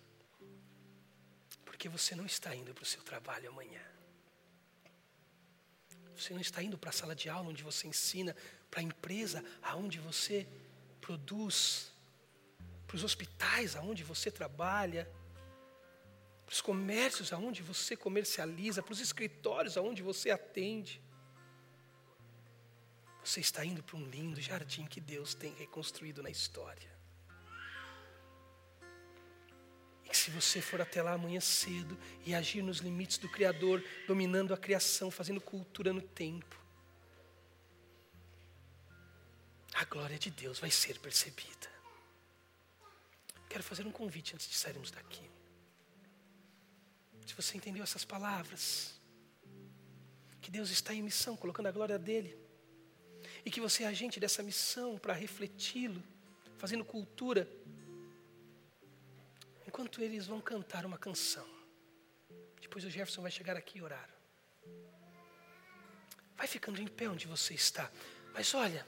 porque 1.77 1.91
você 1.91 2.15
não 2.15 2.25
está 2.25 2.57
indo 2.57 2.73
para 2.73 2.83
o 2.83 2.87
seu 2.87 3.03
trabalho 3.03 3.51
amanhã. 3.51 3.85
Você 6.17 6.33
não 6.33 6.41
está 6.41 6.63
indo 6.63 6.79
para 6.79 6.89
a 6.89 6.93
sala 6.93 7.15
de 7.15 7.29
aula 7.29 7.51
onde 7.51 7.63
você 7.63 7.87
ensina, 7.87 8.35
para 8.71 8.81
a 8.81 8.83
empresa 8.83 9.45
aonde 9.61 10.01
você 10.01 10.49
produz, 11.03 11.93
para 12.87 12.97
os 12.97 13.05
hospitais 13.05 13.77
aonde 13.77 14.03
você 14.03 14.31
trabalha 14.31 15.07
para 16.47 16.53
os 16.53 16.63
comércios 16.63 17.33
aonde 17.33 17.61
você 17.61 17.97
comercializa, 17.97 18.83
para 18.83 18.93
os 18.93 19.01
escritórios 19.01 19.77
aonde 19.77 20.01
você 20.01 20.31
atende. 20.31 21.03
Você 23.23 23.41
está 23.41 23.65
indo 23.65 23.83
para 23.83 23.97
um 23.97 24.07
lindo 24.07 24.41
jardim 24.41 24.87
que 24.87 25.01
Deus 25.01 25.35
tem 25.35 25.53
reconstruído 25.55 26.23
na 26.23 26.31
história. 26.31 26.96
Se 30.27 30.31
você 30.33 30.61
for 30.61 30.81
até 30.81 31.01
lá 31.01 31.13
amanhã 31.13 31.39
cedo 31.41 31.97
e 32.25 32.35
agir 32.35 32.61
nos 32.61 32.79
limites 32.79 33.17
do 33.17 33.29
Criador, 33.29 33.81
dominando 34.09 34.53
a 34.53 34.57
criação, 34.57 35.09
fazendo 35.09 35.41
cultura 35.41 35.93
no 35.93 36.03
tempo, 36.03 36.61
a 39.73 39.85
glória 39.85 40.19
de 40.19 40.29
Deus 40.33 40.59
vai 40.59 40.69
ser 40.69 40.99
percebida. 40.99 41.69
Quero 43.49 43.63
fazer 43.63 43.87
um 43.87 43.93
convite 43.93 44.35
antes 44.35 44.49
de 44.49 44.57
sairmos 44.57 44.91
daqui. 44.91 45.31
Se 47.25 47.33
você 47.33 47.57
entendeu 47.57 47.85
essas 47.85 48.05
palavras, 48.05 49.01
que 50.41 50.51
Deus 50.51 50.71
está 50.71 50.93
em 50.93 51.03
missão, 51.03 51.37
colocando 51.37 51.69
a 51.69 51.71
glória 51.71 52.01
dele, 52.01 52.37
e 53.45 53.51
que 53.51 53.61
você 53.61 53.85
é 53.85 53.87
agente 53.87 54.19
dessa 54.19 54.43
missão 54.43 54.99
para 54.99 55.13
refleti-lo, 55.13 56.03
fazendo 56.59 56.85
cultura, 56.85 57.49
enquanto 59.77 60.01
eles 60.01 60.27
vão 60.27 60.41
cantar 60.41 60.87
uma 60.87 60.97
canção. 60.97 61.47
Depois 62.63 62.83
o 62.83 62.89
Jefferson 62.89 63.21
vai 63.21 63.31
chegar 63.31 63.59
aqui 63.59 63.77
e 63.77 63.83
orar. 63.83 64.09
Vai 66.35 66.47
ficando 66.47 66.81
em 66.81 66.87
pé 66.87 67.11
onde 67.11 67.27
você 67.27 67.53
está. 67.53 67.91
Mas 68.33 68.55
olha, 68.55 68.87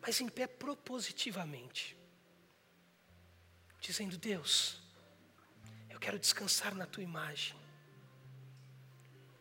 mas 0.00 0.18
em 0.22 0.30
pé 0.30 0.46
propositivamente. 0.46 1.94
Dizendo, 3.80 4.16
Deus, 4.16 4.80
quero 6.04 6.18
descansar 6.18 6.74
na 6.74 6.86
tua 6.86 7.02
imagem. 7.02 7.56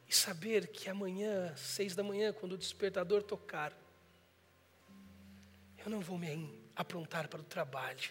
E 0.08 0.16
saber 0.16 0.68
que 0.68 0.90
amanhã, 0.90 1.54
seis 1.58 1.94
da 1.94 2.04
manhã, 2.04 2.32
quando 2.32 2.54
o 2.54 2.58
despertador 2.58 3.22
tocar, 3.22 3.74
eu 5.78 5.90
não 5.90 6.00
vou 6.00 6.18
me 6.18 6.58
aprontar 6.74 7.28
para 7.28 7.42
o 7.42 7.44
trabalho, 7.44 8.10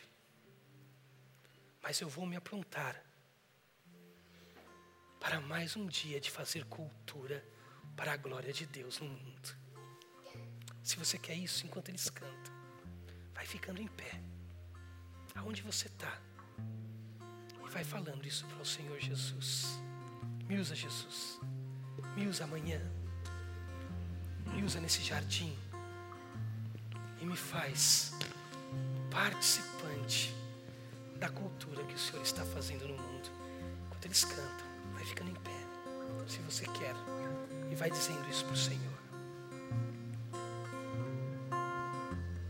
mas 1.82 2.00
eu 2.00 2.08
vou 2.08 2.24
me 2.24 2.36
aprontar 2.36 3.02
para 5.20 5.40
mais 5.40 5.76
um 5.76 5.86
dia 5.86 6.20
de 6.20 6.30
fazer 6.30 6.64
cultura 6.66 7.44
para 7.96 8.12
a 8.12 8.16
glória 8.16 8.52
de 8.52 8.66
Deus 8.66 9.00
no 9.00 9.08
mundo. 9.08 9.56
Se 10.82 10.96
você 10.96 11.18
quer 11.18 11.34
isso 11.34 11.66
enquanto 11.66 11.88
eles 11.88 12.08
cantam, 12.10 12.52
vai 13.34 13.46
ficando 13.46 13.80
em 13.80 13.88
pé, 13.88 14.20
aonde 15.34 15.62
você 15.62 15.86
está 15.86 16.20
vai 17.72 17.84
falando 17.84 18.26
isso 18.26 18.44
para 18.46 18.60
o 18.60 18.66
Senhor 18.66 19.00
Jesus. 19.00 19.80
Me 20.46 20.58
usa, 20.58 20.74
Jesus. 20.74 21.40
Me 22.14 22.26
usa 22.26 22.44
amanhã. 22.44 22.78
me 24.52 24.62
usa 24.62 24.78
nesse 24.78 25.02
jardim 25.02 25.56
e 27.18 27.24
me 27.24 27.36
faz 27.36 28.12
participante 29.10 30.34
da 31.22 31.28
cultura 31.28 31.84
que 31.84 31.94
o 31.94 31.98
Senhor 31.98 32.20
está 32.20 32.44
fazendo 32.44 32.88
no 32.88 32.94
mundo. 32.94 33.30
Enquanto 33.86 34.06
eles 34.06 34.24
cantam, 34.24 34.66
vai 34.92 35.04
ficando 35.04 35.30
em 35.30 35.34
pé, 35.34 35.50
se 36.26 36.38
você 36.40 36.64
quer, 36.66 36.96
e 37.70 37.76
vai 37.76 37.88
dizendo 37.92 38.28
isso 38.28 38.44
para 38.44 38.54
o 38.54 38.56
Senhor. 38.56 38.91